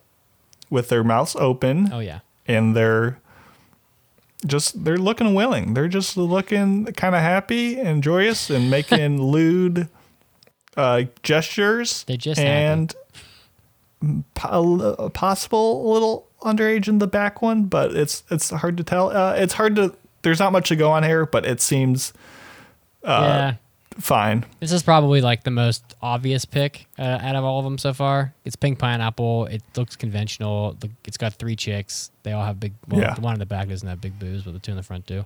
with 0.69 0.89
their 0.89 1.03
mouths 1.03 1.35
open, 1.35 1.91
Oh 1.91 1.99
yeah. 1.99 2.19
and 2.47 2.75
they're 2.75 3.19
just, 4.45 4.83
they're 4.85 4.97
looking 4.97 5.33
willing. 5.33 5.73
They're 5.73 5.87
just 5.87 6.17
looking 6.17 6.85
kind 6.93 7.15
of 7.15 7.21
happy 7.21 7.79
and 7.79 8.01
joyous 8.03 8.49
and 8.49 8.69
making 8.69 9.21
lewd 9.31 9.87
uh, 10.77 11.03
gestures. 11.23 12.03
They're 12.05 12.17
just 12.17 12.39
and 12.39 12.93
po- 14.35 14.95
a 14.99 15.09
possible 15.09 15.91
little 15.91 16.27
underage 16.41 16.87
in 16.87 16.99
the 16.99 17.07
back 17.07 17.41
one, 17.41 17.65
but 17.65 17.95
it's 17.95 18.23
it's 18.29 18.49
hard 18.49 18.77
to 18.77 18.83
tell. 18.83 19.09
Uh, 19.15 19.33
it's 19.37 19.53
hard 19.53 19.75
to. 19.77 19.95
There's 20.23 20.39
not 20.39 20.51
much 20.51 20.69
to 20.69 20.75
go 20.75 20.91
on 20.91 21.03
here, 21.03 21.25
but 21.25 21.45
it 21.45 21.61
seems 21.61 22.13
yeah. 23.03 23.55
fine. 23.99 24.45
This 24.59 24.71
is 24.71 24.81
probably 24.83 25.21
like 25.21 25.43
the 25.43 25.51
most 25.51 25.83
obvious 26.01 26.45
pick 26.45 26.87
uh, 26.97 27.01
out 27.21 27.35
of 27.35 27.43
all 27.43 27.59
of 27.59 27.63
them 27.65 27.77
so 27.77 27.93
far. 27.93 28.33
It's 28.45 28.55
pink 28.55 28.79
pineapple. 28.79 29.45
It 29.47 29.61
looks 29.75 29.95
conventional. 29.95 30.73
The- 30.79 30.89
It's 31.05 31.17
got 31.17 31.33
three 31.33 31.55
chicks. 31.55 32.11
They 32.23 32.31
all 32.31 32.43
have 32.45 32.59
big. 32.59 32.73
Well, 32.87 33.01
Yeah. 33.01 33.13
the 33.13 33.21
one 33.21 33.33
in 33.33 33.39
the 33.39 33.45
back 33.45 33.67
doesn't 33.69 33.87
have 33.87 34.01
big 34.01 34.17
boobs, 34.19 34.43
but 34.43 34.53
the 34.53 34.59
two 34.59 34.71
in 34.71 34.77
the 34.77 34.83
front 34.83 35.05
do. 35.05 35.25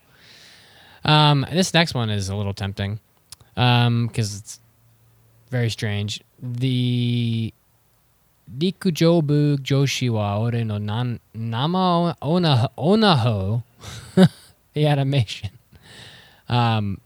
Um, 1.05 1.45
this 1.51 1.73
next 1.73 1.93
one 1.93 2.09
is 2.09 2.27
a 2.29 2.35
little 2.35 2.53
tempting, 2.53 2.99
um, 3.55 4.07
because 4.07 4.37
it's 4.37 4.59
very 5.49 5.69
strange. 5.69 6.21
The 6.41 7.53
Rikujobu 8.57 9.57
Joshi 9.59 10.09
wa 10.09 10.39
ore 10.39 10.63
no 10.63 10.77
nan, 10.77 11.19
nama 11.33 12.15
ona 12.21 12.69
onaho, 12.77 13.63
the 14.73 14.85
animation. 14.87 15.51
Um, 16.49 16.99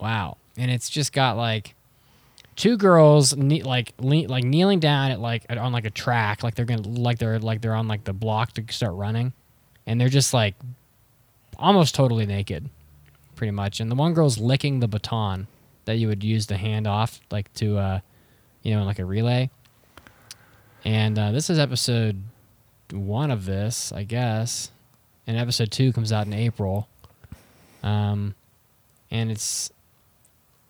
wow, 0.00 0.36
and 0.56 0.70
it's 0.70 0.88
just 0.88 1.12
got 1.12 1.36
like 1.36 1.74
two 2.54 2.76
girls 2.76 3.36
ne- 3.36 3.62
like 3.62 3.92
le- 3.98 4.26
like 4.28 4.44
kneeling 4.44 4.80
down 4.80 5.10
at 5.10 5.20
like 5.20 5.44
on 5.50 5.72
like 5.72 5.84
a 5.84 5.90
track, 5.90 6.42
like 6.42 6.54
they're 6.54 6.64
gonna 6.64 6.88
like 6.88 7.18
they're 7.18 7.38
like 7.38 7.60
they're 7.60 7.74
on 7.74 7.88
like 7.88 8.04
the 8.04 8.12
block 8.12 8.52
to 8.52 8.64
start 8.72 8.94
running, 8.94 9.32
and 9.86 10.00
they're 10.00 10.08
just 10.08 10.32
like 10.34 10.54
almost 11.58 11.94
totally 11.94 12.26
naked, 12.26 12.68
pretty 13.34 13.50
much. 13.50 13.80
And 13.80 13.90
the 13.90 13.94
one 13.94 14.14
girl's 14.14 14.38
licking 14.38 14.80
the 14.80 14.88
baton 14.88 15.46
that 15.84 15.96
you 15.96 16.08
would 16.08 16.24
use 16.24 16.46
to 16.46 16.56
hand 16.56 16.86
off, 16.86 17.20
like 17.30 17.52
to 17.54 17.78
uh, 17.78 18.00
you 18.62 18.74
know, 18.74 18.84
like 18.84 18.98
a 18.98 19.04
relay. 19.04 19.48
And 20.84 21.18
uh, 21.18 21.32
this 21.32 21.50
is 21.50 21.58
episode 21.58 22.22
one 22.92 23.30
of 23.30 23.44
this, 23.44 23.92
I 23.92 24.04
guess. 24.04 24.70
And 25.26 25.36
episode 25.36 25.70
two 25.70 25.92
comes 25.92 26.12
out 26.12 26.26
in 26.26 26.32
April. 26.32 26.88
Um, 27.82 28.34
and 29.10 29.30
it's, 29.30 29.70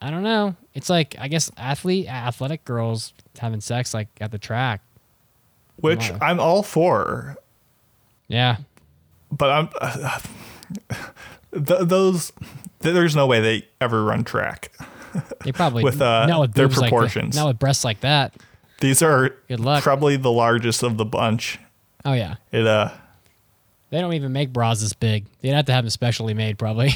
I 0.01 0.11
don't 0.11 0.23
know. 0.23 0.55
It's 0.73 0.89
like 0.89 1.15
I 1.19 1.27
guess 1.27 1.49
athlete, 1.57 2.07
athletic 2.07 2.63
girls 2.65 3.13
having 3.39 3.61
sex 3.61 3.93
like 3.93 4.07
at 4.21 4.31
the 4.31 4.37
track. 4.37 4.81
Which 5.77 6.11
I'm 6.21 6.39
all 6.39 6.63
for, 6.63 7.37
Yeah, 8.27 8.57
but 9.31 9.49
I'm 9.51 9.69
th- 11.53 11.81
those. 11.87 12.31
There's 12.79 13.15
no 13.15 13.25
way 13.27 13.41
they 13.41 13.67
ever 13.81 14.03
run 14.03 14.23
track. 14.23 14.71
they 15.43 15.51
probably 15.51 15.83
With, 15.83 15.99
uh, 16.01 16.25
not 16.27 16.41
with 16.41 16.53
their 16.53 16.67
boobs 16.67 16.79
like 16.79 16.89
proportions. 16.89 17.35
not 17.35 17.47
with 17.47 17.59
breasts 17.59 17.83
like 17.83 18.01
that. 18.01 18.33
These 18.81 19.01
are 19.01 19.29
Good 19.47 19.59
luck. 19.59 19.81
probably 19.83 20.15
the 20.17 20.31
largest 20.31 20.83
of 20.83 20.97
the 20.97 21.05
bunch. 21.05 21.59
Oh 22.05 22.13
yeah, 22.13 22.35
It 22.51 22.65
uh, 22.67 22.91
they 23.89 23.99
don't 23.99 24.13
even 24.13 24.31
make 24.31 24.53
bras 24.53 24.81
this 24.81 24.93
big. 24.93 25.25
They'd 25.41 25.49
have 25.53 25.65
to 25.65 25.73
have 25.73 25.83
them 25.85 25.89
specially 25.89 26.33
made, 26.35 26.57
probably. 26.59 26.91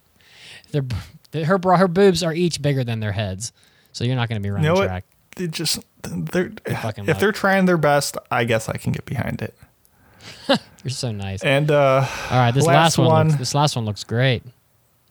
They're, 0.70 0.82
they- 0.82 0.96
her 1.32 1.58
bra, 1.58 1.76
her 1.76 1.88
boobs 1.88 2.22
are 2.22 2.32
each 2.32 2.60
bigger 2.62 2.84
than 2.84 3.00
their 3.00 3.12
heads, 3.12 3.52
so 3.92 4.04
you're 4.04 4.16
not 4.16 4.28
going 4.28 4.40
to 4.40 4.46
be 4.46 4.50
running 4.50 4.64
you 4.64 4.70
know 4.74 4.80
what? 4.80 4.86
track. 4.86 5.04
They 5.36 5.46
just 5.46 5.78
they're 6.02 6.52
fucking 6.66 7.04
if 7.04 7.08
luck. 7.08 7.18
they're 7.18 7.32
trying 7.32 7.66
their 7.66 7.76
best, 7.76 8.16
I 8.30 8.44
guess 8.44 8.68
I 8.68 8.76
can 8.76 8.92
get 8.92 9.04
behind 9.04 9.40
it. 9.42 9.54
You're 10.84 10.90
so 10.90 11.12
nice. 11.12 11.42
And 11.44 11.70
uh, 11.70 12.06
All 12.30 12.38
right, 12.38 12.50
this 12.52 12.66
last 12.66 12.96
last, 12.96 12.98
one. 12.98 13.06
one. 13.06 13.26
looks, 13.28 13.38
this 13.38 13.54
last 13.54 13.76
one 13.76 13.84
looks 13.84 14.04
great. 14.04 14.42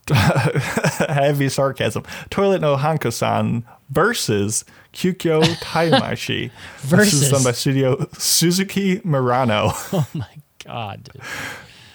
heavy 0.11 1.49
sarcasm. 1.49 2.03
Toilet 2.29 2.61
no 2.61 2.77
Hanako-san 2.77 3.65
versus 3.89 4.63
Kyukyo 4.93 5.41
Taimashi. 5.59 6.51
This 6.81 6.89
Versus. 6.89 7.21
is 7.23 7.31
done 7.31 7.43
by 7.43 7.51
Studio 7.51 8.07
Suzuki 8.13 8.99
Mirano. 8.99 9.71
Oh 9.93 10.07
my 10.13 10.27
god. 10.63 11.03
Dude. 11.03 11.21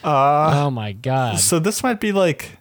oh 0.04 0.70
my 0.70 0.92
god. 0.92 1.38
so 1.38 1.58
this 1.58 1.82
might 1.82 2.00
be 2.00 2.12
like 2.12 2.58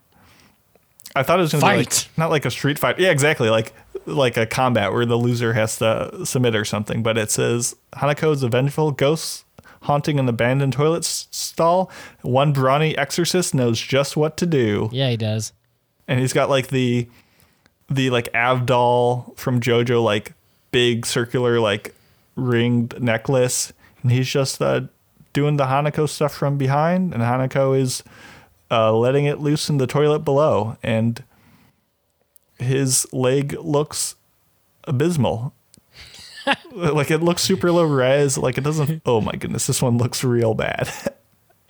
I 1.15 1.23
thought 1.23 1.39
it 1.39 1.41
was 1.43 1.51
gonna 1.51 1.65
be 1.73 1.77
like 1.77 1.93
not 2.17 2.29
like 2.29 2.45
a 2.45 2.51
street 2.51 2.79
fight. 2.79 2.99
Yeah, 2.99 3.09
exactly. 3.11 3.49
Like 3.49 3.73
like 4.05 4.37
a 4.37 4.45
combat 4.45 4.93
where 4.93 5.05
the 5.05 5.17
loser 5.17 5.53
has 5.53 5.77
to 5.79 6.25
submit 6.25 6.55
or 6.55 6.65
something. 6.65 7.03
But 7.03 7.17
it 7.17 7.31
says 7.31 7.75
Hanako 7.93 8.33
is 8.33 8.43
a 8.43 8.49
vengeful 8.49 8.91
ghost 8.91 9.45
haunting 9.83 10.19
an 10.19 10.29
abandoned 10.29 10.73
toilet 10.73 11.03
stall. 11.03 11.89
One 12.21 12.53
brawny 12.53 12.95
exorcist 12.97 13.53
knows 13.55 13.79
just 13.81 14.15
what 14.15 14.37
to 14.37 14.45
do. 14.45 14.89
Yeah, 14.91 15.09
he 15.09 15.17
does. 15.17 15.53
and 16.07 16.19
he's 16.19 16.33
got 16.33 16.49
like 16.49 16.67
the 16.67 17.07
the 17.89 18.09
like 18.09 18.31
Avdol 18.33 19.37
from 19.37 19.59
JoJo 19.59 20.03
like 20.03 20.33
big 20.71 21.05
circular 21.05 21.59
like 21.59 21.93
ringed 22.35 23.01
necklace, 23.01 23.73
and 24.01 24.11
he's 24.11 24.27
just 24.29 24.61
uh, 24.61 24.81
doing 25.33 25.57
the 25.57 25.65
Hanako 25.65 26.07
stuff 26.07 26.33
from 26.33 26.57
behind, 26.57 27.13
and 27.13 27.21
Hanako 27.21 27.77
is 27.77 28.03
uh, 28.71 28.93
letting 28.93 29.25
it 29.25 29.39
loose 29.39 29.69
in 29.69 29.77
the 29.77 29.85
toilet 29.85 30.19
below, 30.19 30.77
and 30.81 31.23
his 32.57 33.05
leg 33.11 33.53
looks 33.59 34.15
abysmal. 34.85 35.53
like 36.71 37.11
it 37.11 37.19
looks 37.19 37.41
super 37.41 37.69
low 37.71 37.83
res. 37.83 38.37
Like 38.37 38.57
it 38.57 38.63
doesn't. 38.63 39.01
Oh 39.05 39.21
my 39.21 39.33
goodness, 39.33 39.67
this 39.67 39.81
one 39.81 39.97
looks 39.97 40.23
real 40.23 40.53
bad. 40.53 40.89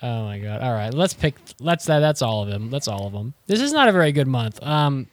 Oh 0.04 0.24
my 0.24 0.40
god. 0.40 0.62
All 0.62 0.74
right, 0.74 0.92
let's 0.92 1.14
pick. 1.14 1.36
Let's 1.60 1.86
that. 1.86 2.00
That's 2.00 2.24
all 2.24 2.42
of 2.42 2.50
them. 2.50 2.72
That's 2.72 2.88
all 2.88 3.06
of 3.06 3.14
them. 3.14 3.36
This 3.46 3.62
is 3.62 3.72
not 3.72 3.88
a 3.88 3.92
very 3.92 4.12
good 4.12 4.26
month. 4.26 4.60
Um, 4.64 5.06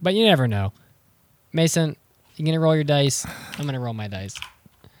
but 0.00 0.14
you 0.14 0.24
never 0.24 0.48
know. 0.48 0.72
Mason, 1.52 1.94
you 2.36 2.46
gonna 2.46 2.60
roll 2.60 2.74
your 2.74 2.84
dice? 2.84 3.26
I'm 3.58 3.66
gonna 3.66 3.78
roll 3.78 3.92
my 3.92 4.08
dice. 4.08 4.36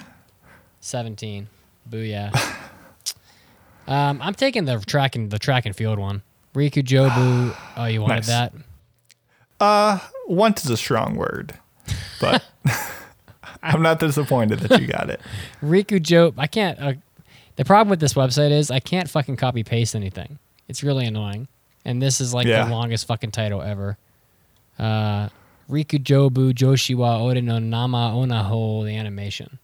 17. 0.81 1.47
Booyah. 1.89 2.34
um, 3.88 4.21
I'm 4.21 4.34
taking 4.34 4.65
the 4.65 4.79
track 4.79 5.15
and 5.15 5.31
the 5.31 5.39
track 5.39 5.65
and 5.65 5.75
field 5.75 5.99
one. 5.99 6.21
Riku 6.53 6.84
Jobu. 6.84 7.55
Oh, 7.77 7.86
you 7.86 8.01
wanted 8.01 8.15
Nice. 8.15 8.27
that? 8.27 8.53
Uh, 9.59 9.99
want 10.27 10.63
is 10.63 10.69
a 10.69 10.77
strong 10.77 11.15
word 11.15 11.57
but 12.21 12.43
i'm 13.63 13.81
not 13.81 13.99
disappointed 13.99 14.59
that 14.59 14.79
you 14.81 14.88
got 14.88 15.09
it 15.09 15.19
Riku 15.63 16.01
Joe. 16.01 16.34
I 16.38 16.47
can't. 16.47 16.79
Uh, 16.79 16.93
the 17.55 17.65
problem 17.65 17.89
with 17.89 17.99
this 17.99 18.13
website 18.13 18.51
is 18.51 18.71
I 18.71 18.79
can't 18.79 19.09
fucking 19.09 19.36
copy 19.36 19.63
paste 19.63 19.95
anything. 19.95 20.39
It's 20.67 20.81
really 20.84 21.05
annoying. 21.05 21.47
And 21.86 22.01
this 22.01 22.19
is 22.21 22.34
like 22.34 22.47
Yeah. 22.47 22.65
the 22.65 22.71
longest 22.71 23.05
fucking 23.07 23.31
title 23.31 23.61
ever. 23.61 23.97
Uh, 24.79 25.29
Riku 25.70 26.03
Jobu 26.03 26.53
Joshiwa 26.53 27.22
Ore 27.22 27.41
no 27.41 27.59
Nama 27.59 28.11
Onaho, 28.14 28.86
the 28.86 28.95
animation. 28.95 29.59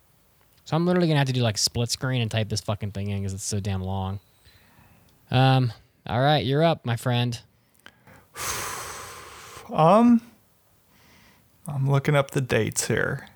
So 0.66 0.76
I'm 0.76 0.86
literally 0.86 1.08
gonna 1.08 1.20
have 1.20 1.28
to 1.28 1.34
do 1.34 1.42
like 1.42 1.58
split 1.58 1.90
screen 1.90 2.22
and 2.22 2.30
type 2.30 2.50
this 2.50 2.62
fucking 2.62 2.92
thing 2.92 3.10
in 3.10 3.20
because 3.20 3.34
it's 3.34 3.44
so 3.44 3.60
damn 3.60 3.84
long. 3.84 4.20
Um. 5.32 5.74
All 6.08 6.22
right, 6.22 6.44
you're 6.44 6.64
up, 6.64 6.86
my 6.86 6.96
friend. 6.96 7.40
um 9.72 10.22
I'm 11.68 11.90
looking 11.90 12.16
up 12.16 12.32
the 12.32 12.42
dates 12.42 12.88
here. 12.88 13.28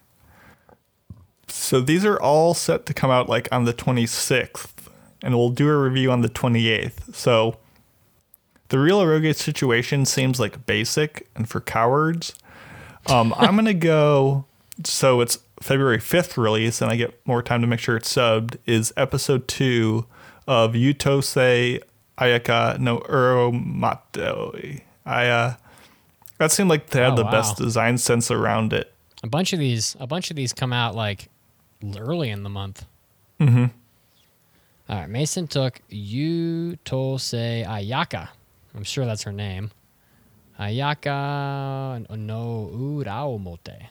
So 1.47 1.82
these 1.82 2.03
are 2.03 2.20
all 2.20 2.53
set 2.53 2.86
to 2.88 2.93
come 2.93 3.11
out 3.11 3.30
like 3.30 3.47
on 3.51 3.66
the 3.66 3.74
26th, 3.74 4.72
and 5.22 5.36
we'll 5.36 5.51
do 5.51 5.70
a 5.70 5.78
review 5.78 6.11
on 6.11 6.22
the 6.22 6.30
28th. 6.30 7.14
So 7.14 7.57
the 8.70 8.80
real 8.80 9.01
Eroge 9.01 9.36
situation 9.36 10.05
seems 10.05 10.39
like 10.39 10.66
basic 10.66 11.28
and 11.36 11.47
for 11.47 11.61
cowards. 11.61 12.34
Um, 13.08 13.34
I'm 13.38 13.56
gonna 13.56 13.74
go. 13.74 14.45
So 14.84 15.22
it's 15.22 15.39
February 15.62 15.99
5th 15.99 16.36
release, 16.38 16.82
and 16.82 16.89
I 16.91 16.95
get 16.95 17.20
more 17.28 17.43
time 17.43 17.62
to 17.62 17.68
make 17.68 17.80
sure 17.80 17.95
it's 17.97 18.12
subbed. 18.14 18.58
Is 18.66 18.91
episode 18.97 19.47
two 19.47 20.06
of 20.47 20.74
Utose 20.74 21.82
Ayaka 22.18 22.80
no 22.80 22.99
Uraomote. 22.99 24.82
I 25.06 25.28
uh, 25.28 25.54
that 26.38 26.51
seemed 26.51 26.70
like 26.70 26.88
they 26.89 27.01
had 27.01 27.14
Oh, 27.14 27.16
the 27.18 27.24
wow. 27.26 27.32
best 27.32 27.58
design 27.58 27.97
sense 27.97 28.32
around 28.32 28.74
it. 28.74 28.91
A 29.24 29.28
bunch 29.28 29.54
of 29.54 29.60
these, 29.60 29.95
a 29.99 30.08
bunch 30.08 30.30
of 30.32 30.36
these 30.36 30.51
come 30.54 30.74
out 30.74 30.95
like 30.95 31.30
early 31.97 32.30
in 32.30 32.43
the 32.43 32.49
month. 32.49 32.86
Mm-hmm. 33.39 33.66
All 34.89 34.99
right, 34.99 35.10
Mason 35.10 35.47
took 35.47 35.82
Yutose 35.89 37.66
Ayaka. 37.66 38.30
I'm 38.76 38.84
sure 38.84 39.06
that's 39.06 39.24
her 39.24 39.32
name. 39.32 39.72
Ayaka 40.60 42.08
no 42.18 42.70
Uraomote. 42.74 43.89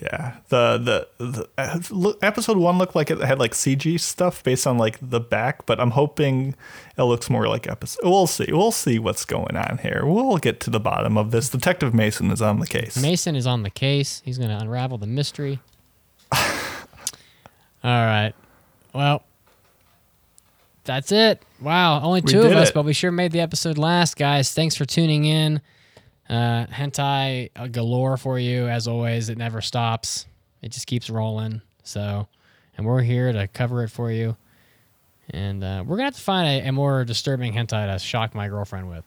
Yeah, 0.00 0.36
the 0.48 1.08
the, 1.18 1.24
the 1.24 1.48
uh, 1.58 2.12
episode 2.22 2.56
one 2.56 2.78
looked 2.78 2.94
like 2.94 3.10
it 3.10 3.20
had 3.20 3.38
like 3.38 3.52
CG 3.52 3.98
stuff 3.98 4.44
based 4.44 4.66
on 4.66 4.78
like 4.78 4.98
the 5.00 5.18
back, 5.18 5.66
but 5.66 5.80
I'm 5.80 5.92
hoping 5.92 6.54
it 6.96 7.02
looks 7.02 7.28
more 7.28 7.48
like 7.48 7.66
episode. 7.66 8.02
We'll 8.04 8.28
see. 8.28 8.46
We'll 8.52 8.70
see 8.70 8.98
what's 8.98 9.24
going 9.24 9.56
on 9.56 9.78
here. 9.78 10.02
We'll 10.04 10.36
get 10.36 10.60
to 10.60 10.70
the 10.70 10.78
bottom 10.78 11.16
of 11.16 11.30
this. 11.32 11.48
Detective 11.48 11.94
Mason 11.94 12.30
is 12.30 12.42
on 12.42 12.60
the 12.60 12.66
case. 12.66 13.00
Mason 13.00 13.34
is 13.34 13.46
on 13.46 13.62
the 13.64 13.70
case. 13.70 14.22
He's 14.24 14.38
going 14.38 14.50
to 14.50 14.58
unravel 14.58 14.98
the 14.98 15.06
mystery. 15.06 15.58
All 16.32 16.44
right. 17.82 18.34
Well, 18.92 19.22
that's 20.84 21.10
it. 21.10 21.42
Wow. 21.60 22.00
Only 22.02 22.22
two 22.22 22.42
of 22.42 22.52
us, 22.52 22.68
it. 22.68 22.74
but 22.74 22.84
we 22.84 22.92
sure 22.92 23.10
made 23.10 23.32
the 23.32 23.40
episode 23.40 23.78
last, 23.78 24.16
guys. 24.16 24.52
Thanks 24.52 24.76
for 24.76 24.84
tuning 24.84 25.24
in. 25.24 25.60
Uh, 26.28 26.66
hentai 26.66 27.50
uh, 27.56 27.68
galore 27.68 28.16
for 28.16 28.38
you, 28.38 28.68
as 28.68 28.86
always. 28.86 29.28
It 29.28 29.38
never 29.38 29.60
stops, 29.60 30.26
it 30.60 30.72
just 30.72 30.86
keeps 30.86 31.08
rolling. 31.08 31.62
So, 31.84 32.28
and 32.76 32.86
we're 32.86 33.00
here 33.00 33.32
to 33.32 33.48
cover 33.48 33.82
it 33.82 33.88
for 33.88 34.12
you. 34.12 34.36
And 35.30 35.64
uh, 35.64 35.84
we're 35.86 35.96
going 35.96 36.10
to 36.10 36.14
have 36.14 36.16
to 36.16 36.20
find 36.20 36.64
a, 36.64 36.68
a 36.68 36.72
more 36.72 37.04
disturbing 37.04 37.52
hentai 37.54 37.92
to 37.92 37.98
shock 37.98 38.34
my 38.34 38.48
girlfriend 38.48 38.88
with. 38.90 39.04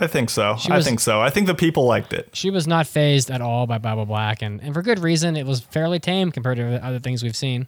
I 0.00 0.06
think 0.06 0.30
so. 0.30 0.56
I 0.68 0.80
think 0.80 1.00
so. 1.00 1.20
I 1.20 1.30
think 1.30 1.48
the 1.48 1.56
people 1.56 1.84
liked 1.84 2.12
it. 2.12 2.28
She 2.32 2.50
was 2.50 2.68
not 2.68 2.86
phased 2.86 3.30
at 3.30 3.40
all 3.40 3.66
by 3.66 3.78
Bible 3.78 4.06
Black, 4.06 4.42
and, 4.42 4.62
and 4.62 4.72
for 4.72 4.80
good 4.80 5.00
reason. 5.00 5.36
It 5.36 5.44
was 5.44 5.60
fairly 5.60 5.98
tame 5.98 6.30
compared 6.30 6.58
to 6.58 6.84
other 6.84 7.00
things 7.00 7.24
we've 7.24 7.36
seen. 7.36 7.66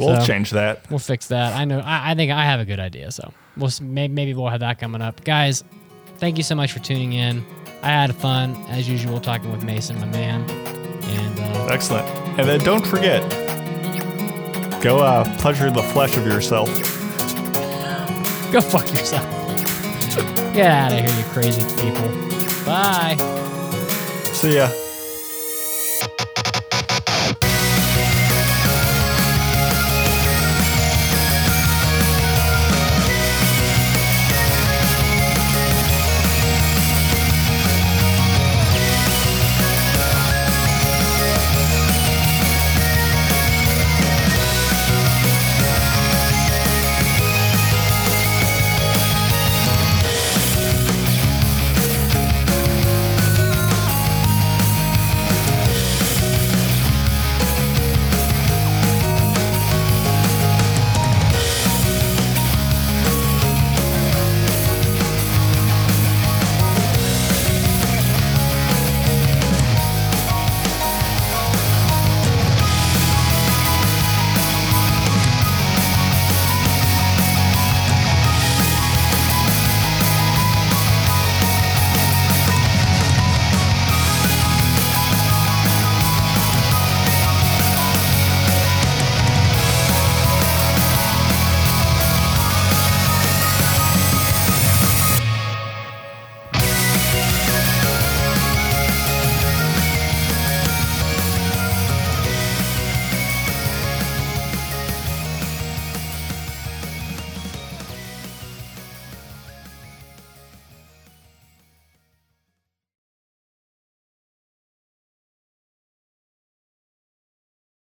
We'll 0.00 0.20
So- 0.20 0.26
change 0.26 0.50
that. 0.50 0.88
We'll 0.90 0.98
fix 0.98 1.26
that. 1.28 1.54
I 1.54 1.64
know. 1.64 1.80
I, 1.80 2.12
I 2.12 2.14
think 2.14 2.32
I 2.32 2.44
have 2.44 2.58
a 2.60 2.64
good 2.64 2.80
idea. 2.80 3.10
So 3.12 3.32
we'll 3.56 3.70
maybe 3.82 4.34
we'll 4.34 4.48
have 4.48 4.60
that 4.60 4.78
coming 4.78 5.02
up, 5.02 5.22
guys. 5.24 5.62
Thank 6.18 6.36
you 6.38 6.42
so 6.42 6.54
much 6.54 6.72
for 6.72 6.78
tuning 6.80 7.12
in. 7.12 7.44
I 7.82 7.88
had 7.88 8.14
fun 8.14 8.56
as 8.68 8.88
usual 8.88 9.20
talking 9.20 9.50
with 9.52 9.62
Mason, 9.64 9.98
my 10.00 10.06
man, 10.06 10.48
and 10.50 11.40
uh, 11.40 11.68
Excellent. 11.70 12.06
And 12.38 12.48
then 12.48 12.60
don't 12.60 12.86
forget, 12.86 13.22
go 14.82 15.00
uh, 15.00 15.24
pleasure 15.38 15.70
the 15.70 15.82
flesh 15.82 16.14
of 16.16 16.26
yourself. 16.26 16.68
go 18.52 18.60
fuck 18.60 18.88
yourself. 18.90 19.24
Get 20.54 20.70
out 20.70 20.92
of 20.92 20.98
here, 21.00 21.16
you 21.18 21.24
crazy 21.30 21.62
people. 21.80 22.08
Bye. 22.66 23.16
See 24.32 24.56
ya. 24.56 24.68